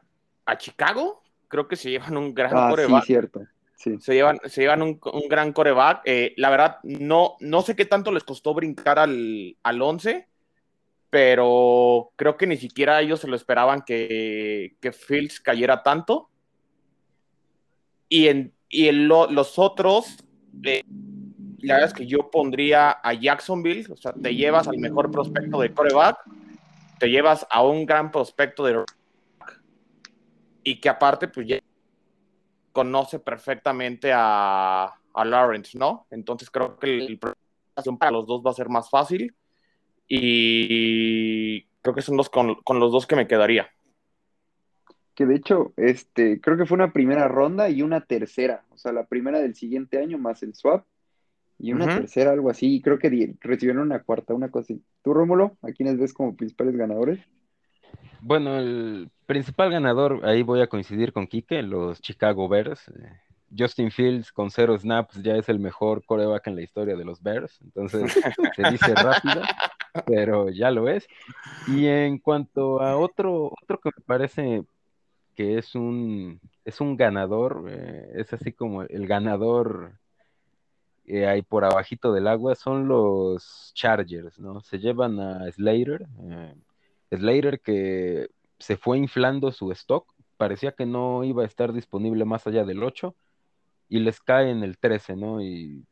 a 0.45 0.57
Chicago. 0.57 1.21
Creo 1.47 1.67
que 1.67 1.75
se 1.75 1.91
llevan 1.91 2.17
un 2.17 2.33
gran 2.33 2.53
ah, 2.55 2.73
Sí, 2.75 3.05
cierto. 3.05 3.41
Se 3.75 4.13
llevan, 4.13 4.39
se 4.45 4.61
llevan 4.61 4.81
un, 4.81 4.99
gran 5.29 5.53
coreback. 5.53 6.01
Eh, 6.05 6.33
la 6.37 6.49
verdad, 6.49 6.77
no, 6.83 7.35
no 7.39 7.61
sé 7.61 7.75
qué 7.75 7.85
tanto 7.85 8.11
les 8.11 8.23
costó 8.23 8.53
brincar 8.53 8.99
al, 8.99 9.57
al 9.63 9.81
11, 9.81 10.27
pero 11.09 12.11
creo 12.15 12.37
que 12.37 12.47
ni 12.47 12.57
siquiera 12.57 13.01
ellos 13.01 13.19
se 13.19 13.27
lo 13.27 13.35
esperaban 13.35 13.81
que, 13.81 14.75
que 14.79 14.91
Fields 14.91 15.39
cayera 15.39 15.83
tanto. 15.83 16.29
Y 18.07 18.27
en, 18.27 18.53
y 18.71 18.87
en 18.87 19.07
los 19.07 19.59
otros, 19.59 20.17
eh, 20.63 20.83
la 21.59 21.75
verdad 21.75 21.89
es 21.89 21.93
que 21.93 22.07
yo 22.07 22.31
pondría 22.31 22.91
a 22.91 23.13
Jacksonville, 23.13 23.91
o 23.91 23.97
sea, 23.97 24.13
te 24.13 24.33
llevas 24.33 24.67
al 24.67 24.77
mejor 24.77 25.11
prospecto 25.11 25.59
de 25.59 25.73
coreback, 25.73 26.19
te 26.99 27.09
llevas 27.09 27.45
a 27.49 27.63
un 27.63 27.85
gran 27.85 28.11
prospecto 28.11 28.63
de 28.65 28.83
y 30.63 30.79
que 30.79 30.89
aparte, 30.89 31.27
pues 31.27 31.47
ya 31.47 31.59
conoce 32.71 33.19
perfectamente 33.19 34.11
a, 34.13 34.93
a 35.13 35.25
Lawrence, 35.25 35.77
¿no? 35.77 36.05
Entonces 36.11 36.49
creo 36.49 36.77
que 36.77 36.87
el, 36.87 37.01
el 37.11 37.97
para 37.97 38.11
los 38.11 38.25
dos 38.27 38.41
va 38.45 38.51
a 38.51 38.55
ser 38.55 38.69
más 38.69 38.89
fácil 38.89 39.35
y 40.07 41.63
creo 41.81 41.95
que 41.95 42.01
son 42.01 42.17
los 42.17 42.29
con, 42.29 42.57
los 42.67 42.91
dos 42.91 43.07
que 43.07 43.15
me 43.15 43.27
quedaría. 43.27 43.69
Que 45.15 45.25
de 45.25 45.35
hecho, 45.35 45.73
este, 45.77 46.39
creo 46.39 46.57
que 46.57 46.65
fue 46.65 46.75
una 46.75 46.93
primera 46.93 47.27
ronda 47.27 47.69
y 47.69 47.81
una 47.81 48.01
tercera, 48.01 48.63
o 48.69 48.77
sea, 48.77 48.93
la 48.93 49.05
primera 49.05 49.39
del 49.39 49.55
siguiente 49.55 49.99
año 49.99 50.17
más 50.17 50.41
el 50.43 50.53
swap 50.53 50.85
y 51.59 51.73
una 51.73 51.85
tercera, 51.85 52.31
algo 52.31 52.49
así, 52.49 52.75
y 52.75 52.81
creo 52.81 52.97
que 52.97 53.35
recibieron 53.39 53.83
una 53.83 54.01
cuarta, 54.01 54.33
una 54.33 54.49
cosa 54.49 54.73
así. 54.73 54.83
¿Tú, 55.03 55.13
Rómulo, 55.13 55.57
a 55.61 55.71
quiénes 55.71 55.99
ves 55.99 56.11
como 56.11 56.35
principales 56.35 56.75
ganadores? 56.75 57.19
Bueno, 58.19 58.57
el 58.57 59.09
principal 59.27 59.69
ganador, 59.69 60.21
ahí 60.23 60.41
voy 60.41 60.61
a 60.61 60.67
coincidir 60.67 61.13
con 61.13 61.27
Quique, 61.27 61.61
los 61.61 62.01
Chicago 62.01 62.47
Bears. 62.49 62.87
Eh, 62.89 63.11
Justin 63.57 63.91
Fields 63.91 64.31
con 64.31 64.49
cero 64.49 64.77
snaps 64.77 65.21
ya 65.21 65.35
es 65.35 65.49
el 65.49 65.59
mejor 65.59 66.05
coreback 66.05 66.47
en 66.47 66.55
la 66.55 66.61
historia 66.61 66.95
de 66.95 67.03
los 67.03 67.21
Bears, 67.21 67.59
entonces 67.61 68.11
se 68.55 68.71
dice 68.71 68.95
rápido, 68.95 69.41
pero 70.05 70.49
ya 70.49 70.71
lo 70.71 70.87
es. 70.87 71.07
Y 71.67 71.87
en 71.87 72.17
cuanto 72.17 72.81
a 72.81 72.97
otro, 72.97 73.51
otro 73.61 73.79
que 73.79 73.89
me 73.95 74.03
parece 74.05 74.63
es 75.41 75.75
un, 75.75 76.39
es 76.65 76.81
un 76.81 76.97
ganador, 76.97 77.65
eh, 77.69 78.11
es 78.15 78.33
así 78.33 78.51
como 78.53 78.83
el 78.83 79.07
ganador 79.07 79.93
eh, 81.05 81.27
ahí 81.27 81.41
por 81.41 81.65
abajito 81.65 82.13
del 82.13 82.27
agua, 82.27 82.55
son 82.55 82.87
los 82.87 83.71
Chargers, 83.75 84.39
¿no? 84.39 84.61
Se 84.61 84.79
llevan 84.79 85.19
a 85.19 85.51
Slater, 85.51 86.07
Slater 87.11 87.59
que 87.61 88.29
se 88.59 88.77
fue 88.77 88.97
inflando 88.97 89.51
su 89.51 89.71
stock, 89.71 90.13
parecía 90.37 90.71
que 90.73 90.85
no 90.85 91.23
iba 91.23 91.43
a 91.43 91.45
estar 91.45 91.73
disponible 91.73 92.25
más 92.25 92.47
allá 92.47 92.63
del 92.65 92.83
8 92.83 93.15
y 93.89 93.99
les 93.99 94.21
cae 94.21 94.51
en 94.51 94.63
el 94.63 94.77
13, 94.77 95.15
¿no? 95.15 95.41
Y 95.41 95.85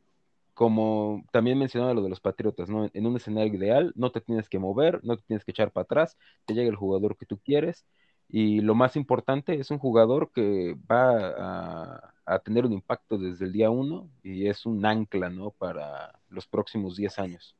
como 0.54 1.24
también 1.32 1.58
mencionaba 1.58 1.94
lo 1.94 2.02
de 2.02 2.10
los 2.10 2.20
Patriotas, 2.20 2.68
¿no? 2.68 2.88
En 2.92 3.06
un 3.06 3.16
escenario 3.16 3.54
ideal 3.54 3.92
no 3.96 4.10
te 4.12 4.20
tienes 4.20 4.48
que 4.48 4.58
mover, 4.58 5.00
no 5.04 5.16
te 5.16 5.22
tienes 5.26 5.44
que 5.44 5.52
echar 5.52 5.70
para 5.72 5.84
atrás, 5.84 6.16
te 6.46 6.54
llega 6.54 6.68
el 6.68 6.76
jugador 6.76 7.16
que 7.16 7.26
tú 7.26 7.38
quieres 7.38 7.86
y 8.30 8.60
lo 8.60 8.74
más 8.74 8.96
importante 8.96 9.54
es 9.54 9.70
un 9.70 9.78
jugador 9.78 10.30
que 10.32 10.76
va 10.90 12.12
a, 12.26 12.38
tener 12.44 12.64
un 12.64 12.72
impacto 12.72 13.18
desde 13.18 13.44
el 13.44 13.52
día 13.52 13.70
1 13.70 14.08
y 14.22 14.46
es 14.46 14.64
un 14.64 14.86
ancla, 14.86 15.30
¿no? 15.30 15.50
Para 15.50 16.20
los 16.28 16.46
próximos 16.46 16.96
10 16.96 17.18
años 17.18 17.56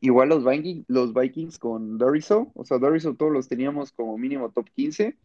igual 0.00 0.30
los 0.30 0.44
Vikings, 0.44 0.84
los 0.88 1.12
Vikings 1.12 1.58
con 1.58 1.98
Doriso, 1.98 2.50
o 2.54 2.64
sea, 2.64 2.78
Doriso 2.78 3.14
todos 3.14 3.32
los 3.32 3.48
teníamos 3.48 3.92
como 3.92 4.16
mínimo 4.16 4.50
top 4.50 4.68
15 4.70 5.16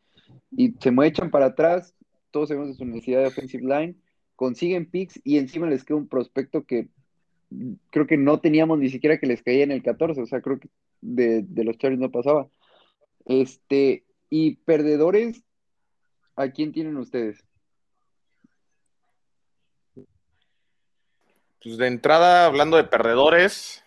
y 0.52 0.74
se 0.80 0.92
me 0.92 1.08
echan 1.08 1.32
para 1.32 1.48
atrás, 1.48 1.96
todos 2.32 2.50
sabemos 2.50 2.70
de 2.70 2.76
su 2.76 2.86
necesidad 2.86 3.22
de 3.22 3.28
offensive 3.28 3.64
line, 3.64 3.96
consiguen 4.36 4.90
picks 4.90 5.20
y 5.24 5.38
encima 5.38 5.68
les 5.68 5.84
queda 5.84 5.98
un 5.98 6.08
prospecto 6.08 6.66
que 6.66 6.90
creo 7.90 8.08
que 8.08 8.18
no 8.18 8.40
teníamos 8.40 8.80
ni 8.80 8.90
siquiera 8.90 9.18
que 9.18 9.28
les 9.28 9.42
caía 9.42 9.64
en 9.64 9.72
el 9.72 9.82
14, 9.82 10.22
o 10.22 10.26
sea, 10.26 10.42
creo 10.42 10.60
que 10.60 10.70
de, 11.02 11.46
los 11.64 11.78
Chargers 11.78 12.02
no 12.02 12.12
pasaba. 12.12 12.50
Este, 13.26 14.04
y 14.30 14.56
perdedores, 14.58 15.44
¿a 16.36 16.50
quién 16.50 16.72
tienen 16.72 16.98
ustedes? 16.98 17.44
Pues 21.62 21.78
de 21.78 21.88
entrada, 21.88 22.46
hablando 22.46 22.78
de 22.78 22.84
perdedores, 22.84 23.84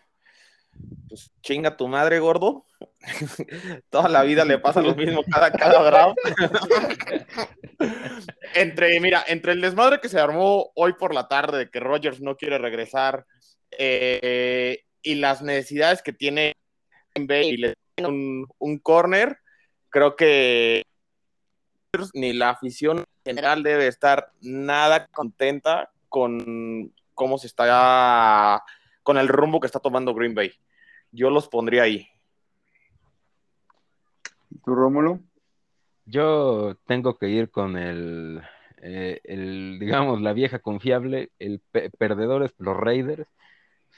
pues 1.09 1.31
chinga 1.43 1.77
tu 1.77 1.89
madre, 1.89 2.19
gordo. 2.19 2.67
Toda 3.91 4.09
la 4.09 4.23
vida 4.23 4.45
le 4.45 4.59
pasa 4.59 4.83
lo 4.83 4.95
mismo 4.95 5.23
cada, 5.25 5.53
cada 5.53 5.83
grado. 5.83 6.15
entre, 8.55 8.99
mira, 9.01 9.25
entre 9.29 9.53
el 9.53 9.61
desmadre 9.61 10.01
que 10.01 10.09
se 10.09 10.19
armó 10.19 10.71
hoy 10.75 10.95
por 10.95 11.15
la 11.15 11.29
tarde 11.29 11.59
de 11.59 11.71
que 11.71 11.81
Rogers 11.81 12.21
no 12.21 12.37
quiere 12.37 12.59
regresar 12.59 13.25
eh, 13.71 14.83
y 15.03 15.15
las 15.17 15.43
necesidades 15.43 16.03
que 16.03 16.13
tiene 16.13 16.55
y 17.15 17.57
le 17.57 17.75
un, 18.05 18.47
un 18.59 18.79
corner, 18.79 19.39
creo 19.91 20.17
que 20.17 20.83
ni 22.15 22.33
la 22.33 22.51
afición 22.51 23.05
general 23.25 23.63
debe 23.63 23.87
estar 23.87 24.33
nada 24.41 25.07
contenta 25.09 25.91
con 26.09 26.93
cómo 27.15 27.39
se 27.39 27.47
está, 27.47 28.63
con 29.03 29.19
el 29.19 29.29
rumbo 29.29 29.61
que 29.61 29.67
está 29.67 29.81
tomando 29.81 30.15
Green 30.15 30.35
Bay 30.35 30.53
yo 31.13 31.31
los 31.31 31.49
pondría 31.49 31.85
ahí. 31.85 32.07
¿Tú, 34.65 34.75
Rómulo? 34.75 35.21
Yo 36.05 36.77
tengo 36.87 37.19
que 37.19 37.29
ir 37.29 37.51
con 37.51 37.77
el, 37.77 38.43
eh, 38.79 39.21
el 39.25 39.79
digamos, 39.79 40.21
la 40.21 40.33
vieja 40.33 40.59
confiable, 40.59 41.31
el 41.39 41.61
perdedor 41.99 42.45
es 42.45 42.55
los 42.59 42.77
Raiders. 42.77 43.27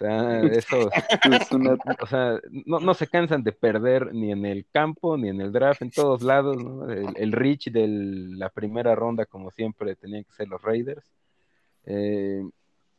O 0.00 0.04
sea, 0.04 0.40
esos, 0.44 0.86
o 2.00 2.06
sea, 2.06 2.40
no, 2.64 2.94
se 2.94 3.06
cansan 3.06 3.42
de 3.42 3.52
perder 3.52 4.14
ni 4.14 4.32
en 4.32 4.46
el 4.46 4.64
campo, 4.72 5.18
ni 5.18 5.28
en 5.28 5.42
el 5.42 5.52
draft, 5.52 5.82
en 5.82 5.90
todos 5.90 6.22
lados, 6.22 6.56
El, 7.16 7.32
Rich 7.32 7.70
de 7.70 7.86
la 7.86 8.48
primera 8.48 8.94
ronda, 8.94 9.26
como 9.26 9.50
siempre, 9.50 9.96
tenían 9.96 10.24
que 10.24 10.32
ser 10.32 10.48
los 10.48 10.62
Raiders. 10.62 11.04
Eh, 11.84 12.42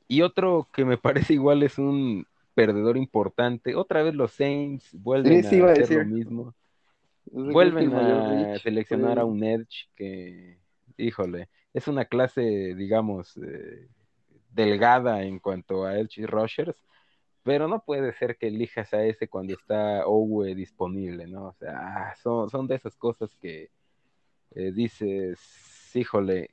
y 0.07 0.21
otro 0.21 0.67
que 0.71 0.85
me 0.85 0.97
parece 1.31 1.33
igual 1.33 1.63
es 1.63 1.79
un 1.79 2.27
perdedor 2.53 2.97
importante. 2.97 3.75
Otra 3.75 4.03
vez 4.03 4.13
los 4.13 4.33
Saints 4.33 4.87
vuelven 4.93 5.43
a, 5.43 5.71
hacer 5.71 6.05
lo 6.05 6.05
mismo. 6.05 6.53
Vuelven 7.25 7.93
a 7.95 8.59
seleccionar 8.59 9.17
a 9.17 9.25
un 9.25 9.43
Edge 9.43 9.87
que, 9.95 10.59
híjole, 10.97 11.49
es 11.73 11.87
una 11.87 12.05
clase, 12.05 12.75
digamos, 12.75 13.37
eh, 13.37 13.87
delgada 14.51 15.23
en 15.23 15.39
cuanto 15.39 15.85
a 15.85 15.97
Edge 15.97 16.21
y 16.21 16.25
Rushers, 16.25 16.75
pero 17.43 17.67
no 17.67 17.83
puede 17.83 18.13
ser 18.13 18.37
que 18.37 18.47
elijas 18.47 18.93
a 18.93 19.03
ese 19.03 19.27
cuando 19.27 19.53
está 19.53 20.05
Owe 20.05 20.53
disponible, 20.55 21.27
¿no? 21.27 21.47
O 21.47 21.53
sea, 21.53 22.13
son, 22.21 22.49
son 22.49 22.67
de 22.67 22.75
esas 22.75 22.95
cosas 22.95 23.35
que 23.41 23.69
eh, 24.51 24.71
dices, 24.71 25.39
híjole, 25.95 26.51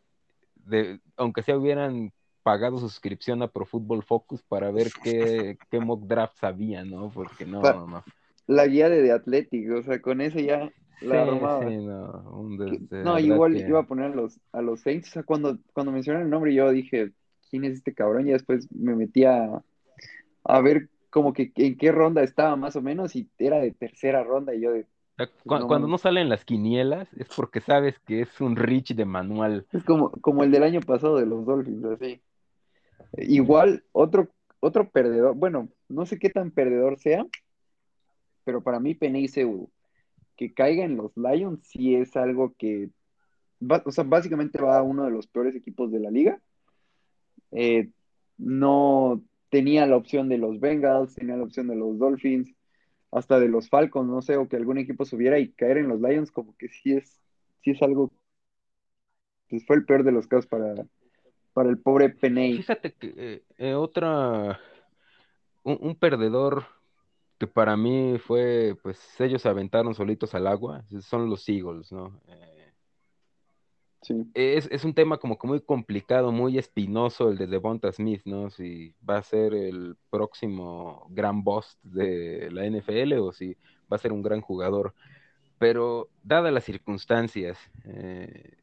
de, 0.67 1.01
aunque 1.17 1.43
se 1.43 1.55
hubieran 1.55 2.13
pagado 2.43 2.79
suscripción 2.79 3.43
a 3.43 3.49
Pro 3.49 3.67
Football 3.67 4.03
Focus 4.03 4.43
para 4.43 4.71
ver 4.71 4.89
qué, 5.03 5.59
mock 5.81 6.07
drafts 6.07 6.43
había, 6.45 6.85
¿no? 6.85 7.11
Porque 7.11 7.45
no, 7.45 7.63
no. 7.87 8.05
La 8.47 8.67
guía 8.67 8.89
de 8.89 9.03
The 9.03 9.13
Athletic, 9.13 9.71
o 9.73 9.83
sea, 9.83 10.01
con 10.01 10.23
eso 10.23 10.39
ya 10.39 10.71
la 11.03 11.27
Sí, 11.27 11.69
sí, 11.69 11.77
no, 11.87 12.31
un 12.33 12.57
de 12.57 13.05
No, 13.05 13.19
igual 13.19 13.53
que- 13.53 13.69
iba 13.69 13.81
a 13.81 13.87
poner 13.87 14.07
a 14.07 14.15
los, 14.15 14.41
a 14.53 14.63
los 14.63 14.81
Saints. 14.81 15.11
O 15.11 15.13
sea, 15.13 15.23
cuando, 15.23 15.59
cuando 15.73 15.93
mencionaron 15.93 16.27
el 16.27 16.31
nombre, 16.31 16.55
yo 16.55 16.71
dije, 16.71 17.13
¿quién 17.51 17.65
es 17.65 17.75
este 17.75 17.93
cabrón? 17.93 18.27
Y 18.27 18.33
después 18.33 18.67
me 18.73 18.95
metí 18.95 19.25
a, 19.25 19.63
a 20.45 20.61
ver 20.61 20.89
como 21.11 21.33
que 21.33 21.53
en 21.57 21.77
qué 21.77 21.93
ronda 21.93 22.23
estaba 22.23 22.57
más 22.57 22.77
o 22.77 22.83
menos, 22.83 23.17
y 23.17 23.29
era 23.39 23.59
de 23.59 23.73
tercera 23.73 24.23
ronda, 24.25 24.55
y 24.55 24.61
yo 24.61 24.73
de, 24.73 24.87
no 25.19 25.27
cuando 25.47 25.69
mames. 25.69 25.91
no 25.91 25.99
salen 25.99 26.29
las 26.29 26.45
quinielas 26.45 27.13
es 27.15 27.29
porque 27.35 27.61
sabes 27.61 27.99
que 28.01 28.21
es 28.21 28.41
un 28.41 28.57
Rich 28.57 28.95
de 28.95 29.05
manual. 29.05 29.67
es 29.73 29.83
como, 29.85 30.11
como 30.11 30.45
el 30.45 30.51
del 30.51 30.63
año 30.63 30.81
pasado 30.81 31.17
de 31.17 31.27
los 31.27 31.45
Dolphins, 31.45 31.85
así. 31.85 32.21
Igual, 33.17 33.83
otro, 33.93 34.29
otro 34.61 34.89
perdedor, 34.91 35.35
bueno, 35.35 35.69
no 35.89 36.07
sé 36.07 36.19
qué 36.19 36.31
tan 36.31 36.51
perdedor 36.51 36.99
sea, 36.99 37.27
pero 38.45 38.63
para 38.63 38.81
mí 38.81 38.97
Sewell, 39.29 39.67
que 40.37 40.53
caiga 40.53 40.85
en 40.85 40.97
los 40.97 41.13
Lions 41.17 41.61
sí 41.65 41.95
es 41.95 42.17
algo 42.17 42.55
que, 42.57 42.91
va- 43.61 43.83
o 43.85 43.91
sea, 43.91 44.05
básicamente 44.05 44.61
va 44.61 44.79
a 44.79 44.83
uno 44.83 45.05
de 45.05 45.11
los 45.11 45.27
peores 45.27 45.55
equipos 45.57 45.91
de 45.91 46.01
la 46.01 46.11
liga. 46.11 46.41
Eh, 47.53 47.89
no 48.37 49.23
tenía 49.51 49.87
la 49.87 49.97
opción 49.97 50.29
de 50.29 50.39
los 50.39 50.61
Bengals, 50.61 51.15
tenía 51.15 51.37
la 51.37 51.45
opción 51.45 51.69
de 51.69 51.77
los 51.77 51.99
Dolphins, 51.99 52.55
hasta 53.11 53.41
de 53.41 53.49
los 53.49 53.69
Falcons, 53.69 54.11
no 54.11 54.23
sé, 54.23 54.37
o 54.37 54.49
que 54.49 54.57
algún 54.57 54.79
equipo 54.79 55.05
subiera 55.05 55.39
y 55.39 55.49
caer 55.53 55.79
en 55.79 55.89
los 55.89 56.01
Lions, 56.01 56.31
como 56.31 56.57
que 56.57 56.69
sí 56.69 56.93
es, 56.93 57.21
sí 57.63 57.71
es 57.71 57.83
algo, 57.83 58.13
pues 59.49 59.65
fue 59.67 59.77
el 59.77 59.85
peor 59.85 60.05
de 60.05 60.13
los 60.13 60.27
casos 60.27 60.47
para, 60.47 60.75
para 61.55 61.71
el 61.71 61.79
pobre 61.79 62.11
Penei. 62.11 62.57
Fíjate 62.59 62.93
que 62.93 63.15
eh, 63.17 63.43
eh, 63.57 63.75
otra, 63.75 64.61
un, 65.63 65.79
un 65.81 65.95
perdedor 65.95 66.67
que 67.39 67.47
para 67.47 67.77
mí 67.77 68.19
fue, 68.19 68.77
pues 68.83 68.99
ellos 69.21 69.47
aventaron 69.47 69.95
solitos 69.95 70.35
al 70.35 70.47
agua, 70.47 70.85
son 71.01 71.31
los 71.31 71.49
Eagles, 71.49 71.93
¿no? 71.93 72.21
Eh, 72.29 72.58
Sí. 74.03 74.31
es, 74.35 74.69
es 74.71 74.85
un 74.85 74.95
tema 74.95 75.19
como 75.19 75.39
que 75.39 75.47
muy 75.47 75.61
complicado, 75.61 76.31
muy 76.31 76.57
espinoso 76.57 77.31
el 77.31 77.39
de 77.39 77.49
Devonta 77.49 77.91
Smith, 77.93 78.23
¿no? 78.25 78.49
Si 78.51 78.95
va 79.09 79.19
a 79.19 79.23
ser 79.23 79.55
el 79.55 79.97
próximo 80.11 81.07
gran 81.11 81.43
boss 81.43 81.79
de 81.83 82.49
la 82.53 82.65
NFL 82.65 83.15
o 83.15 83.33
si 83.33 83.57
va 83.93 83.97
a 83.97 83.99
ser 83.99 84.13
un 84.13 84.23
gran 84.23 84.41
jugador. 84.41 84.95
Pero 85.59 86.09
dadas 86.23 86.53
las 86.53 86.65
circunstancias, 86.65 87.59
eh, 87.85 88.55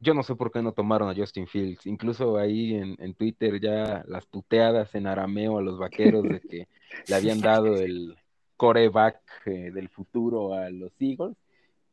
yo 0.00 0.14
no 0.14 0.22
sé 0.22 0.34
por 0.34 0.50
qué 0.50 0.62
no 0.62 0.72
tomaron 0.72 1.10
a 1.10 1.14
Justin 1.14 1.46
Fields. 1.46 1.86
Incluso 1.86 2.38
ahí 2.38 2.74
en, 2.74 2.96
en 2.98 3.14
Twitter 3.14 3.60
ya 3.60 4.02
las 4.08 4.24
puteadas 4.24 4.94
en 4.94 5.06
arameo 5.06 5.58
a 5.58 5.62
los 5.62 5.78
vaqueros 5.78 6.22
de 6.22 6.40
que 6.40 6.68
le 7.06 7.14
habían 7.14 7.40
dado 7.40 7.76
el 7.76 8.16
coreback 8.56 9.20
eh, 9.46 9.70
del 9.72 9.88
futuro 9.90 10.54
a 10.54 10.70
los 10.70 10.92
Eagles 11.00 11.36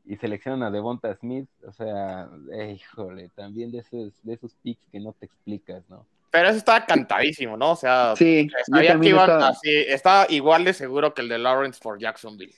y 0.08 0.16
seleccionan 0.18 0.64
a 0.64 0.72
Devonta 0.72 1.14
Smith. 1.16 1.50
O 1.66 1.72
sea, 1.72 2.30
eh, 2.54 2.78
híjole, 2.80 3.30
también 3.36 3.72
de 3.72 3.80
esos, 3.80 4.14
de 4.24 4.34
esos 4.34 4.56
picks 4.64 4.88
que 4.92 5.00
no 5.00 5.14
te 5.14 5.26
explicas, 5.26 5.84
¿no? 5.90 6.06
Pero 6.32 6.50
eso 6.50 6.58
estaba 6.58 6.86
cantadísimo, 6.86 7.58
¿no? 7.58 7.72
O 7.72 7.76
sea, 7.76 8.16
Sí, 8.16 8.48
yo 8.50 8.58
sabía 8.66 8.82
que 8.82 8.94
también 8.94 9.14
iban 9.16 9.30
estaba, 9.30 9.48
así, 9.50 9.70
estaba 9.70 10.26
igual 10.30 10.64
de 10.66 10.74
seguro 10.74 11.14
que 11.14 11.22
el 11.22 11.30
de 11.30 11.38
Lawrence 11.38 11.80
por 11.82 12.00
Jacksonville. 12.00 12.56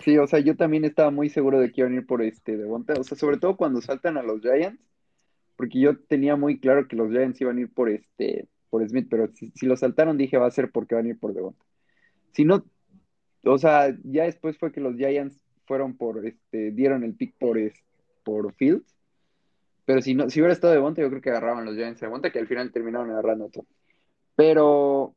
sí, 0.00 0.18
o 0.18 0.26
sea, 0.26 0.38
yo 0.40 0.56
también 0.56 0.84
estaba 0.84 1.10
muy 1.10 1.28
seguro 1.28 1.60
de 1.60 1.70
que 1.70 1.82
iban 1.82 1.92
a 1.92 1.96
ir 1.96 2.06
por 2.06 2.22
este 2.22 2.56
Devonta, 2.56 2.94
o 2.98 3.04
sea, 3.04 3.16
sobre 3.16 3.38
todo 3.38 3.56
cuando 3.56 3.80
saltan 3.80 4.16
a 4.16 4.22
los 4.22 4.40
Giants, 4.40 4.80
porque 5.56 5.80
yo 5.80 5.98
tenía 5.98 6.36
muy 6.36 6.58
claro 6.60 6.88
que 6.88 6.96
los 6.96 7.10
Giants 7.10 7.40
iban 7.40 7.58
a 7.58 7.60
ir 7.62 7.72
por 7.72 7.88
este, 7.88 8.46
por 8.70 8.86
Smith, 8.88 9.08
pero 9.10 9.28
si, 9.34 9.50
si 9.54 9.66
lo 9.66 9.76
saltaron 9.76 10.16
dije 10.16 10.38
va 10.38 10.46
a 10.46 10.50
ser 10.50 10.70
porque 10.70 10.94
van 10.94 11.06
a 11.06 11.10
ir 11.10 11.18
por 11.18 11.34
Devonta. 11.34 11.64
Si 12.32 12.44
no, 12.44 12.64
o 13.44 13.58
sea, 13.58 13.94
ya 14.04 14.24
después 14.24 14.58
fue 14.58 14.72
que 14.72 14.80
los 14.80 14.96
Giants 14.96 15.41
fueron 15.66 15.96
por 15.96 16.24
este, 16.26 16.70
dieron 16.72 17.04
el 17.04 17.14
pick 17.14 17.34
por 17.38 17.58
por 18.24 18.52
Fields, 18.54 18.94
pero 19.84 20.00
si 20.00 20.14
no, 20.14 20.30
si 20.30 20.40
hubiera 20.40 20.52
estado 20.52 20.72
Devonta, 20.72 21.02
yo 21.02 21.08
creo 21.10 21.20
que 21.20 21.30
agarraban 21.30 21.64
los 21.64 21.74
Giants 21.74 22.02
a 22.02 22.06
Devonta, 22.06 22.30
que 22.30 22.38
al 22.38 22.46
final 22.46 22.70
terminaron 22.70 23.10
agarrando 23.10 23.48
todo. 23.48 23.66
Pero, 24.36 25.14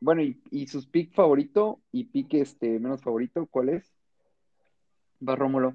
bueno, 0.00 0.22
y, 0.22 0.38
y 0.50 0.66
sus 0.66 0.86
pick 0.86 1.12
favorito 1.14 1.80
y 1.92 2.04
pick 2.04 2.34
este 2.34 2.78
menos 2.78 3.02
favorito, 3.02 3.46
¿cuál 3.46 3.70
es? 3.70 3.90
Va 5.26 5.34
Rómulo. 5.34 5.74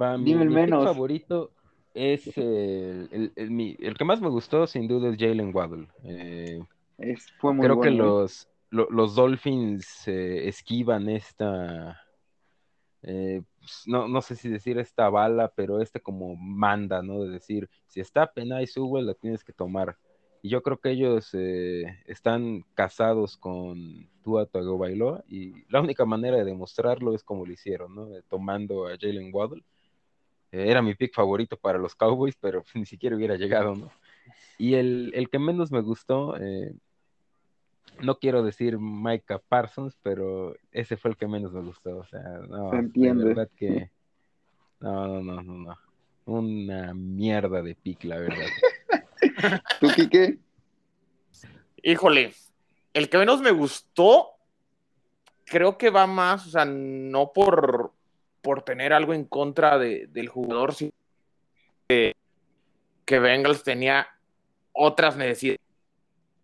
Va, 0.00 0.16
mi, 0.16 0.24
Dime 0.26 0.42
el 0.44 0.50
mi 0.50 0.54
pick 0.66 0.74
favorito 0.84 1.50
es 1.94 2.36
el, 2.38 3.08
el, 3.10 3.32
el- 3.34 3.50
mi- 3.50 3.76
el 3.80 3.96
que 3.96 4.04
más 4.04 4.20
me 4.20 4.28
gustó, 4.28 4.66
sin 4.66 4.86
duda, 4.86 5.10
es 5.10 5.16
Jalen 5.18 5.54
Waddle. 5.54 5.88
Eh, 6.04 6.62
Es, 6.98 7.30
fue 7.40 7.52
muy 7.54 7.66
creo 7.66 7.80
que 7.80 7.88
bueno. 7.90 8.04
¿eh? 8.04 8.06
los, 8.06 8.48
lo- 8.70 8.90
los 8.90 9.14
Dolphins 9.14 10.06
esquivan 10.08 11.08
esta, 11.08 12.00
eh, 13.02 13.42
pues, 13.58 13.82
no, 13.86 14.08
no 14.08 14.20
sé 14.22 14.36
si 14.36 14.48
decir 14.48 14.78
esta 14.78 15.08
bala, 15.08 15.52
pero 15.54 15.80
este 15.80 16.00
como 16.00 16.36
manda, 16.36 17.02
¿no? 17.02 17.22
De 17.24 17.30
decir, 17.30 17.68
si 17.86 18.00
está 18.00 18.32
Penay 18.32 18.66
Sewell, 18.66 19.06
la 19.06 19.14
tienes 19.14 19.44
que 19.44 19.52
tomar. 19.52 19.96
Y 20.42 20.48
yo 20.50 20.62
creo 20.62 20.78
que 20.78 20.90
ellos 20.90 21.30
eh, 21.34 21.84
están 22.06 22.64
casados 22.74 23.36
con 23.36 24.08
Tua 24.22 24.46
Tagovailoa 24.46 25.22
y 25.28 25.52
la 25.70 25.80
única 25.80 26.04
manera 26.06 26.36
de 26.38 26.44
demostrarlo 26.44 27.14
es 27.14 27.22
como 27.24 27.44
lo 27.46 27.52
hicieron, 27.52 27.94
¿no? 27.94 28.14
Eh, 28.16 28.22
Tomando 28.28 28.86
a 28.86 28.96
Jalen 28.98 29.30
Waddle. 29.34 29.62
Era 30.52 30.82
mi 30.82 30.94
pick 30.94 31.14
favorito 31.14 31.56
para 31.56 31.78
los 31.78 31.94
Cowboys, 31.94 32.36
pero 32.40 32.64
ni 32.74 32.86
siquiera 32.86 33.16
hubiera 33.16 33.36
llegado, 33.36 33.74
¿no? 33.74 33.90
Y 34.58 34.74
el, 34.74 35.12
el 35.14 35.30
que 35.30 35.38
menos 35.38 35.70
me 35.72 35.80
gustó, 35.80 36.36
no 37.98 38.18
quiero 38.18 38.42
decir 38.42 38.78
Micah 38.78 39.38
Parsons, 39.38 39.96
pero 40.02 40.54
ese 40.72 40.96
fue 40.96 41.10
el 41.10 41.16
que 41.16 41.26
menos 41.26 41.52
me 41.52 41.60
gustó. 41.60 41.98
O 41.98 42.04
sea, 42.04 42.20
no, 42.48 42.72
entiende. 42.74 43.24
verdad 43.24 43.48
que. 43.56 43.90
No, 44.80 45.06
no, 45.06 45.20
no, 45.20 45.42
no, 45.42 45.54
no. 45.54 45.78
Una 46.26 46.94
mierda 46.94 47.62
de 47.62 47.74
pick, 47.74 48.04
la 48.04 48.18
verdad. 48.18 48.46
¿Tú, 49.80 49.88
Quique? 49.94 50.38
Híjole, 51.82 52.32
el 52.94 53.08
que 53.08 53.18
menos 53.18 53.40
me 53.40 53.50
gustó, 53.50 54.28
creo 55.46 55.76
que 55.78 55.90
va 55.90 56.06
más, 56.06 56.46
o 56.46 56.50
sea, 56.50 56.64
no 56.64 57.32
por, 57.32 57.92
por 58.42 58.62
tener 58.62 58.92
algo 58.92 59.14
en 59.14 59.24
contra 59.24 59.78
de- 59.78 60.06
del 60.08 60.28
jugador, 60.28 60.74
sino 60.74 60.92
que, 61.88 62.14
que 63.04 63.18
Bengals 63.18 63.62
tenía 63.62 64.06
otras 64.72 65.16
necesidades 65.16 65.60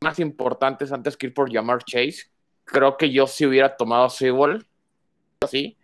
más 0.00 0.18
importantes 0.18 0.92
antes 0.92 1.16
que 1.16 1.26
ir 1.26 1.34
por 1.34 1.50
llamar 1.50 1.84
Chase. 1.84 2.30
Creo 2.64 2.96
que 2.96 3.10
yo 3.10 3.26
sí 3.26 3.46
hubiera 3.46 3.76
tomado 3.76 4.08
Sewell, 4.08 4.66
sí. 5.48 5.76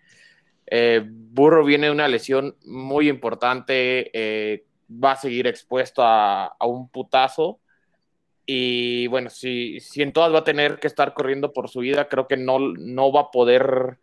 Eh, 0.67 1.05
Burro 1.05 1.65
viene 1.65 1.87
de 1.87 1.93
una 1.93 2.09
lesión 2.09 2.57
muy 2.65 3.09
importante, 3.09 4.11
eh, 4.13 4.65
va 4.91 5.13
a 5.13 5.17
seguir 5.17 5.47
expuesto 5.47 6.03
a, 6.03 6.47
a 6.47 6.67
un 6.67 6.89
putazo. 6.89 7.61
Y 8.45 9.07
bueno, 9.07 9.31
si, 9.31 9.81
si 9.81 10.03
en 10.03 10.13
todas 10.13 10.33
va 10.33 10.41
a 10.41 10.45
tener 10.45 10.81
que 10.81 10.89
estar 10.89 11.15
corriendo 11.15 11.53
por 11.53 11.69
su 11.69 11.81
vida, 11.81 12.09
creo 12.09 12.27
que 12.27 12.37
no, 12.37 12.59
no 12.59 13.13
va 13.13 13.21
a 13.21 13.31
poder 13.31 13.99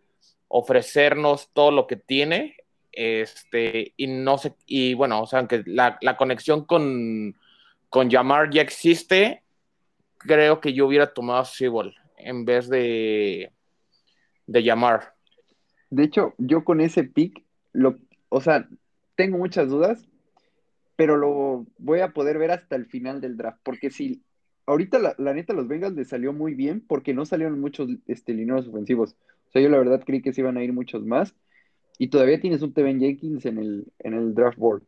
ofrecernos 0.48 1.50
todo 1.54 1.72
lo 1.72 1.88
que 1.88 1.98
tiene. 1.98 2.56
Este, 2.91 3.93
y 3.98 4.08
no 4.08 4.38
sé, 4.38 4.54
y 4.65 4.93
bueno, 4.93 5.22
o 5.22 5.28
sea, 5.28 5.39
aunque 5.39 5.63
la, 5.65 5.98
la 6.02 6.17
conexión 6.17 6.65
con, 6.65 7.36
con 7.89 8.10
Yamar 8.10 8.50
ya 8.50 8.62
existe, 8.62 9.43
creo 10.19 10.62
que 10.62 10.73
yo 10.73 10.86
hubiera 10.86 11.13
tomado 11.13 11.41
a 11.41 11.45
en 12.17 12.45
vez 12.45 12.69
de, 12.69 13.51
de. 14.45 14.62
De 15.89 16.03
hecho, 16.03 16.36
yo 16.38 16.63
con 16.63 16.82
ese 16.82 17.03
pick, 17.03 17.43
lo, 17.73 17.97
o 18.29 18.41
sea, 18.41 18.67
tengo 19.15 19.38
muchas 19.38 19.69
dudas, 19.69 20.08
pero 20.95 21.17
lo 21.17 21.65
voy 21.77 22.01
a 22.01 22.12
poder 22.13 22.38
ver 22.38 22.51
hasta 22.51 22.75
el 22.75 22.86
final 22.86 23.21
del 23.21 23.38
draft, 23.38 23.60
porque 23.63 23.89
si 23.89 24.21
ahorita 24.65 24.99
la, 24.99 25.15
la 25.17 25.34
neta 25.34 25.53
los 25.53 25.67
Bengals 25.67 25.95
les 25.95 26.10
salió 26.10 26.32
muy 26.32 26.53
bien 26.53 26.82
porque 26.82 27.13
no 27.13 27.25
salieron 27.25 27.60
muchos 27.60 27.89
este, 28.05 28.34
lineros 28.34 28.67
ofensivos. 28.67 29.15
O 29.47 29.51
sea, 29.51 29.62
yo 29.62 29.69
la 29.69 29.79
verdad 29.79 30.03
creí 30.05 30.21
que 30.21 30.32
se 30.32 30.41
iban 30.41 30.58
a 30.58 30.63
ir 30.63 30.73
muchos 30.73 31.03
más 31.05 31.34
y 31.97 32.10
todavía 32.10 32.39
tienes 32.39 32.62
un 32.62 32.73
Teven 32.73 32.99
Jenkins 32.99 33.45
en 33.45 33.58
el, 33.58 33.88
en 33.99 34.13
el 34.13 34.36
draft 34.36 34.60
board. 34.60 34.84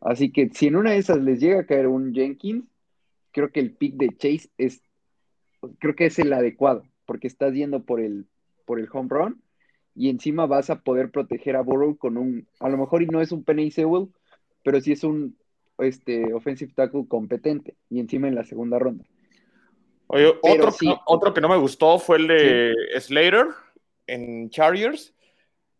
Así 0.00 0.32
que 0.32 0.50
si 0.50 0.66
en 0.66 0.76
una 0.76 0.92
de 0.92 0.98
esas 0.98 1.18
les 1.18 1.40
llega 1.40 1.60
a 1.60 1.66
caer 1.66 1.86
un 1.86 2.12
Jenkins, 2.12 2.64
creo 3.32 3.50
que 3.50 3.60
el 3.60 3.72
pick 3.72 3.94
de 3.94 4.08
Chase 4.16 4.50
es, 4.58 4.82
creo 5.78 5.94
que 5.94 6.06
es 6.06 6.18
el 6.18 6.32
adecuado, 6.32 6.84
porque 7.06 7.26
estás 7.26 7.54
yendo 7.54 7.82
por 7.82 8.00
el, 8.00 8.26
por 8.64 8.78
el 8.78 8.88
home 8.92 9.08
run 9.10 9.42
y 9.94 10.08
encima 10.08 10.46
vas 10.46 10.70
a 10.70 10.80
poder 10.80 11.10
proteger 11.10 11.56
a 11.56 11.62
Burrow 11.62 11.96
con 11.96 12.16
un, 12.16 12.46
a 12.60 12.68
lo 12.68 12.78
mejor 12.78 13.02
y 13.02 13.06
no 13.06 13.20
es 13.20 13.32
un 13.32 13.44
Penny 13.44 13.70
Sewell, 13.70 14.08
pero 14.62 14.80
sí 14.80 14.92
es 14.92 15.04
un 15.04 15.36
este, 15.78 16.32
offensive 16.32 16.72
tackle 16.74 17.06
competente 17.08 17.76
y 17.88 18.00
encima 18.00 18.28
en 18.28 18.34
la 18.34 18.44
segunda 18.44 18.78
ronda. 18.78 19.04
Oye, 20.06 20.32
otro, 20.42 20.70
sí. 20.72 20.88
que, 20.88 20.94
otro 21.06 21.32
que 21.32 21.40
no 21.40 21.48
me 21.48 21.56
gustó 21.56 21.98
fue 21.98 22.18
el 22.18 22.26
de 22.26 22.74
Slater 22.98 23.46
en 24.06 24.50
Chargers, 24.50 25.14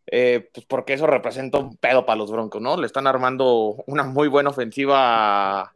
eh, 0.07 0.49
pues 0.53 0.67
porque 0.67 0.93
eso 0.93 1.07
representa 1.07 1.59
un 1.59 1.77
pedo 1.77 2.07
para 2.07 2.19
los 2.19 2.31
Broncos, 2.31 2.63
¿no? 2.63 2.77
Le 2.77 2.87
están 2.87 3.07
armando 3.07 3.83
una 3.87 4.05
muy 4.05 4.29
buena 4.29 4.51
ofensiva 4.51 5.73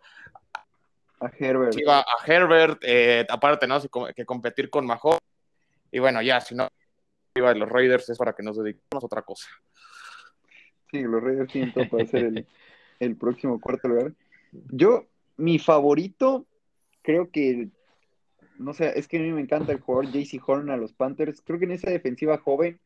a, 1.26 1.32
Herbert. 1.38 1.70
ofensiva 1.70 2.00
a 2.00 2.26
Herbert, 2.26 2.78
eh, 2.82 3.26
aparte, 3.28 3.66
¿no? 3.66 3.78
Que 4.14 4.24
competir 4.24 4.70
con 4.70 4.87
Mahomes. 4.87 5.20
Y 5.90 5.98
bueno, 5.98 6.20
ya, 6.22 6.40
si 6.40 6.54
no, 6.54 6.68
de 7.34 7.54
los 7.54 7.68
Raiders 7.68 8.08
es 8.08 8.18
para 8.18 8.32
que 8.32 8.42
nos 8.42 8.56
dediquemos 8.56 9.02
a 9.02 9.06
otra 9.06 9.22
cosa. 9.22 9.48
Sí, 10.90 11.02
los 11.02 11.22
Raiders 11.22 11.52
tienen 11.52 11.72
todo 11.72 11.88
para 11.88 12.06
ser 12.06 12.24
el, 12.24 12.46
el 13.00 13.16
próximo 13.16 13.60
cuarto 13.60 13.88
lugar. 13.88 14.12
Yo, 14.70 15.06
mi 15.37 15.58
favorito, 15.58 16.46
creo 17.02 17.30
que, 17.30 17.68
no 18.58 18.72
sé, 18.72 18.98
es 18.98 19.08
que 19.08 19.18
a 19.18 19.20
mí 19.20 19.32
me 19.32 19.40
encanta 19.40 19.72
el 19.72 19.80
jugador 19.80 20.12
JC 20.12 20.40
Horn 20.44 20.70
a 20.70 20.76
los 20.76 20.92
Panthers. 20.92 21.42
Creo 21.42 21.58
que 21.58 21.64
en 21.64 21.72
esa 21.72 21.90
defensiva 21.90 22.38
joven, 22.38 22.80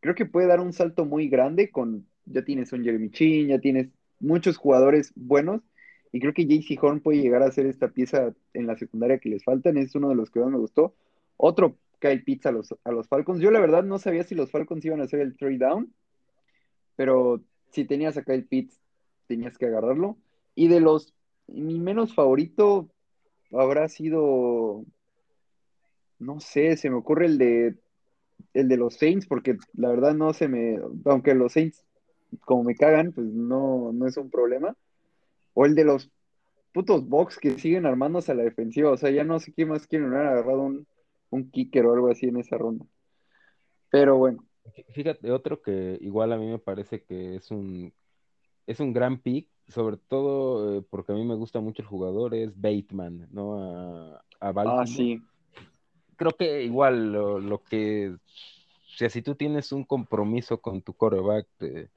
creo 0.00 0.14
que 0.14 0.26
puede 0.26 0.46
dar 0.46 0.60
un 0.60 0.72
salto 0.72 1.04
muy 1.04 1.28
grande 1.28 1.70
con, 1.70 2.06
ya 2.26 2.44
tienes 2.44 2.72
un 2.72 2.84
Jeremy 2.84 3.10
Chin, 3.10 3.48
ya 3.48 3.58
tienes 3.58 3.88
muchos 4.20 4.56
jugadores 4.56 5.12
buenos. 5.14 5.62
Y 6.14 6.20
creo 6.20 6.32
que 6.32 6.46
JC 6.46 6.78
Horn 6.80 7.00
puede 7.00 7.20
llegar 7.20 7.42
a 7.42 7.50
ser 7.50 7.66
esta 7.66 7.88
pieza 7.88 8.32
en 8.52 8.68
la 8.68 8.78
secundaria 8.78 9.18
que 9.18 9.28
les 9.28 9.42
faltan. 9.42 9.76
Es 9.76 9.96
uno 9.96 10.10
de 10.10 10.14
los 10.14 10.30
que 10.30 10.38
más 10.38 10.48
me 10.48 10.58
gustó. 10.58 10.94
Otro 11.36 11.76
Kyle 11.98 12.22
Pitts 12.22 12.46
a 12.46 12.52
los, 12.52 12.72
a 12.84 12.92
los 12.92 13.08
Falcons. 13.08 13.40
Yo 13.40 13.50
la 13.50 13.58
verdad 13.58 13.82
no 13.82 13.98
sabía 13.98 14.22
si 14.22 14.36
los 14.36 14.52
Falcons 14.52 14.84
iban 14.84 15.00
a 15.00 15.04
hacer 15.06 15.18
el 15.18 15.36
trade 15.36 15.58
down. 15.58 15.92
Pero 16.94 17.42
si 17.72 17.84
tenías 17.84 18.16
a 18.16 18.22
Kyle 18.22 18.44
Pitts, 18.44 18.80
tenías 19.26 19.58
que 19.58 19.66
agarrarlo. 19.66 20.16
Y 20.54 20.68
de 20.68 20.78
los, 20.78 21.12
mi 21.48 21.80
menos 21.80 22.14
favorito 22.14 22.88
habrá 23.50 23.88
sido, 23.88 24.84
no 26.20 26.38
sé, 26.38 26.76
se 26.76 26.90
me 26.90 26.96
ocurre 26.96 27.26
el 27.26 27.38
de, 27.38 27.74
el 28.52 28.68
de 28.68 28.76
los 28.76 28.94
Saints, 28.94 29.26
porque 29.26 29.58
la 29.72 29.88
verdad 29.88 30.14
no 30.14 30.32
se 30.32 30.46
me, 30.46 30.78
aunque 31.06 31.34
los 31.34 31.54
Saints 31.54 31.84
como 32.42 32.62
me 32.62 32.76
cagan, 32.76 33.10
pues 33.10 33.26
no, 33.26 33.90
no 33.92 34.06
es 34.06 34.16
un 34.16 34.30
problema. 34.30 34.76
O 35.54 35.64
el 35.64 35.74
de 35.74 35.84
los 35.84 36.10
putos 36.72 37.08
box 37.08 37.38
que 37.38 37.58
siguen 37.58 37.86
armándose 37.86 38.32
a 38.32 38.34
la 38.34 38.42
defensiva. 38.42 38.90
O 38.90 38.96
sea, 38.96 39.10
ya 39.10 39.24
no 39.24 39.38
sé 39.38 39.52
quién 39.52 39.68
más 39.68 39.86
quieren 39.86 40.12
haber 40.12 40.26
agarrado 40.26 40.62
un, 40.62 40.86
un 41.30 41.50
kicker 41.50 41.86
o 41.86 41.94
algo 41.94 42.10
así 42.10 42.26
en 42.26 42.38
esa 42.38 42.58
ronda. 42.58 42.84
Pero 43.90 44.16
bueno. 44.16 44.44
Fíjate, 44.90 45.30
otro 45.30 45.62
que 45.62 45.98
igual 46.00 46.32
a 46.32 46.36
mí 46.36 46.46
me 46.46 46.58
parece 46.58 47.02
que 47.02 47.36
es 47.36 47.50
un, 47.50 47.92
es 48.66 48.80
un 48.80 48.92
gran 48.92 49.18
pick, 49.18 49.48
sobre 49.68 49.98
todo 49.98 50.78
eh, 50.78 50.84
porque 50.90 51.12
a 51.12 51.14
mí 51.14 51.24
me 51.24 51.34
gusta 51.34 51.60
mucho 51.60 51.82
el 51.82 51.88
jugador, 51.88 52.34
es 52.34 52.58
Bateman, 52.60 53.28
¿no? 53.30 53.58
A, 53.60 54.24
a 54.40 54.52
Baltimore. 54.52 54.82
Ah, 54.82 54.86
sí. 54.86 55.22
Creo 56.16 56.32
que 56.32 56.62
igual 56.62 57.12
lo, 57.12 57.38
lo 57.38 57.62
que, 57.62 58.14
o 58.14 58.96
sea, 58.96 59.10
si 59.10 59.20
tú 59.22 59.34
tienes 59.34 59.70
un 59.72 59.84
compromiso 59.84 60.60
con 60.60 60.80
tu 60.80 60.94
coreback, 60.94 61.46
eh, 61.60 61.88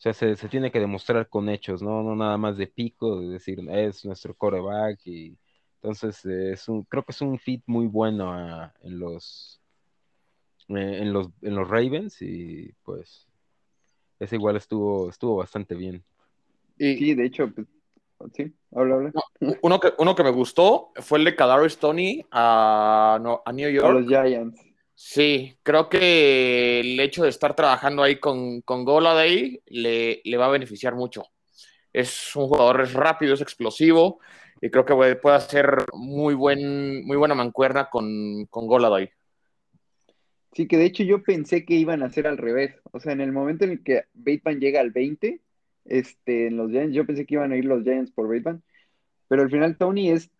o 0.00 0.02
sea, 0.02 0.14
se, 0.14 0.34
se, 0.34 0.48
tiene 0.48 0.72
que 0.72 0.80
demostrar 0.80 1.28
con 1.28 1.50
hechos, 1.50 1.82
¿no? 1.82 2.02
No 2.02 2.16
nada 2.16 2.38
más 2.38 2.56
de 2.56 2.66
pico, 2.66 3.20
de 3.20 3.28
decir, 3.28 3.60
es 3.68 4.02
nuestro 4.06 4.34
coreback 4.34 4.98
y 5.04 5.36
entonces 5.74 6.24
eh, 6.24 6.52
es 6.52 6.66
un, 6.70 6.84
creo 6.84 7.02
que 7.02 7.12
es 7.12 7.20
un 7.20 7.38
fit 7.38 7.62
muy 7.66 7.86
bueno 7.86 8.32
a, 8.32 8.72
en 8.82 8.98
los 8.98 9.60
eh, 10.68 11.00
en 11.02 11.12
los 11.12 11.28
en 11.42 11.54
los 11.54 11.68
Ravens 11.68 12.22
y 12.22 12.72
pues 12.82 13.28
ese 14.18 14.36
igual 14.36 14.56
estuvo 14.56 15.10
estuvo 15.10 15.36
bastante 15.36 15.74
bien. 15.74 16.02
Y, 16.78 16.96
sí, 16.96 17.14
de 17.14 17.26
hecho, 17.26 17.52
pues, 17.54 17.66
sí, 18.32 18.54
habla, 18.74 18.94
habla. 18.94 19.12
Uno 19.60 19.80
que, 19.80 19.92
uno 19.98 20.14
que 20.14 20.24
me 20.24 20.30
gustó 20.30 20.92
fue 20.94 21.18
el 21.18 21.26
de 21.26 21.36
Kadarius 21.36 21.76
Tony 21.76 22.24
a, 22.30 23.18
no, 23.20 23.42
a 23.44 23.52
New 23.52 23.68
York. 23.68 23.86
A 23.86 23.92
los 23.92 24.06
Giants. 24.06 24.69
Sí, 25.02 25.56
creo 25.62 25.88
que 25.88 26.80
el 26.80 27.00
hecho 27.00 27.22
de 27.22 27.30
estar 27.30 27.56
trabajando 27.56 28.02
ahí 28.02 28.20
con, 28.20 28.60
con 28.60 28.84
Goladay 28.84 29.62
le, 29.66 30.20
le 30.22 30.36
va 30.36 30.44
a 30.44 30.50
beneficiar 30.50 30.94
mucho. 30.94 31.22
Es 31.90 32.36
un 32.36 32.48
jugador 32.48 32.82
es 32.82 32.92
rápido, 32.92 33.32
es 33.32 33.40
explosivo 33.40 34.20
y 34.60 34.68
creo 34.68 34.84
que 34.84 34.94
puede 34.94 35.36
hacer 35.36 35.86
muy, 35.94 36.34
buen, 36.34 37.02
muy 37.06 37.16
buena 37.16 37.34
mancuerna 37.34 37.88
con, 37.88 38.44
con 38.50 38.66
Goladay. 38.66 39.10
Sí, 40.52 40.68
que 40.68 40.76
de 40.76 40.84
hecho 40.84 41.02
yo 41.02 41.22
pensé 41.22 41.64
que 41.64 41.74
iban 41.74 42.02
a 42.02 42.06
hacer 42.06 42.26
al 42.26 42.36
revés. 42.36 42.74
O 42.92 43.00
sea, 43.00 43.12
en 43.14 43.22
el 43.22 43.32
momento 43.32 43.64
en 43.64 43.70
el 43.70 43.82
que 43.82 44.04
Bateman 44.12 44.60
llega 44.60 44.80
al 44.80 44.90
20, 44.90 45.40
este, 45.86 46.48
en 46.48 46.58
los 46.58 46.70
Giants, 46.70 46.94
yo 46.94 47.06
pensé 47.06 47.24
que 47.24 47.36
iban 47.36 47.52
a 47.52 47.56
ir 47.56 47.64
los 47.64 47.84
Giants 47.84 48.12
por 48.12 48.28
Bateman, 48.28 48.62
pero 49.28 49.40
al 49.40 49.50
final 49.50 49.78
Tony 49.78 50.10
es, 50.10 50.30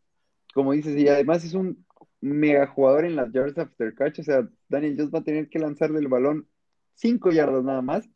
como 0.53 0.73
dices, 0.73 1.01
y 1.01 1.09
además 1.09 1.45
es 1.45 1.55
un 1.55 1.87
mega 2.21 2.67
jugador 2.67 3.05
en 3.05 3.17
las 3.17 3.33
yards 3.33 3.59
after 3.59 3.95
catch, 3.95 4.21
o 4.21 4.23
sea, 4.23 4.49
Daniel 4.69 4.97
Jones 4.97 5.15
va 5.15 5.21
a 5.21 5.25
tener 5.25 5.49
que 5.49 5.59
lanzarle 5.59 6.01
el 6.01 6.09
balón 6.09 6.49
cinco 6.95 7.31
yardas 7.31 7.65
nada 7.65 7.83
más. 7.83 8.09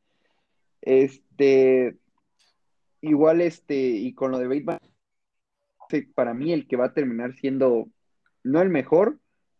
Este, 0.82 1.96
igual 3.00 3.40
este, 3.40 3.76
y 3.76 4.14
con 4.14 4.30
lo 4.30 4.38
de 4.38 4.48
Bateman, 4.48 4.78
para 6.14 6.34
mí 6.34 6.52
el 6.52 6.66
que 6.66 6.76
va 6.76 6.86
a 6.86 6.94
terminar 6.94 7.34
siendo, 7.34 7.88
no 8.42 8.60
el 8.60 8.68
mejor, 8.68 9.18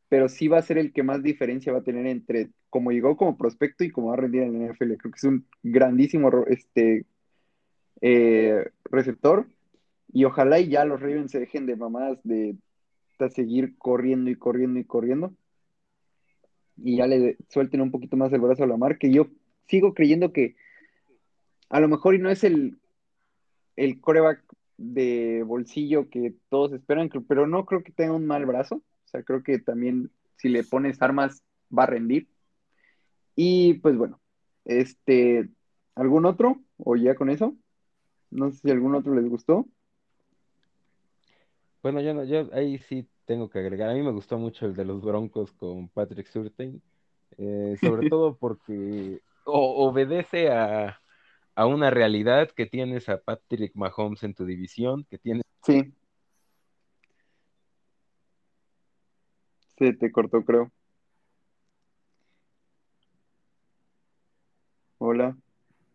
pero 0.08 0.28
sí 0.28 0.48
va 0.48 0.58
a 0.58 0.62
ser 0.62 0.78
el 0.78 0.92
que 0.92 1.02
más 1.02 1.22
diferencia 1.22 1.72
va 1.72 1.78
a 1.80 1.84
tener 1.84 2.06
entre 2.06 2.50
como 2.70 2.90
llegó 2.90 3.16
como 3.16 3.38
prospecto 3.38 3.84
y 3.84 3.90
como 3.90 4.08
va 4.08 4.14
a 4.14 4.16
rendir 4.16 4.42
en 4.42 4.58
la 4.58 4.72
NFL. 4.72 4.94
Creo 4.96 5.12
que 5.12 5.16
es 5.16 5.24
un 5.24 5.46
grandísimo 5.62 6.30
este, 6.48 7.06
eh, 8.00 8.70
receptor. 8.84 9.46
Y 10.12 10.24
ojalá 10.24 10.58
y 10.60 10.68
ya 10.68 10.84
los 10.84 11.00
Ravens 11.00 11.32
se 11.32 11.40
dejen 11.40 11.66
de 11.66 11.76
mamadas 11.76 12.18
de, 12.24 12.56
de, 13.18 13.30
seguir 13.30 13.76
corriendo 13.78 14.30
y 14.30 14.36
corriendo 14.36 14.80
y 14.80 14.84
corriendo. 14.84 15.34
Y 16.76 16.96
ya 16.96 17.06
le 17.06 17.36
suelten 17.48 17.80
un 17.80 17.90
poquito 17.90 18.16
más 18.16 18.32
el 18.32 18.40
brazo 18.40 18.64
a 18.64 18.66
la 18.66 18.76
mar, 18.76 18.98
que 18.98 19.12
yo 19.12 19.28
sigo 19.68 19.94
creyendo 19.94 20.32
que 20.32 20.56
a 21.68 21.80
lo 21.80 21.88
mejor 21.88 22.14
y 22.14 22.18
no 22.18 22.30
es 22.30 22.44
el, 22.44 22.78
el 23.76 24.00
coreback 24.00 24.44
de 24.76 25.42
bolsillo 25.44 26.08
que 26.10 26.34
todos 26.48 26.72
esperan, 26.72 27.10
pero 27.28 27.46
no 27.46 27.64
creo 27.64 27.82
que 27.82 27.92
tenga 27.92 28.12
un 28.12 28.26
mal 28.26 28.46
brazo. 28.46 28.76
O 28.76 29.08
sea, 29.08 29.22
creo 29.22 29.42
que 29.42 29.58
también 29.58 30.10
si 30.36 30.48
le 30.48 30.64
pones 30.64 31.00
armas 31.02 31.42
va 31.76 31.84
a 31.84 31.86
rendir. 31.86 32.28
Y 33.36 33.74
pues 33.74 33.96
bueno, 33.96 34.20
este, 34.64 35.48
¿algún 35.94 36.26
otro? 36.26 36.60
¿O 36.76 36.96
ya 36.96 37.14
con 37.14 37.30
eso? 37.30 37.56
No 38.30 38.50
sé 38.50 38.58
si 38.58 38.70
algún 38.70 38.94
otro 38.94 39.14
les 39.14 39.28
gustó. 39.28 39.68
Bueno, 41.84 42.00
yo, 42.00 42.14
no, 42.14 42.24
yo 42.24 42.48
ahí 42.54 42.78
sí 42.78 43.06
tengo 43.26 43.50
que 43.50 43.58
agregar. 43.58 43.90
A 43.90 43.92
mí 43.92 44.00
me 44.00 44.10
gustó 44.10 44.38
mucho 44.38 44.64
el 44.64 44.74
de 44.74 44.86
los 44.86 45.02
Broncos 45.02 45.52
con 45.52 45.90
Patrick 45.90 46.26
Surtain, 46.26 46.80
eh, 47.36 47.76
sobre 47.78 48.08
todo 48.10 48.38
porque 48.38 49.20
o, 49.44 49.86
obedece 49.86 50.50
a, 50.50 50.98
a, 51.54 51.66
una 51.66 51.90
realidad 51.90 52.50
que 52.52 52.64
tienes 52.64 53.10
a 53.10 53.20
Patrick 53.20 53.74
Mahomes 53.74 54.22
en 54.22 54.32
tu 54.32 54.46
división, 54.46 55.04
que 55.10 55.18
tienes... 55.18 55.42
Sí. 55.62 55.92
Se 59.76 59.92
te 59.92 60.10
cortó, 60.10 60.42
creo. 60.42 60.72
Hola. 64.96 65.36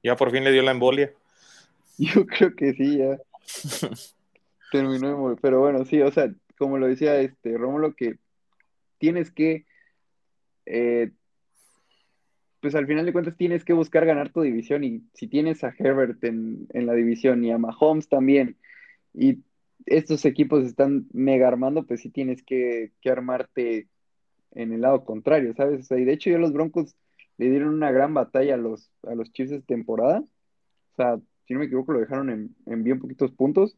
Ya 0.04 0.15
por 0.15 0.30
fin 0.30 0.43
le 0.43 0.52
dio 0.52 0.62
la 0.62 0.69
embolia. 0.69 1.12
Yo 1.97 2.28
creo 2.28 2.56
que 2.56 2.73
sí, 2.73 2.99
ya. 2.99 3.17
Terminó 4.72 5.36
Pero 5.42 5.60
bueno, 5.60 5.86
sí, 5.86 6.02
o 6.02 6.12
sea, 6.12 6.34
como 6.58 6.78
lo 6.78 6.88
decía 6.88 7.20
este 7.22 7.58
Rómulo, 7.58 7.96
que 7.96 8.18
tienes 8.98 9.32
que, 9.32 9.66
eh, 10.66 11.12
pues 12.60 12.76
al 12.76 12.88
final 12.88 13.06
de 13.06 13.14
cuentas 13.14 13.38
tienes 13.38 13.64
que 13.64 13.74
buscar 13.74 14.06
ganar 14.06 14.32
tu 14.32 14.42
división 14.42 14.84
y 14.84 15.04
si 15.14 15.28
tienes 15.28 15.64
a 15.64 15.74
Herbert 15.78 16.24
en, 16.24 16.68
en 16.74 16.86
la 16.86 16.94
división 16.94 17.44
y 17.44 17.52
a 17.52 17.58
Mahomes 17.58 18.10
también 18.10 18.58
y 19.14 19.40
estos 19.86 20.26
equipos 20.26 20.66
están 20.66 21.08
mega 21.14 21.48
armando, 21.48 21.86
pues 21.86 22.02
sí 22.02 22.10
tienes 22.10 22.44
que, 22.44 22.92
que 23.02 23.10
armarte 23.10 23.88
en 24.52 24.74
el 24.74 24.82
lado 24.82 25.06
contrario, 25.06 25.54
¿sabes? 25.56 25.82
O 25.82 25.84
sea, 25.84 25.98
y 25.98 26.06
de 26.06 26.14
hecho 26.14 26.30
ya 26.30 26.38
los 26.38 26.54
Broncos 26.54 26.96
le 27.38 27.50
dieron 27.50 27.70
una 27.70 27.92
gran 27.92 28.14
batalla 28.14 28.56
a 28.56 28.58
los, 28.58 28.92
a 29.04 29.16
los 29.16 29.32
Chiefs 29.32 29.52
de 29.52 29.62
temporada. 29.62 30.20
O 30.20 30.96
sea, 30.96 31.20
si 31.46 31.54
no 31.54 31.60
me 31.60 31.66
equivoco, 31.66 31.94
lo 31.94 32.00
dejaron 32.00 32.30
en, 32.30 32.56
en 32.66 32.84
bien 32.84 33.00
poquitos 33.00 33.32
puntos, 33.32 33.78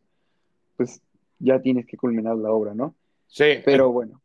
pues 0.81 1.01
ya 1.39 1.61
tienes 1.61 1.85
que 1.85 1.95
culminar 1.97 2.35
la 2.37 2.51
obra, 2.51 2.73
¿no? 2.73 2.95
Sí. 3.27 3.59
Pero 3.63 3.91
bueno. 3.91 4.21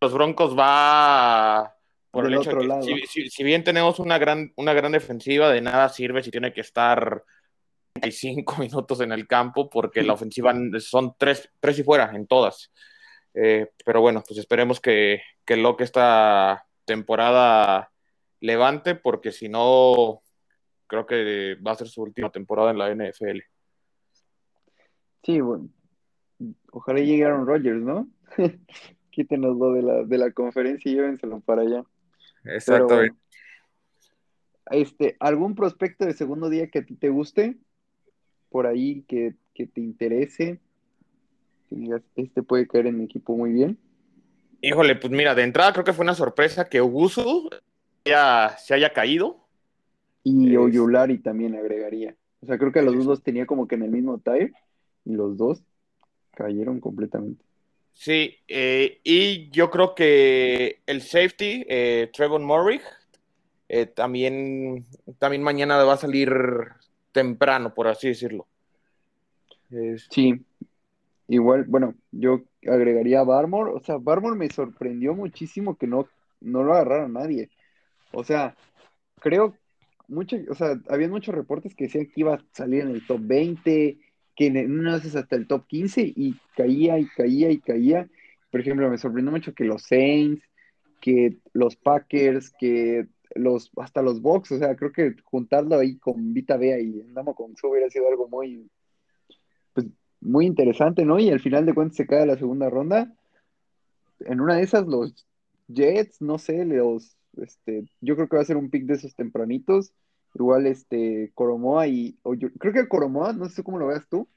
Los 0.00 0.14
Broncos 0.14 0.58
va 0.58 1.74
por 2.10 2.24
Del 2.24 2.34
el 2.34 2.40
hecho 2.40 2.50
otro 2.50 2.60
de 2.60 2.64
que 2.64 2.68
lado. 2.68 2.82
si, 2.82 3.06
si- 3.06 3.28
si 3.30 3.44
bien 3.44 3.62
tenemos 3.64 3.98
una 3.98 4.16
gran, 4.18 4.52
una 4.56 4.72
gran 4.72 4.92
defensiva, 4.92 5.50
de 5.50 5.60
nada 5.60 5.88
sirve 5.90 6.22
si 6.22 6.30
tiene 6.30 6.52
que 6.54 6.62
estar 6.62 7.22
35 7.92 8.56
minutos 8.60 9.00
en 9.02 9.12
el 9.12 9.26
campo, 9.26 9.68
porque 9.68 10.02
la 10.02 10.14
ofensiva 10.14 10.54
son 10.80 11.14
tres, 11.18 11.50
tres 11.60 11.78
y 11.78 11.82
fuera 11.82 12.10
en 12.14 12.26
todas. 12.26 12.72
Eh, 13.34 13.70
pero 13.84 14.00
bueno, 14.00 14.24
pues 14.26 14.38
esperemos 14.40 14.80
que, 14.80 15.20
que 15.44 15.56
Locke 15.56 15.82
esta 15.84 16.66
temporada 16.86 17.90
levante, 18.40 18.94
porque 18.94 19.32
si 19.32 19.48
no, 19.50 20.22
creo 20.86 21.06
que 21.06 21.56
va 21.64 21.72
a 21.72 21.76
ser 21.76 21.88
su 21.88 22.02
última 22.02 22.30
temporada 22.30 22.70
en 22.70 22.78
la 22.78 22.90
NFL. 22.90 23.40
Sí, 25.22 25.40
bueno. 25.42 25.68
Ojalá 26.72 27.00
llegue 27.00 27.24
Aaron 27.24 27.46
Rodgers, 27.46 27.82
¿no? 27.82 28.08
Quítenoslo 29.10 29.72
de 29.72 29.82
la, 29.82 30.04
de 30.04 30.18
la 30.18 30.30
conferencia 30.30 30.90
y 30.90 30.94
llévenselo 30.94 31.40
para 31.40 31.62
allá. 31.62 31.84
Pero 32.66 32.86
bueno. 32.86 33.16
Este, 34.70 35.16
¿algún 35.18 35.54
prospecto 35.54 36.06
de 36.06 36.14
segundo 36.14 36.48
día 36.48 36.68
que 36.68 36.78
a 36.78 36.84
ti 36.84 36.94
te 36.94 37.08
guste? 37.08 37.56
Por 38.50 38.66
ahí 38.66 39.02
que, 39.08 39.34
que 39.54 39.66
te 39.66 39.80
interese. 39.80 40.60
Que 41.68 41.76
digas, 41.76 42.02
este 42.16 42.42
puede 42.42 42.66
caer 42.66 42.86
en 42.86 42.98
mi 42.98 43.04
equipo 43.04 43.36
muy 43.36 43.52
bien. 43.52 43.78
Híjole, 44.62 44.94
pues 44.96 45.12
mira, 45.12 45.34
de 45.34 45.42
entrada 45.42 45.72
creo 45.72 45.84
que 45.84 45.92
fue 45.92 46.04
una 46.04 46.14
sorpresa 46.14 46.68
que 46.68 46.82
Ugusu 46.82 47.48
haya, 48.04 48.56
se 48.58 48.74
haya 48.74 48.92
caído. 48.92 49.46
Y 50.22 50.52
Es- 50.52 50.58
Oyulari 50.58 51.18
también 51.18 51.56
agregaría. 51.56 52.14
O 52.42 52.46
sea, 52.46 52.58
creo 52.58 52.72
que 52.72 52.78
a 52.78 52.82
los 52.82 52.94
dos 52.94 53.06
los 53.06 53.22
tenía 53.22 53.46
como 53.46 53.66
que 53.66 53.74
en 53.74 53.82
el 53.82 53.90
mismo 53.90 54.18
tire 54.18 54.52
y 55.04 55.12
los 55.12 55.36
dos 55.36 55.62
cayeron 56.32 56.80
completamente. 56.80 57.44
Sí, 57.92 58.36
eh, 58.48 59.00
y 59.04 59.50
yo 59.50 59.70
creo 59.70 59.94
que 59.94 60.80
el 60.86 61.02
safety, 61.02 61.66
eh, 61.68 62.10
Trevor 62.12 62.40
Morrig, 62.40 62.80
eh, 63.68 63.86
también, 63.86 64.86
también 65.18 65.42
mañana 65.42 65.82
va 65.84 65.94
a 65.94 65.98
salir 65.98 66.32
temprano, 67.12 67.74
por 67.74 67.88
así 67.88 68.08
decirlo. 68.08 68.46
Es- 69.70 70.08
Sí, 70.10 70.44
igual, 71.28 71.64
bueno, 71.68 71.94
yo 72.10 72.42
agregaría 72.66 73.20
a 73.20 73.24
Barmore. 73.24 73.72
O 73.72 73.80
sea, 73.80 73.98
Barmore 73.98 74.36
me 74.36 74.48
sorprendió 74.50 75.14
muchísimo 75.14 75.76
que 75.76 75.86
no, 75.86 76.08
no 76.40 76.62
lo 76.62 76.72
agarrara 76.74 77.08
nadie. 77.08 77.50
O 78.12 78.24
sea, 78.24 78.56
creo 79.20 79.54
mucho, 80.08 80.36
o 80.50 80.54
sea, 80.54 80.80
había 80.88 81.08
muchos 81.08 81.34
reportes 81.34 81.74
que 81.74 81.84
decían 81.84 82.06
que 82.06 82.20
iba 82.20 82.34
a 82.34 82.44
salir 82.52 82.82
en 82.82 82.90
el 82.90 83.06
top 83.06 83.20
20, 83.22 83.98
que 84.36 84.46
en 84.46 84.78
una 84.78 84.96
vez 84.96 85.14
hasta 85.14 85.36
el 85.36 85.46
top 85.46 85.66
15 85.66 86.12
y 86.16 86.34
caía 86.56 86.98
y 86.98 87.06
caía 87.06 87.50
y 87.50 87.58
caía. 87.58 88.08
Por 88.50 88.60
ejemplo, 88.60 88.88
me 88.90 88.98
sorprendió 88.98 89.30
mucho 89.30 89.54
que 89.54 89.64
los 89.64 89.82
Saints, 89.82 90.42
que 91.00 91.36
los 91.52 91.76
Packers, 91.76 92.50
que 92.58 93.06
los, 93.34 93.70
hasta 93.76 94.02
los 94.02 94.20
Bucks, 94.20 94.52
o 94.52 94.58
sea, 94.58 94.76
creo 94.76 94.92
que 94.92 95.14
juntarlo 95.24 95.78
ahí 95.78 95.96
con 95.98 96.32
Vita 96.34 96.56
Vea 96.56 96.80
y 96.80 97.00
Andamo 97.00 97.34
con 97.34 97.56
su 97.56 97.68
hubiera 97.68 97.88
sido 97.90 98.08
algo 98.08 98.28
muy, 98.28 98.68
pues, 99.72 99.86
muy 100.20 100.46
interesante, 100.46 101.04
¿no? 101.04 101.18
Y 101.18 101.30
al 101.30 101.40
final 101.40 101.66
de 101.66 101.74
cuentas 101.74 101.96
se 101.96 102.06
cae 102.06 102.26
la 102.26 102.36
segunda 102.36 102.68
ronda. 102.68 103.12
En 104.20 104.40
una 104.40 104.56
de 104.56 104.62
esas, 104.62 104.86
los 104.86 105.26
Jets, 105.68 106.20
no 106.20 106.38
sé, 106.38 106.64
los, 106.64 107.16
este, 107.36 107.84
yo 108.00 108.16
creo 108.16 108.28
que 108.28 108.36
va 108.36 108.42
a 108.42 108.46
ser 108.46 108.56
un 108.56 108.70
pick 108.70 108.84
de 108.84 108.94
esos 108.94 109.14
tempranitos. 109.14 109.92
Igual, 110.34 110.66
este, 110.66 111.32
Coromoa 111.34 111.86
y, 111.88 112.16
creo 112.58 112.72
que 112.72 112.88
Coromoa, 112.88 113.32
no 113.32 113.48
sé 113.48 113.62
cómo 113.62 113.78
lo 113.78 113.88
veas 113.88 114.08
tú, 114.08 114.28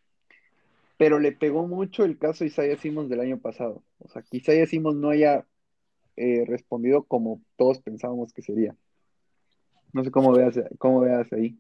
pero 0.98 1.20
le 1.20 1.32
pegó 1.32 1.68
mucho 1.68 2.04
el 2.04 2.18
caso 2.18 2.46
Isaiah 2.46 2.78
Simmons 2.78 3.10
del 3.10 3.20
año 3.20 3.40
pasado. 3.40 3.84
O 4.00 4.08
sea, 4.10 4.22
que 4.22 4.38
Isaiah 4.38 4.66
Simmons 4.66 4.98
no 4.98 5.10
haya 5.10 5.46
eh, 6.16 6.46
respondido 6.48 7.04
como 7.04 7.42
todos 7.58 7.80
pensábamos 7.80 8.34
que 8.34 8.42
sería. 8.42 8.76
No 9.92 10.04
sé 10.04 10.12
cómo 10.12 10.32
veas, 10.32 10.60
cómo 10.78 11.02
veas 11.02 11.32
ahí. 11.34 11.58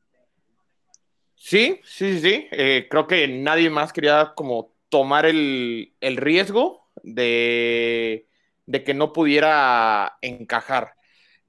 Sí, 1.35 1.79
sí, 1.83 2.13
sí, 2.13 2.19
sí. 2.19 2.47
Eh, 2.51 2.87
creo 2.89 3.07
que 3.07 3.27
nadie 3.27 3.69
más 3.69 3.93
quería 3.93 4.33
como 4.35 4.73
tomar 4.89 5.25
el, 5.25 5.93
el 6.01 6.17
riesgo 6.17 6.87
de, 7.03 8.27
de 8.65 8.83
que 8.83 8.93
no 8.93 9.13
pudiera 9.13 10.17
encajar. 10.21 10.93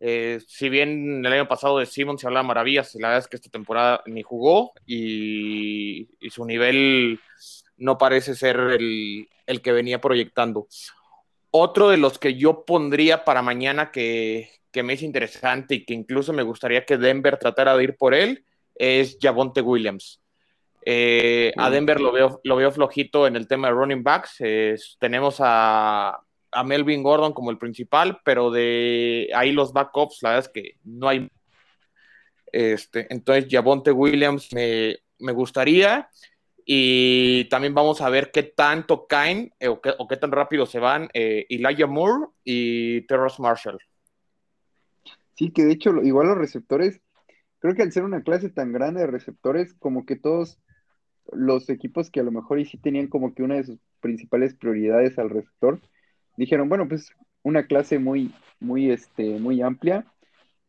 Eh, 0.07 0.39
si 0.47 0.69
bien 0.69 1.25
el 1.25 1.33
año 1.33 1.49
pasado 1.49 1.79
de 1.79 1.87
Simon 1.87 2.19
se 2.19 2.27
hablaba 2.27 2.47
maravillas, 2.47 2.95
la 2.97 3.09
verdad 3.09 3.25
es 3.25 3.29
que 3.29 3.37
esta 3.37 3.49
temporada 3.49 4.03
ni 4.05 4.23
jugó 4.23 4.73
y, 4.85 6.11
y 6.21 6.29
su 6.29 6.45
nivel 6.45 7.19
no 7.79 7.97
parece 7.97 8.35
ser 8.35 8.59
el, 8.59 9.27
el 9.47 9.63
que 9.63 9.73
venía 9.73 10.03
proyectando. 10.03 10.69
Otro 11.51 11.89
de 11.89 11.97
los 11.97 12.19
que 12.19 12.35
yo 12.35 12.67
pondría 12.67 13.25
para 13.25 13.41
mañana 13.41 13.91
que, 13.91 14.51
que 14.71 14.83
me 14.83 14.93
es 14.93 15.03
interesante 15.03 15.77
y 15.77 15.85
que 15.87 15.95
incluso 15.95 16.35
me 16.35 16.43
gustaría 16.43 16.85
que 16.85 16.99
Denver 16.99 17.39
tratara 17.39 17.75
de 17.75 17.85
ir 17.85 17.97
por 17.97 18.13
él 18.13 18.45
es 18.75 19.17
Javonte 19.19 19.63
Williams. 19.63 20.21
Eh, 20.85 21.51
a 21.57 21.71
Denver 21.71 21.99
lo 21.99 22.13
veo, 22.13 22.43
lo 22.45 22.57
veo 22.57 22.71
flojito 22.71 23.27
en 23.27 23.37
el 23.37 23.49
tema 23.49 23.69
de 23.69 23.73
running 23.73 24.03
backs. 24.03 24.37
Tenemos 24.99 25.37
a, 25.39 26.21
a 26.55 26.65
Melvin 26.65 27.03
Gordon 27.03 27.33
como 27.33 27.51
el 27.51 27.59
principal, 27.59 28.21
pero 28.25 28.51
de 28.51 29.31
ahí 29.35 29.53
los 29.53 29.73
backups, 29.73 30.23
la 30.23 30.31
verdad 30.31 30.47
es 30.47 30.53
que 30.53 30.79
no 30.85 31.09
hay. 31.09 31.29
Este, 32.53 33.07
entonces, 33.11 33.47
Javonte 33.51 33.91
Williams 33.91 34.53
me, 34.53 34.97
me 35.19 35.33
gustaría. 35.33 36.09
Y 36.67 37.45
también 37.51 37.75
vamos 37.75 38.01
a 38.01 38.09
ver 38.09 38.31
qué 38.31 38.43
tanto 38.43 39.07
caen 39.07 39.53
eh, 39.61 39.69
o, 39.69 39.83
qué, 39.83 39.93
o 39.99 40.09
qué 40.09 40.17
tan 40.17 40.33
rápido 40.33 40.65
se 40.65 40.79
van 40.79 41.11
eh, 41.13 41.45
Elijah 41.51 41.87
Moore 41.87 42.29
y 42.43 43.03
Terrace 43.03 43.43
Marshall. 43.43 43.79
Sí, 45.37 45.51
que 45.51 45.65
de 45.65 45.73
hecho, 45.73 45.91
igual 46.03 46.29
los 46.29 46.39
receptores, 46.39 47.03
creo 47.59 47.75
que 47.75 47.83
al 47.83 47.93
ser 47.93 48.05
una 48.05 48.23
clase 48.23 48.49
tan 48.49 48.73
grande 48.73 49.01
de 49.01 49.09
receptores, 49.09 49.75
como 49.75 50.07
que 50.07 50.17
todos 50.17 50.59
los 51.33 51.69
equipos 51.69 52.11
que 52.11 52.21
a 52.21 52.25
lo 52.25 52.31
mejor 52.31 52.61
y 52.61 52.65
sí 52.65 52.79
tenían 52.79 53.09
como 53.09 53.35
que 53.35 53.43
una 53.43 53.57
de 53.57 53.65
sus 53.65 53.79
principales 54.01 54.55
prioridades 54.55 55.19
al 55.19 55.31
receptor, 55.31 55.81
dijeron, 56.37 56.69
bueno, 56.69 56.89
pues 56.89 57.11
una 57.43 57.67
clase 57.67 57.99
muy, 57.99 58.33
muy, 58.61 58.91
este, 58.91 59.39
muy 59.39 59.63
amplia, 59.63 60.07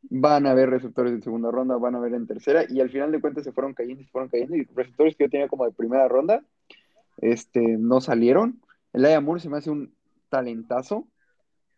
van 0.10 0.46
a 0.46 0.52
haber 0.52 0.70
receptores 0.70 1.14
en 1.14 1.24
segunda 1.24 1.52
ronda, 1.52 1.78
van 1.78 1.96
a 1.96 1.98
haber 1.98 2.14
en 2.14 2.28
tercera, 2.28 2.66
y 2.70 2.80
al 2.82 2.90
final 2.90 3.12
de 3.12 3.22
cuentas 3.22 3.44
se 3.44 3.52
fueron 3.52 3.74
cayendo 3.74 4.04
se 4.04 4.10
fueron 4.10 4.30
cayendo, 4.30 4.56
y 4.56 4.64
receptores 4.76 5.16
que 5.16 5.26
yo 5.26 5.30
tenía 5.30 5.48
como 5.48 5.66
de 5.66 5.72
primera 5.72 6.08
ronda, 6.08 6.44
este, 7.18 7.62
no 7.78 8.02
salieron. 8.02 8.62
El 8.94 9.06
Aya 9.06 9.22
Moore 9.22 9.42
se 9.42 9.50
me 9.50 9.58
hace 9.58 9.72
un 9.72 9.94
talentazo, 10.30 11.08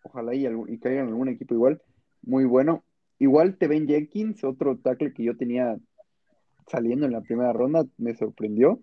ojalá 0.03 0.33
y, 0.35 0.45
y 0.45 0.77
caiga 0.79 1.01
en 1.01 1.07
algún 1.07 1.29
equipo 1.29 1.53
igual, 1.53 1.81
muy 2.21 2.45
bueno. 2.45 2.83
Igual 3.19 3.57
Teven 3.57 3.87
Jenkins, 3.87 4.43
otro 4.43 4.77
tackle 4.77 5.13
que 5.13 5.23
yo 5.23 5.35
tenía 5.35 5.77
saliendo 6.67 7.05
en 7.05 7.13
la 7.13 7.21
primera 7.21 7.53
ronda, 7.53 7.85
me 7.97 8.15
sorprendió. 8.15 8.79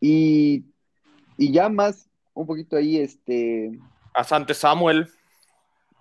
Y, 0.00 0.64
y 1.36 1.52
ya 1.52 1.68
más, 1.68 2.08
un 2.34 2.46
poquito 2.46 2.76
ahí, 2.76 2.98
este, 2.98 3.78
Asante 4.14 4.54
Samuel. 4.54 5.08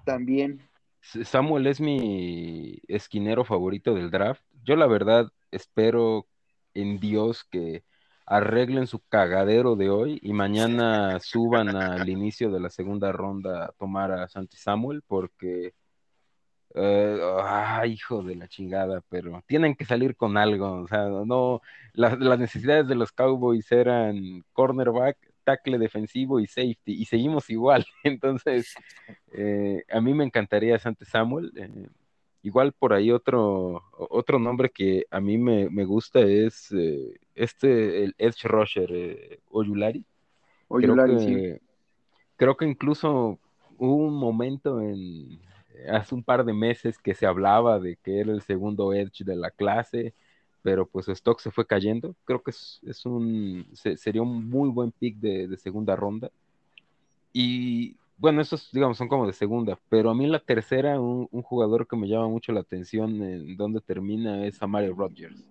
también, 0.06 0.62
Samuel 1.02 1.68
es 1.68 1.82
mi 1.82 2.80
esquinero 2.88 3.44
favorito 3.44 3.94
del 3.94 4.12
draft. 4.12 4.44
Yo 4.64 4.76
la 4.76 4.88
verdad 4.88 5.32
espero 5.50 6.28
en 6.74 7.00
Dios 7.00 7.44
que 7.44 7.84
arreglen 8.26 8.88
su 8.88 9.00
cagadero 9.08 9.76
de 9.76 9.90
hoy 9.90 10.20
y 10.22 10.34
mañana 10.34 11.20
suban 11.22 11.76
al 11.76 12.08
inicio 12.08 12.52
de 12.52 12.60
la 12.60 12.70
segunda 12.70 13.12
ronda 13.12 13.66
a 13.66 13.72
tomar 13.74 14.12
a 14.12 14.28
Santi 14.28 14.58
Samuel 14.58 15.02
porque, 15.08 15.74
eh, 16.76 17.20
ah, 17.42 17.86
hijo 17.88 18.24
de 18.24 18.36
la 18.36 18.48
chingada, 18.48 19.02
pero 19.10 19.44
tienen 19.48 19.76
que 19.76 19.86
salir 19.86 20.16
con 20.16 20.38
algo. 20.38 20.84
O 20.84 20.88
sea, 20.88 21.08
no, 21.26 21.62
las, 21.94 22.20
las 22.20 22.40
necesidades 22.40 22.88
de 22.88 22.96
los 22.96 23.12
Cowboys 23.12 23.72
eran 23.72 24.44
cornerback, 24.54 25.18
tackle 25.44 25.78
defensivo 25.78 26.40
y 26.40 26.48
safety 26.48 26.94
y 26.94 27.06
seguimos 27.06 27.50
igual. 27.50 27.86
Entonces, 28.04 28.74
eh, 29.34 29.84
a 29.92 30.02
mí 30.02 30.14
me 30.14 30.24
encantaría 30.24 30.80
Sante 30.80 31.06
Samuel. 31.06 31.52
eh, 31.56 31.88
igual 32.44 32.74
por 32.74 32.94
ahí 32.94 33.12
otro, 33.12 33.84
otro 33.92 34.40
nombre 34.40 34.70
que 34.70 35.06
a 35.12 35.22
mí 35.22 35.38
me, 35.38 35.70
me 35.70 35.86
gusta 35.86 36.22
es 36.22 36.72
eh, 36.72 37.20
este, 37.36 38.04
el 38.04 38.16
Edge 38.18 38.48
Rusher, 38.48 39.40
Oyulari. 39.50 40.04
Creo 40.68 40.96
que, 41.06 41.20
sí. 41.20 41.66
creo 42.38 42.58
que 42.58 42.66
incluso 42.66 43.38
hubo 43.78 43.96
un 43.96 44.16
momento 44.16 44.82
en 44.82 45.40
hace 45.90 46.16
un 46.16 46.24
par 46.24 46.46
de 46.46 46.54
meses 46.54 46.98
que 46.98 47.14
se 47.14 47.26
hablaba 47.26 47.80
de 47.80 47.98
que 47.98 48.20
era 48.20 48.32
el 48.32 48.42
segundo 48.42 48.94
Edge 48.94 49.24
de 49.24 49.36
la 49.36 49.52
clase, 49.52 50.14
pero 50.64 50.86
pues 50.86 51.06
su 51.06 51.12
stock 51.14 51.40
se 51.40 51.52
fue 51.52 51.66
cayendo. 51.66 52.16
Creo 52.26 52.42
que 52.42 52.52
es, 52.52 52.80
es 52.84 53.06
un 53.06 53.66
se- 53.74 53.98
sería 53.98 54.22
un 54.22 54.50
muy 54.50 54.70
buen 54.70 54.92
pick 54.92 55.18
de, 55.18 55.48
de 55.48 55.58
segunda 55.58 55.96
ronda. 55.96 56.32
Y 57.34 57.96
bueno, 58.18 58.42
esos, 58.42 58.70
digamos, 58.72 58.98
son 58.98 59.08
como 59.08 59.26
de 59.26 59.34
segunda, 59.34 59.80
pero 59.90 60.10
a 60.12 60.16
mí 60.16 60.28
la 60.28 60.40
tercera, 60.40 61.00
un, 61.00 61.28
un 61.32 61.42
jugador 61.42 61.88
que 61.88 61.96
me 61.96 62.08
llama 62.08 62.28
mucho 62.28 62.52
la 62.52 62.60
atención 62.60 63.22
en 63.24 63.58
donde 63.58 63.82
termina 63.82 64.46
es 64.46 64.62
a 64.62 64.68
Mario 64.68 64.94
Rodgers. 64.96 65.44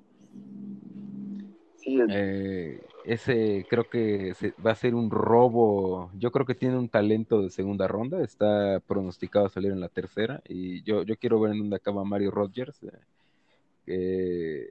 Sí, 1.77 1.99
el- 1.99 2.11
Eh, 2.11 2.81
ese 3.07 3.67
creo 3.69 3.85
que 3.89 4.35
se- 4.35 4.55
va 4.65 4.73
a 4.73 4.75
ser 4.75 4.95
un 4.95 5.11
robo. 5.11 6.11
Yo 6.15 6.31
creo 6.31 6.45
que 6.45 6.55
tiene 6.55 6.77
un 6.77 6.89
talento 6.91 7.41
de 7.43 7.51
segunda 7.51 7.89
ronda, 7.89 8.23
está 8.23 8.81
pronosticado 8.87 9.47
a 9.47 9.51
salir 9.51 9.73
en 9.73 9.81
la 9.81 9.89
tercera, 9.89 10.43
y 10.47 10.83
yo, 10.83 11.03
yo 11.03 11.17
quiero 11.17 11.41
ver 11.41 11.53
en 11.53 11.59
dónde 11.61 11.77
acaba 11.77 12.05
Mario 12.05 12.31
Rodgers. 12.31 12.79
eh, 12.83 12.91
que 13.87 14.69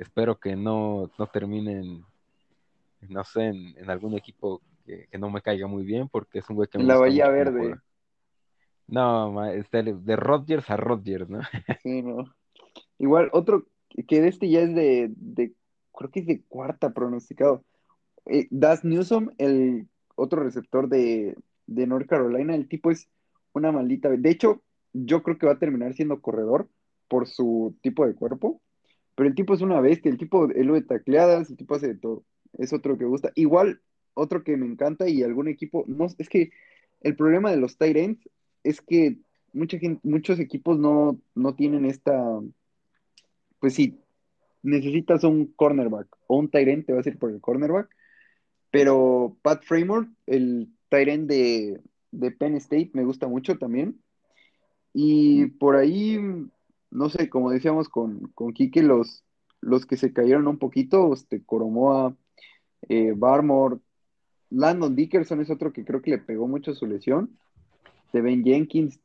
espero 0.00 0.38
que 0.38 0.56
no, 0.56 1.10
no 1.18 1.26
terminen, 1.26 2.04
no 3.08 3.24
sé, 3.24 3.48
en, 3.48 3.74
en 3.78 3.90
algún 3.90 4.14
equipo 4.14 4.60
que, 4.86 5.06
que 5.10 5.18
no 5.18 5.30
me 5.30 5.42
caiga 5.42 5.66
muy 5.66 5.84
bien, 5.84 6.08
porque 6.08 6.38
es 6.40 6.48
un 6.50 6.56
güey 6.56 6.68
que 6.68 6.78
me 6.78 6.84
la 6.84 6.96
Bahía 6.96 7.28
Verde. 7.28 7.76
No, 8.86 9.30
ma- 9.30 9.52
este, 9.52 9.82
de 9.82 10.16
Rodgers 10.16 10.68
a 10.70 10.76
Rodgers, 10.76 11.28
¿no? 11.28 11.40
Sí, 11.82 12.02
no. 12.02 12.24
Igual, 12.98 13.30
otro 13.32 13.66
que 14.08 14.20
de 14.20 14.28
este 14.28 14.48
ya 14.48 14.60
es 14.60 14.74
de, 14.74 15.10
de 15.16 15.52
creo 15.92 16.10
que 16.10 16.20
es 16.20 16.26
de 16.26 16.42
cuarta 16.42 16.90
pronosticado. 16.90 17.64
Eh, 18.26 18.46
Das 18.50 18.84
Newsom, 18.84 19.30
el 19.38 19.88
otro 20.16 20.42
receptor 20.42 20.88
de, 20.88 21.36
de 21.66 21.86
North 21.86 22.08
Carolina, 22.08 22.54
el 22.54 22.68
tipo 22.68 22.90
es 22.90 23.08
una 23.52 23.72
maldita. 23.72 24.08
De 24.08 24.30
hecho, 24.30 24.62
yo 24.92 25.22
creo 25.22 25.38
que 25.38 25.46
va 25.46 25.52
a 25.52 25.58
terminar 25.58 25.94
siendo 25.94 26.20
corredor 26.20 26.68
por 27.08 27.26
su 27.26 27.76
tipo 27.80 28.06
de 28.06 28.14
cuerpo, 28.14 28.60
pero 29.20 29.28
el 29.28 29.34
tipo 29.36 29.52
es 29.52 29.60
una 29.60 29.82
bestia, 29.82 30.10
el 30.10 30.16
tipo, 30.16 30.46
lo 30.46 30.72
de 30.72 30.80
tacleadas, 30.80 31.50
el 31.50 31.58
tipo 31.58 31.74
hace 31.74 31.88
de 31.88 31.94
todo. 31.94 32.24
Es 32.54 32.72
otro 32.72 32.96
que 32.96 33.04
gusta. 33.04 33.30
Igual, 33.34 33.82
otro 34.14 34.42
que 34.42 34.56
me 34.56 34.64
encanta 34.64 35.10
y 35.10 35.22
algún 35.22 35.46
equipo, 35.46 35.84
no, 35.86 36.06
es 36.16 36.26
que 36.30 36.52
el 37.02 37.16
problema 37.16 37.50
de 37.50 37.58
los 37.58 37.76
tight 37.76 37.98
ends 37.98 38.30
es 38.64 38.80
que 38.80 39.18
mucha 39.52 39.78
gente, 39.78 40.00
muchos 40.08 40.40
equipos 40.40 40.78
no, 40.78 41.20
no 41.34 41.54
tienen 41.54 41.84
esta, 41.84 42.40
pues 43.58 43.74
sí, 43.74 44.00
necesitas 44.62 45.22
un 45.22 45.52
cornerback 45.52 46.08
o 46.26 46.38
un 46.38 46.48
tight 46.48 46.86
te 46.86 46.94
vas 46.94 47.04
a 47.04 47.10
ir 47.10 47.18
por 47.18 47.30
el 47.30 47.42
cornerback, 47.42 47.90
pero 48.70 49.36
Pat 49.42 49.64
Framework, 49.64 50.08
el 50.24 50.70
tight 50.88 51.26
de, 51.26 51.78
de 52.10 52.30
Penn 52.30 52.54
State, 52.54 52.92
me 52.94 53.04
gusta 53.04 53.28
mucho 53.28 53.58
también. 53.58 54.00
Y 54.94 55.44
por 55.44 55.76
ahí, 55.76 56.18
no 56.90 57.08
sé, 57.08 57.28
como 57.28 57.50
decíamos 57.50 57.88
con, 57.88 58.28
con 58.34 58.52
Quique, 58.52 58.82
los, 58.82 59.24
los 59.60 59.86
que 59.86 59.96
se 59.96 60.12
cayeron 60.12 60.46
un 60.48 60.58
poquito, 60.58 61.12
este, 61.12 61.42
Coromoa, 61.44 62.16
eh, 62.88 63.12
Barmore, 63.16 63.78
Landon 64.50 64.96
Dickerson 64.96 65.40
es 65.40 65.50
otro 65.50 65.72
que 65.72 65.84
creo 65.84 66.02
que 66.02 66.10
le 66.10 66.18
pegó 66.18 66.48
mucho 66.48 66.74
su 66.74 66.86
lesión. 66.86 67.38
De 68.12 68.20
Ben 68.20 68.42
Jenkins. 68.42 68.98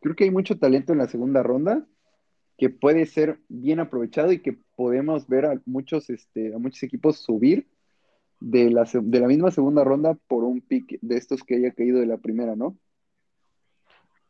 Creo 0.00 0.14
que 0.14 0.24
hay 0.24 0.30
mucho 0.30 0.58
talento 0.58 0.92
en 0.92 0.98
la 0.98 1.08
segunda 1.08 1.42
ronda 1.42 1.86
que 2.58 2.68
puede 2.68 3.06
ser 3.06 3.40
bien 3.48 3.80
aprovechado 3.80 4.32
y 4.32 4.40
que 4.40 4.58
podemos 4.76 5.28
ver 5.28 5.46
a 5.46 5.62
muchos, 5.64 6.10
este, 6.10 6.54
a 6.54 6.58
muchos 6.58 6.82
equipos 6.82 7.18
subir 7.18 7.68
de 8.40 8.70
la, 8.70 8.84
de 8.92 9.20
la 9.20 9.28
misma 9.28 9.50
segunda 9.52 9.84
ronda 9.84 10.14
por 10.26 10.44
un 10.44 10.60
pick 10.60 10.98
de 11.00 11.16
estos 11.16 11.42
que 11.44 11.54
haya 11.54 11.72
caído 11.72 12.00
de 12.00 12.06
la 12.06 12.18
primera, 12.18 12.56
¿no? 12.56 12.76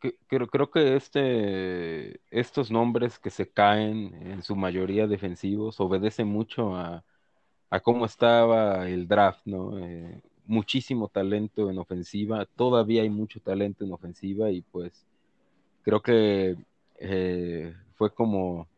Creo, 0.01 0.47
creo 0.47 0.71
que 0.71 0.95
este, 0.97 2.21
estos 2.31 2.71
nombres 2.71 3.19
que 3.19 3.31
se 3.31 3.49
caen, 3.49 4.15
en 4.31 4.43
su 4.43 4.55
mayoría 4.55 5.07
defensivos, 5.07 5.81
obedecen 5.81 6.29
mucho 6.29 6.77
a, 6.77 7.05
cómo 7.83 8.07
estaba 8.07 8.89
el 8.89 9.09
draft, 9.09 9.45
¿no? 9.45 9.79
Eh, 9.79 10.23
muchísimo 10.47 11.09
talento 11.09 11.71
en 11.71 11.79
ofensiva, 11.79 12.47
todavía 12.47 13.03
hay 13.03 13.11
mucho 13.11 13.41
talento 13.41 13.85
en 13.85 13.93
ofensiva 13.93 14.51
y 14.51 14.63
pues 14.63 15.05
creo 15.83 16.01
que 16.01 16.57
eh, 17.01 17.75
fue 17.97 18.15
como 18.15 18.69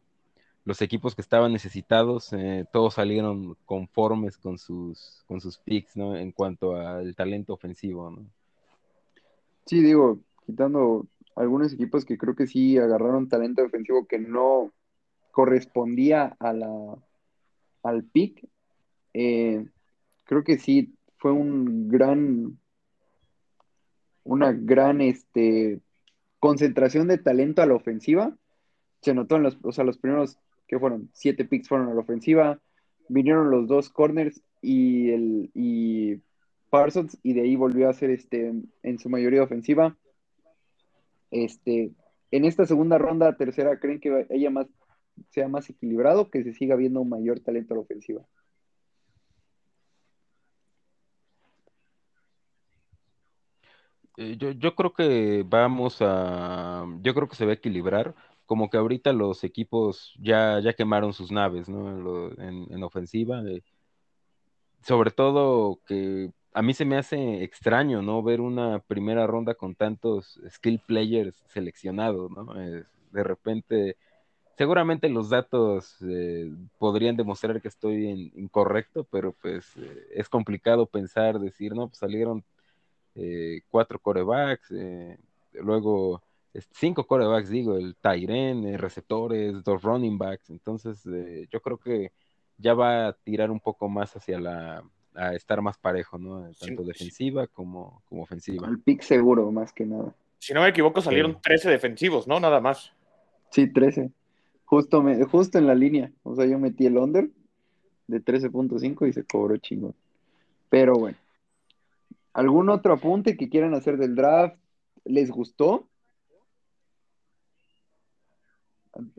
los 0.64 0.83
equipos 0.83 1.14
que 1.14 1.23
estaban 1.23 1.53
necesitados, 1.53 2.33
eh, 2.33 2.64
todos 2.73 2.95
salieron 2.95 3.57
conformes 3.64 4.37
con 4.37 4.59
sus, 4.59 5.23
con 5.27 5.41
sus 5.41 5.59
picks, 5.59 5.97
¿no? 5.97 6.16
En 6.16 6.33
cuanto 6.33 6.77
al 6.77 7.14
talento 7.14 7.53
ofensivo, 7.55 8.11
¿no? 8.11 8.27
Sí, 9.66 9.83
digo, 9.83 10.18
quitando 10.51 11.07
algunos 11.37 11.73
equipos 11.73 12.05
que 12.05 12.19
creo 12.19 12.35
que 12.35 12.47
sí 12.47 12.77
agarraron 12.77 13.29
talento 13.29 13.63
defensivo 13.63 14.07
que 14.07 14.19
no 14.19 14.73
correspondía 15.31 16.37
a 16.41 16.53
la, 16.53 16.69
al 17.83 18.05
pick. 18.05 18.47
Eh, 19.15 19.65
creo 20.25 20.45
que 20.45 20.59
sí 20.59 20.95
fue 21.19 21.33
un 21.33 21.89
gran, 21.89 22.59
una 24.25 24.53
gran 24.53 25.01
este, 25.01 25.81
concentración 26.41 27.09
de 27.09 27.19
talento 27.19 27.63
a 27.63 27.67
la 27.67 27.75
ofensiva. 27.75 28.37
Se 29.03 29.15
notó 29.15 29.37
en 29.37 29.45
los, 29.45 29.59
o 29.63 29.73
sea, 29.73 29.85
los 29.85 29.99
primeros 29.99 30.39
que 30.67 30.79
fueron 30.79 31.11
siete 31.13 31.45
picks 31.45 31.69
fueron 31.69 31.89
a 31.89 31.95
la 31.95 32.01
ofensiva, 32.01 32.61
vinieron 33.09 33.51
los 33.51 33.67
dos 33.67 33.91
corners 33.91 34.43
y 34.63 35.11
el 35.11 35.51
y 35.55 36.21
Parsons 36.71 37.19
y 37.23 37.33
de 37.33 37.43
ahí 37.43 37.57
volvió 37.57 37.89
a 37.89 37.95
ser 37.95 38.11
este 38.11 38.53
en 38.83 38.99
su 38.99 39.09
mayoría 39.09 39.43
ofensiva. 39.43 39.97
Este, 41.31 41.93
en 42.31 42.45
esta 42.45 42.66
segunda 42.66 42.99
ronda, 42.99 43.37
tercera, 43.37 43.78
¿creen 43.78 44.01
que 44.01 44.26
ella 44.31 44.51
más, 44.51 44.66
sea 45.31 45.49
más 45.49 45.68
equilibrado, 45.70 46.31
que 46.31 46.43
se 46.45 46.53
siga 46.53 46.76
viendo 46.76 47.01
un 47.01 47.09
mayor 47.09 47.41
talento 47.41 47.74
a 47.74 47.76
la 47.76 47.83
ofensiva? 47.83 48.22
Eh, 54.16 54.37
yo, 54.37 54.74
creo 54.74 54.93
que 54.93 55.45
vamos 55.47 55.99
a, 56.01 56.85
yo 57.01 57.14
creo 57.14 57.26
que 57.26 57.37
se 57.37 57.47
va 57.47 57.53
a 57.53 57.55
equilibrar, 57.55 58.14
como 58.45 58.68
que 58.68 58.76
ahorita 58.76 59.12
los 59.14 59.45
equipos 59.45 60.14
ya, 60.20 60.61
ya 60.61 60.74
quemaron 60.74 61.14
sus 61.14 61.33
naves, 61.33 61.68
¿no? 61.70 62.31
En, 62.39 62.83
ofensiva, 62.83 63.43
eh, 63.49 63.62
sobre 64.83 65.11
todo 65.11 65.81
que 65.87 66.33
a 66.53 66.63
mí 66.63 66.75
se 66.75 66.85
me 66.85 66.97
hace 66.97 67.43
extraño, 67.45 68.03
¿no? 68.03 68.23
Ver 68.23 68.41
una 68.41 68.81
primera 68.81 69.27
ronda 69.27 69.55
con 69.55 69.75
tantos 69.75 70.41
skill 70.51 70.81
players 70.81 71.45
seleccionados, 71.49 72.31
¿no? 72.31 72.55
de 72.55 73.25
repente, 73.25 73.97
seguramente 74.57 75.09
los 75.09 75.31
datos 75.31 75.97
eh, 76.03 76.53
podrían 76.79 77.17
demostrar 77.17 77.61
que 77.61 77.69
estoy 77.69 78.33
incorrecto, 78.37 79.05
pero 79.05 79.33
pues 79.33 79.77
eh, 79.77 80.07
es 80.15 80.29
complicado 80.29 80.87
pensar, 80.87 81.41
decir, 81.41 81.75
no, 81.75 81.89
pues 81.89 81.99
salieron 81.99 82.45
eh, 83.17 83.63
cuatro 83.69 83.99
corebacks, 83.99 84.73
luego 85.55 86.23
cinco 86.73 87.07
corebacks, 87.07 87.49
digo, 87.49 87.77
el 87.77 87.97
Tyren, 87.97 88.79
receptores, 88.79 89.63
dos 89.65 89.83
running 89.83 90.19
backs, 90.19 90.51
entonces 90.51 91.03
yo 91.51 91.61
creo 91.61 91.79
que 91.79 92.13
ya 92.59 92.75
va 92.75 93.09
a 93.09 93.13
tirar 93.13 93.51
un 93.51 93.61
poco 93.61 93.89
más 93.89 94.15
hacia 94.17 94.39
la 94.39 94.85
a 95.15 95.35
estar 95.35 95.61
más 95.63 95.77
parejo, 95.79 96.19
¿no? 96.19 96.51
Tanto 96.59 96.83
defensiva 96.83 97.47
como, 97.47 98.03
como 98.09 98.23
ofensiva. 98.23 98.69
El 98.69 98.81
pick 98.81 99.03
seguro, 99.03 99.51
más 99.51 99.73
que 99.73 99.85
nada. 99.85 100.15
Si 100.39 100.55
no 100.55 100.63
me 100.63 100.69
equivoco, 100.69 101.01
salieron 101.01 101.41
13 101.41 101.71
defensivos, 101.71 102.27
¿no? 102.27 102.41
Nada 102.41 102.61
más. 102.61 102.93
Sí, 103.51 103.71
13. 103.71 104.11
Justo, 104.65 105.03
me, 105.03 105.23
justo 105.25 105.59
en 105.59 105.67
la 105.67 105.75
línea. 105.75 106.13
O 106.23 106.35
sea, 106.35 106.47
yo 106.47 106.59
metí 106.59 106.87
el 106.87 106.97
under 106.97 107.29
de 108.07 108.25
13.5 108.25 109.09
y 109.09 109.13
se 109.13 109.25
cobró 109.25 109.57
chingón. 109.59 109.95
Pero 110.69 110.95
bueno. 110.95 111.19
¿Algún 112.33 112.71
otro 112.71 112.95
apunte 112.95 113.37
que 113.37 113.49
quieran 113.49 113.75
hacer 113.75 113.97
del 113.99 114.15
draft? 114.15 114.57
¿Les 115.05 115.31
gustó? 115.31 115.89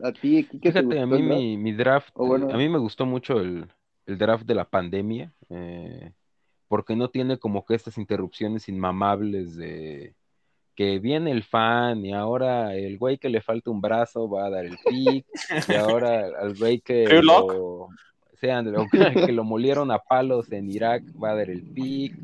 A, 0.02 0.12
ti, 0.12 0.44
¿qué 0.44 0.72
Fíjate, 0.72 1.00
a 1.00 1.06
mí 1.06 1.56
mi, 1.56 1.72
draft, 1.72 2.10
a 2.16 2.56
mí 2.56 2.68
me 2.68 2.78
gustó 2.78 3.06
mucho 3.06 3.40
el, 3.40 3.68
el 4.06 4.18
draft 4.18 4.44
de 4.44 4.54
la 4.54 4.64
pandemia, 4.64 5.32
eh, 5.50 6.12
porque 6.68 6.96
no 6.96 7.10
tiene 7.10 7.38
como 7.38 7.64
que 7.64 7.74
estas 7.74 7.98
interrupciones 7.98 8.68
inmamables 8.68 9.56
de 9.56 10.14
que 10.74 10.98
viene 10.98 11.30
el 11.30 11.42
fan 11.42 12.04
y 12.04 12.14
ahora 12.14 12.74
el 12.74 12.96
güey 12.98 13.18
que 13.18 13.28
le 13.28 13.42
falta 13.42 13.70
un 13.70 13.80
brazo 13.80 14.28
va 14.28 14.46
a 14.46 14.50
dar 14.50 14.64
el 14.64 14.78
pick 14.78 15.26
y 15.68 15.74
ahora 15.74 16.28
al 16.40 16.56
güey 16.56 16.80
que 16.80 17.20
lo, 17.22 17.88
sean, 18.40 18.72
que 19.26 19.32
lo 19.32 19.44
molieron 19.44 19.90
a 19.90 19.98
palos 19.98 20.50
en 20.50 20.70
Irak 20.70 21.04
va 21.22 21.32
a 21.32 21.36
dar 21.36 21.50
el 21.50 21.62
pick 21.62 22.16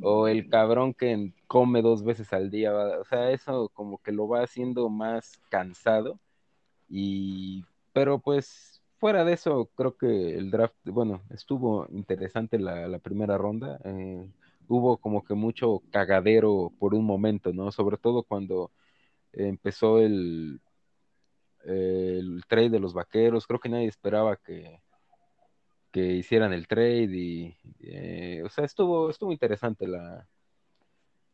o 0.00 0.28
el 0.28 0.48
cabrón 0.48 0.94
que 0.94 1.32
come 1.48 1.82
dos 1.82 2.04
veces 2.04 2.32
al 2.32 2.50
día, 2.50 2.72
o 2.72 3.04
sea, 3.04 3.32
eso 3.32 3.68
como 3.74 3.98
que 3.98 4.12
lo 4.12 4.28
va 4.28 4.42
haciendo 4.42 4.88
más 4.88 5.40
cansado 5.48 6.20
y 6.88 7.64
pero 7.92 8.20
pues 8.20 8.77
fuera 8.98 9.24
de 9.24 9.34
eso, 9.34 9.70
creo 9.74 9.96
que 9.96 10.36
el 10.36 10.50
draft, 10.50 10.76
bueno, 10.84 11.22
estuvo 11.30 11.86
interesante 11.90 12.58
la, 12.58 12.98
primera 13.00 13.38
ronda. 13.38 13.80
Eh, 13.84 14.28
hubo 14.68 14.98
como 14.98 15.24
que 15.24 15.34
mucho 15.34 15.82
cagadero 15.90 16.72
por 16.78 16.94
un 16.94 17.04
momento, 17.04 17.52
¿no? 17.52 17.72
Sobre 17.72 17.96
todo 17.98 18.22
cuando 18.24 18.72
empezó 19.32 20.00
el, 20.00 20.60
el 21.64 22.42
trade 22.48 22.70
de 22.70 22.80
los 22.80 22.94
vaqueros. 22.94 23.46
Creo 23.46 23.60
que 23.60 23.68
nadie 23.68 23.86
esperaba 23.88 24.36
que, 24.36 24.80
que 25.92 26.14
hicieran 26.14 26.52
el 26.52 26.66
trade 26.68 27.08
y, 27.16 27.56
eh, 27.80 28.42
o 28.44 28.48
sea, 28.48 28.64
estuvo, 28.64 29.10
estuvo 29.10 29.32
interesante 29.32 29.86
la, 29.86 30.28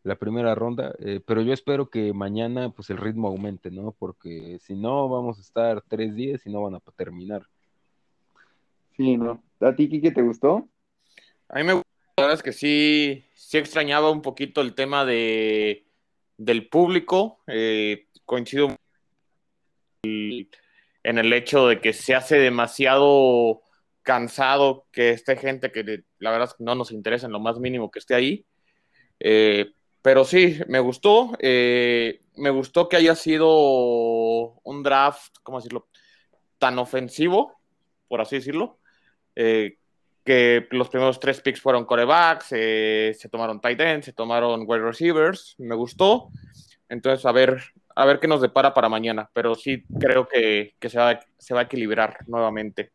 la 0.04 0.16
primera 0.16 0.54
ronda, 0.54 0.94
eh, 1.00 1.20
pero 1.26 1.42
yo 1.42 1.52
espero 1.52 1.88
que 1.90 2.12
mañana 2.12 2.70
pues 2.70 2.90
el 2.90 2.98
ritmo 2.98 3.28
aumente, 3.28 3.70
¿no? 3.70 3.92
Porque 3.92 4.58
si 4.60 4.74
no 4.74 5.08
vamos 5.08 5.38
a 5.38 5.40
estar 5.40 5.82
tres 5.88 6.14
días 6.14 6.46
y 6.46 6.50
no 6.50 6.62
van 6.62 6.74
a 6.74 6.80
terminar. 6.96 7.46
Sí, 8.96 9.16
¿no? 9.16 9.42
¿A 9.60 9.74
ti, 9.74 9.88
Kike, 9.88 10.12
te 10.12 10.22
gustó? 10.22 10.68
A 11.48 11.58
mí 11.58 11.64
me 11.64 11.72
gustó, 11.74 11.88
la 12.16 12.24
verdad 12.24 12.38
es 12.38 12.42
que 12.42 12.52
sí, 12.52 13.24
sí 13.34 13.58
extrañaba 13.58 14.10
un 14.10 14.22
poquito 14.22 14.60
el 14.60 14.74
tema 14.74 15.04
de, 15.04 15.86
del 16.36 16.68
público. 16.68 17.40
Eh, 17.46 18.06
coincido 18.24 18.76
en 20.04 21.18
el 21.18 21.32
hecho 21.32 21.66
de 21.68 21.80
que 21.80 21.92
se 21.92 22.14
hace 22.14 22.38
demasiado 22.38 23.62
cansado 24.02 24.86
que 24.92 25.10
esté 25.10 25.36
gente 25.36 25.72
que 25.72 26.04
la 26.18 26.30
verdad 26.30 26.48
es 26.48 26.54
que 26.54 26.64
no 26.64 26.74
nos 26.74 26.92
interesa 26.92 27.26
en 27.26 27.32
lo 27.32 27.40
más 27.40 27.58
mínimo 27.58 27.90
que 27.90 27.98
esté 27.98 28.14
ahí. 28.14 28.46
Eh, 29.18 29.72
pero 30.02 30.24
sí, 30.24 30.58
me 30.68 30.80
gustó. 30.80 31.32
Eh, 31.38 32.20
me 32.36 32.50
gustó 32.50 32.88
que 32.88 32.96
haya 32.96 33.14
sido 33.14 33.48
un 34.62 34.82
draft, 34.82 35.34
¿cómo 35.42 35.58
decirlo? 35.58 35.88
Tan 36.58 36.78
ofensivo, 36.78 37.58
por 38.08 38.20
así 38.20 38.36
decirlo. 38.36 38.78
Eh, 39.36 39.78
que 40.24 40.66
los 40.70 40.88
primeros 40.88 41.20
tres 41.20 41.40
picks 41.40 41.60
fueron 41.60 41.84
corebacks, 41.84 42.48
eh, 42.52 43.14
se 43.18 43.28
tomaron 43.28 43.60
tight 43.60 43.80
ends, 43.80 44.06
se 44.06 44.12
tomaron 44.12 44.64
wide 44.66 44.82
receivers, 44.82 45.54
me 45.58 45.74
gustó. 45.74 46.30
Entonces, 46.88 47.26
a 47.26 47.32
ver, 47.32 47.60
a 47.94 48.06
ver 48.06 48.20
qué 48.20 48.28
nos 48.28 48.40
depara 48.40 48.72
para 48.72 48.88
mañana, 48.88 49.28
pero 49.34 49.54
sí 49.54 49.84
creo 50.00 50.26
que, 50.26 50.74
se, 50.80 50.98
va, 50.98 51.20
se 51.36 51.52
va 51.52 51.60
a 51.60 51.64
equilibrar 51.64 52.18
nuevamente. 52.26 52.92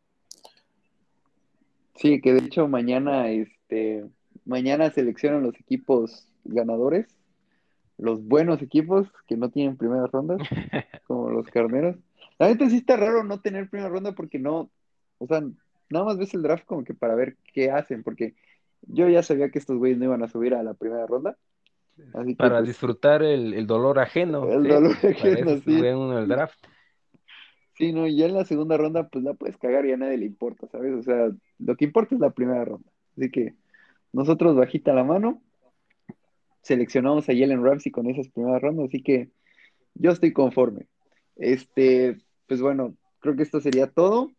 Sí, 1.95 2.19
que 2.19 2.33
de 2.33 2.45
hecho 2.45 2.67
mañana, 2.67 3.29
este, 3.29 4.05
mañana 4.45 4.89
seleccionan 4.89 5.43
los 5.43 5.55
equipos 5.59 6.27
ganadores 6.45 7.07
los 7.99 8.25
buenos 8.25 8.61
equipos 8.61 9.07
que 9.27 9.35
no 9.35 9.49
tienen 9.49 9.77
primeras 9.77 10.09
rondas, 10.09 10.39
como 11.07 11.29
los 11.29 11.47
carneros. 11.47 11.97
La 12.39 12.47
neta 12.47 12.69
sí 12.69 12.77
está 12.77 12.95
raro 12.95 13.23
no 13.23 13.41
tener 13.41 13.69
primera 13.69 13.89
ronda 13.89 14.13
porque 14.13 14.39
no, 14.39 14.71
o 15.17 15.27
sea, 15.27 15.43
nada 15.89 16.05
más 16.05 16.17
ves 16.17 16.33
el 16.33 16.41
draft 16.41 16.65
como 16.65 16.83
que 16.83 16.93
para 16.93 17.15
ver 17.15 17.37
qué 17.53 17.71
hacen, 17.71 18.03
porque 18.03 18.35
yo 18.81 19.07
ya 19.09 19.23
sabía 19.23 19.49
que 19.49 19.59
estos 19.59 19.77
güeyes 19.77 19.97
no 19.97 20.05
iban 20.05 20.23
a 20.23 20.27
subir 20.27 20.53
a 20.53 20.63
la 20.63 20.73
primera 20.73 21.05
ronda. 21.05 21.37
Así 22.13 22.33
para 22.35 22.57
pues, 22.57 22.69
disfrutar 22.69 23.23
el, 23.23 23.67
dolor 23.67 23.99
ajeno. 23.99 24.49
El 24.49 24.63
dolor 24.63 24.95
ajeno, 25.03 25.57
sí. 25.57 25.81
Uno 25.81 26.19
el 26.19 26.27
draft. 26.27 26.59
Sí, 27.79 27.93
no, 27.93 28.07
y 28.07 28.17
ya 28.17 28.25
en 28.25 28.33
la 28.33 28.45
segunda 28.45 28.77
ronda, 28.77 29.07
pues 29.07 29.23
la 29.23 29.33
puedes 29.33 29.57
cagar 29.57 29.85
y 29.85 29.93
a 29.93 29.97
nadie 29.97 30.17
le 30.17 30.25
importa, 30.25 30.67
¿sabes? 30.67 30.93
O 30.93 31.01
sea, 31.01 31.29
lo 31.59 31.75
que 31.77 31.85
importa 31.85 32.15
es 32.15 32.21
la 32.21 32.31
primera 32.31 32.65
ronda. 32.65 32.89
Así 33.15 33.31
que 33.31 33.53
nosotros 34.11 34.55
bajita 34.55 34.93
la 34.93 35.03
mano, 35.03 35.41
seleccionamos 36.61 37.29
a 37.29 37.33
Jalen 37.33 37.63
Ramsey 37.63 37.91
con 37.91 38.09
esas 38.09 38.27
primeras 38.29 38.61
rondas, 38.61 38.87
así 38.89 39.01
que 39.01 39.29
yo 39.93 40.11
estoy 40.11 40.33
conforme. 40.33 40.87
Este, 41.37 42.17
pues 42.47 42.61
bueno, 42.61 42.95
creo 43.19 43.35
que 43.35 43.43
esto 43.43 43.61
sería 43.61 43.87
todo. 43.87 44.31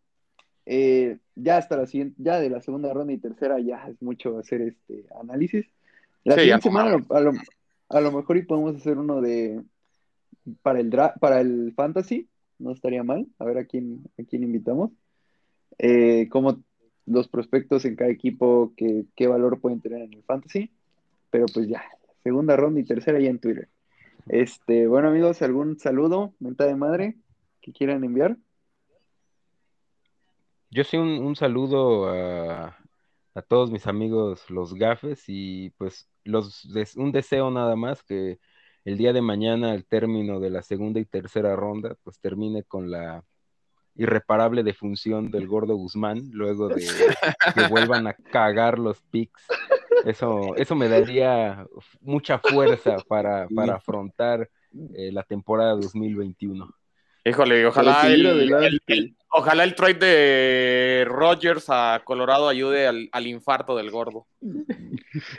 Eh, 0.65 1.17
ya 1.35 1.57
hasta 1.57 1.77
la 1.77 1.87
siguiente, 1.87 2.15
ya 2.19 2.39
de 2.39 2.49
la 2.49 2.61
segunda 2.61 2.93
ronda 2.93 3.13
y 3.13 3.17
tercera 3.17 3.59
ya 3.59 3.87
es 3.87 4.01
mucho 4.01 4.37
hacer 4.37 4.61
este 4.61 5.05
análisis. 5.19 5.65
La 6.23 6.35
siguiente 6.35 6.63
semana 6.63 7.03
a 7.89 7.99
lo, 7.99 8.11
mejor 8.11 8.37
y 8.37 8.43
podemos 8.43 8.75
hacer 8.75 8.97
uno 8.97 9.21
de 9.21 9.61
para 10.61 10.79
el 10.79 10.91
para 11.19 11.41
el 11.41 11.73
fantasy, 11.75 12.27
no 12.59 12.71
estaría 12.71 13.03
mal, 13.03 13.27
a 13.39 13.45
ver 13.45 13.57
a 13.57 13.65
quién, 13.65 14.03
a 14.19 14.23
quién 14.23 14.43
invitamos. 14.43 14.91
Eh, 15.77 16.27
como 16.29 16.61
los 17.05 17.27
prospectos 17.27 17.85
en 17.85 17.95
cada 17.95 18.11
equipo, 18.11 18.73
que, 18.77 19.05
qué 19.15 19.27
valor 19.27 19.59
pueden 19.59 19.81
tener 19.81 20.01
en 20.01 20.13
el 20.13 20.23
fantasy. 20.23 20.71
Pero 21.31 21.45
pues 21.51 21.67
ya, 21.67 21.83
segunda 22.23 22.55
ronda 22.55 22.79
y 22.79 22.83
tercera 22.83 23.19
ya 23.19 23.29
en 23.29 23.39
Twitter. 23.39 23.69
Este, 24.27 24.87
bueno 24.87 25.09
amigos, 25.09 25.41
algún 25.41 25.79
saludo, 25.79 26.33
menta 26.39 26.65
de 26.65 26.75
madre 26.75 27.15
que 27.61 27.71
quieran 27.71 28.03
enviar. 28.03 28.37
Yo 30.73 30.85
sí 30.85 30.95
un, 30.95 31.35
saludo 31.35 32.07
a, 32.09 32.77
todos 33.49 33.71
mis 33.71 33.87
amigos 33.87 34.49
los 34.49 34.73
gafes 34.73 35.25
y 35.27 35.71
pues 35.71 36.09
los 36.23 36.65
un 36.95 37.11
deseo 37.11 37.51
nada 37.51 37.75
más 37.75 38.03
que 38.03 38.39
el 38.85 38.97
día 38.97 39.11
de 39.11 39.21
mañana 39.21 39.71
al 39.71 39.85
término 39.85 40.39
de 40.39 40.49
la 40.49 40.61
segunda 40.61 41.01
y 41.01 41.05
tercera 41.05 41.57
ronda 41.57 41.95
pues 42.03 42.19
termine 42.19 42.63
con 42.63 42.89
la 42.89 43.23
irreparable 43.95 44.63
defunción 44.63 45.29
del 45.29 45.45
gordo 45.45 45.75
Guzmán 45.75 46.29
luego 46.31 46.69
de 46.69 46.87
que 47.53 47.67
vuelvan 47.69 48.07
a 48.07 48.13
cagar 48.13 48.79
los 48.79 49.01
picks. 49.01 49.45
Eso, 50.05 50.55
eso 50.55 50.75
me 50.75 50.87
daría 50.87 51.67
mucha 51.99 52.39
fuerza 52.39 52.95
para, 53.09 53.45
para 53.49 53.75
afrontar 53.75 54.49
eh, 54.93 55.11
la 55.11 55.23
temporada 55.23 55.75
2021. 55.75 56.73
Híjole, 57.23 57.67
ojalá 57.67 58.07
el, 58.07 59.15
ojalá 59.29 59.63
el 59.63 59.75
trade 59.75 59.93
de 59.93 61.05
Rogers 61.05 61.65
a 61.69 62.01
Colorado 62.03 62.49
ayude 62.49 62.87
al, 62.87 63.27
infarto 63.27 63.75
del 63.77 63.91
gordo. 63.91 64.25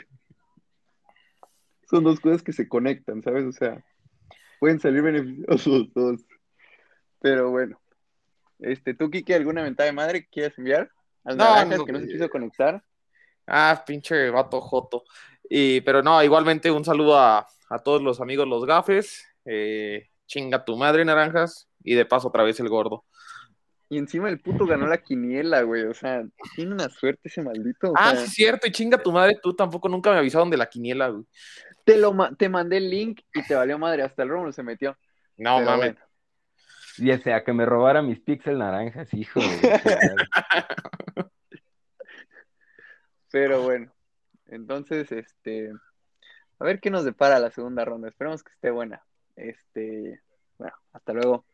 Son 1.89 2.03
dos 2.03 2.21
cosas 2.21 2.41
que 2.41 2.53
se 2.53 2.69
conectan, 2.69 3.21
¿sabes? 3.21 3.45
O 3.45 3.51
sea, 3.51 3.83
pueden 4.59 4.79
salir 4.79 5.01
beneficiosos 5.01 5.91
dos. 5.93 6.21
Pero 7.19 7.51
bueno. 7.51 7.79
Este, 8.59 8.93
¿tú, 8.93 9.11
Kike, 9.11 9.35
alguna 9.35 9.61
ventaja 9.61 9.87
de 9.87 9.93
madre 9.93 10.21
que 10.23 10.29
quieras 10.29 10.57
enviar? 10.57 10.89
Al 11.25 11.35
no, 11.35 11.85
que 11.85 11.91
no 11.91 11.99
se 11.99 12.07
quiso 12.07 12.29
conectar. 12.29 12.81
Ah, 13.45 13.83
pinche 13.85 14.29
vato 14.29 14.61
joto. 14.61 15.03
Y, 15.49 15.81
pero 15.81 16.01
no, 16.01 16.23
igualmente 16.23 16.71
un 16.71 16.85
saludo 16.85 17.19
a, 17.19 17.45
todos 17.83 18.01
los 18.01 18.21
amigos 18.21 18.47
los 18.47 18.65
gafes. 18.65 19.27
Eh, 19.43 20.07
chinga 20.27 20.63
tu 20.63 20.77
madre, 20.77 21.03
naranjas 21.03 21.67
y 21.83 21.95
de 21.95 22.05
paso 22.05 22.27
otra 22.27 22.43
vez 22.43 22.59
el 22.59 22.69
gordo. 22.69 23.03
Y 23.89 23.97
encima 23.99 24.27
el 24.29 24.39
puto 24.39 24.65
ganó 24.65 24.87
la 24.87 24.97
quiniela, 24.97 25.61
güey. 25.61 25.83
O 25.83 25.93
sea, 25.93 26.23
tiene 26.55 26.73
una 26.73 26.89
suerte 26.89 27.21
ese 27.25 27.43
maldito. 27.43 27.93
ah, 27.95 28.15
sí, 28.15 28.23
es 28.23 28.33
cierto. 28.33 28.67
Y 28.67 28.71
chinga 28.71 28.97
tu 28.97 29.11
madre, 29.11 29.37
tú 29.41 29.53
tampoco 29.53 29.87
nunca 29.87 30.11
me 30.11 30.17
avisaron 30.17 30.49
de 30.49 30.57
la 30.57 30.65
quiniela, 30.67 31.09
güey. 31.09 31.25
Te, 31.85 31.97
lo 31.97 32.15
te 32.35 32.49
mandé 32.49 32.77
el 32.77 32.89
link 32.89 33.21
y 33.33 33.45
te 33.45 33.53
valió 33.53 33.77
madre. 33.77 34.01
Hasta 34.03 34.23
el 34.23 34.29
Rómulo 34.29 34.51
se 34.51 34.63
metió. 34.63 34.97
No, 35.37 35.61
mames. 35.61 35.95
Y 36.97 37.11
ese, 37.11 37.33
a 37.33 37.43
que 37.43 37.53
me 37.53 37.65
robara 37.65 38.01
mis 38.01 38.19
pixel 38.19 38.57
naranjas, 38.57 39.13
hijo. 39.13 39.39
Pero 43.31 43.61
bueno. 43.63 43.91
Entonces, 44.47 45.11
este. 45.11 45.71
A 46.59 46.63
ver 46.65 46.79
qué 46.79 46.89
nos 46.89 47.03
depara 47.03 47.39
la 47.39 47.51
segunda 47.51 47.85
ronda. 47.85 48.07
Esperemos 48.07 48.43
que 48.43 48.53
esté 48.53 48.71
buena. 48.71 49.03
Este. 49.35 50.21
Bueno, 50.57 50.75
hasta 50.93 51.13
luego. 51.13 51.45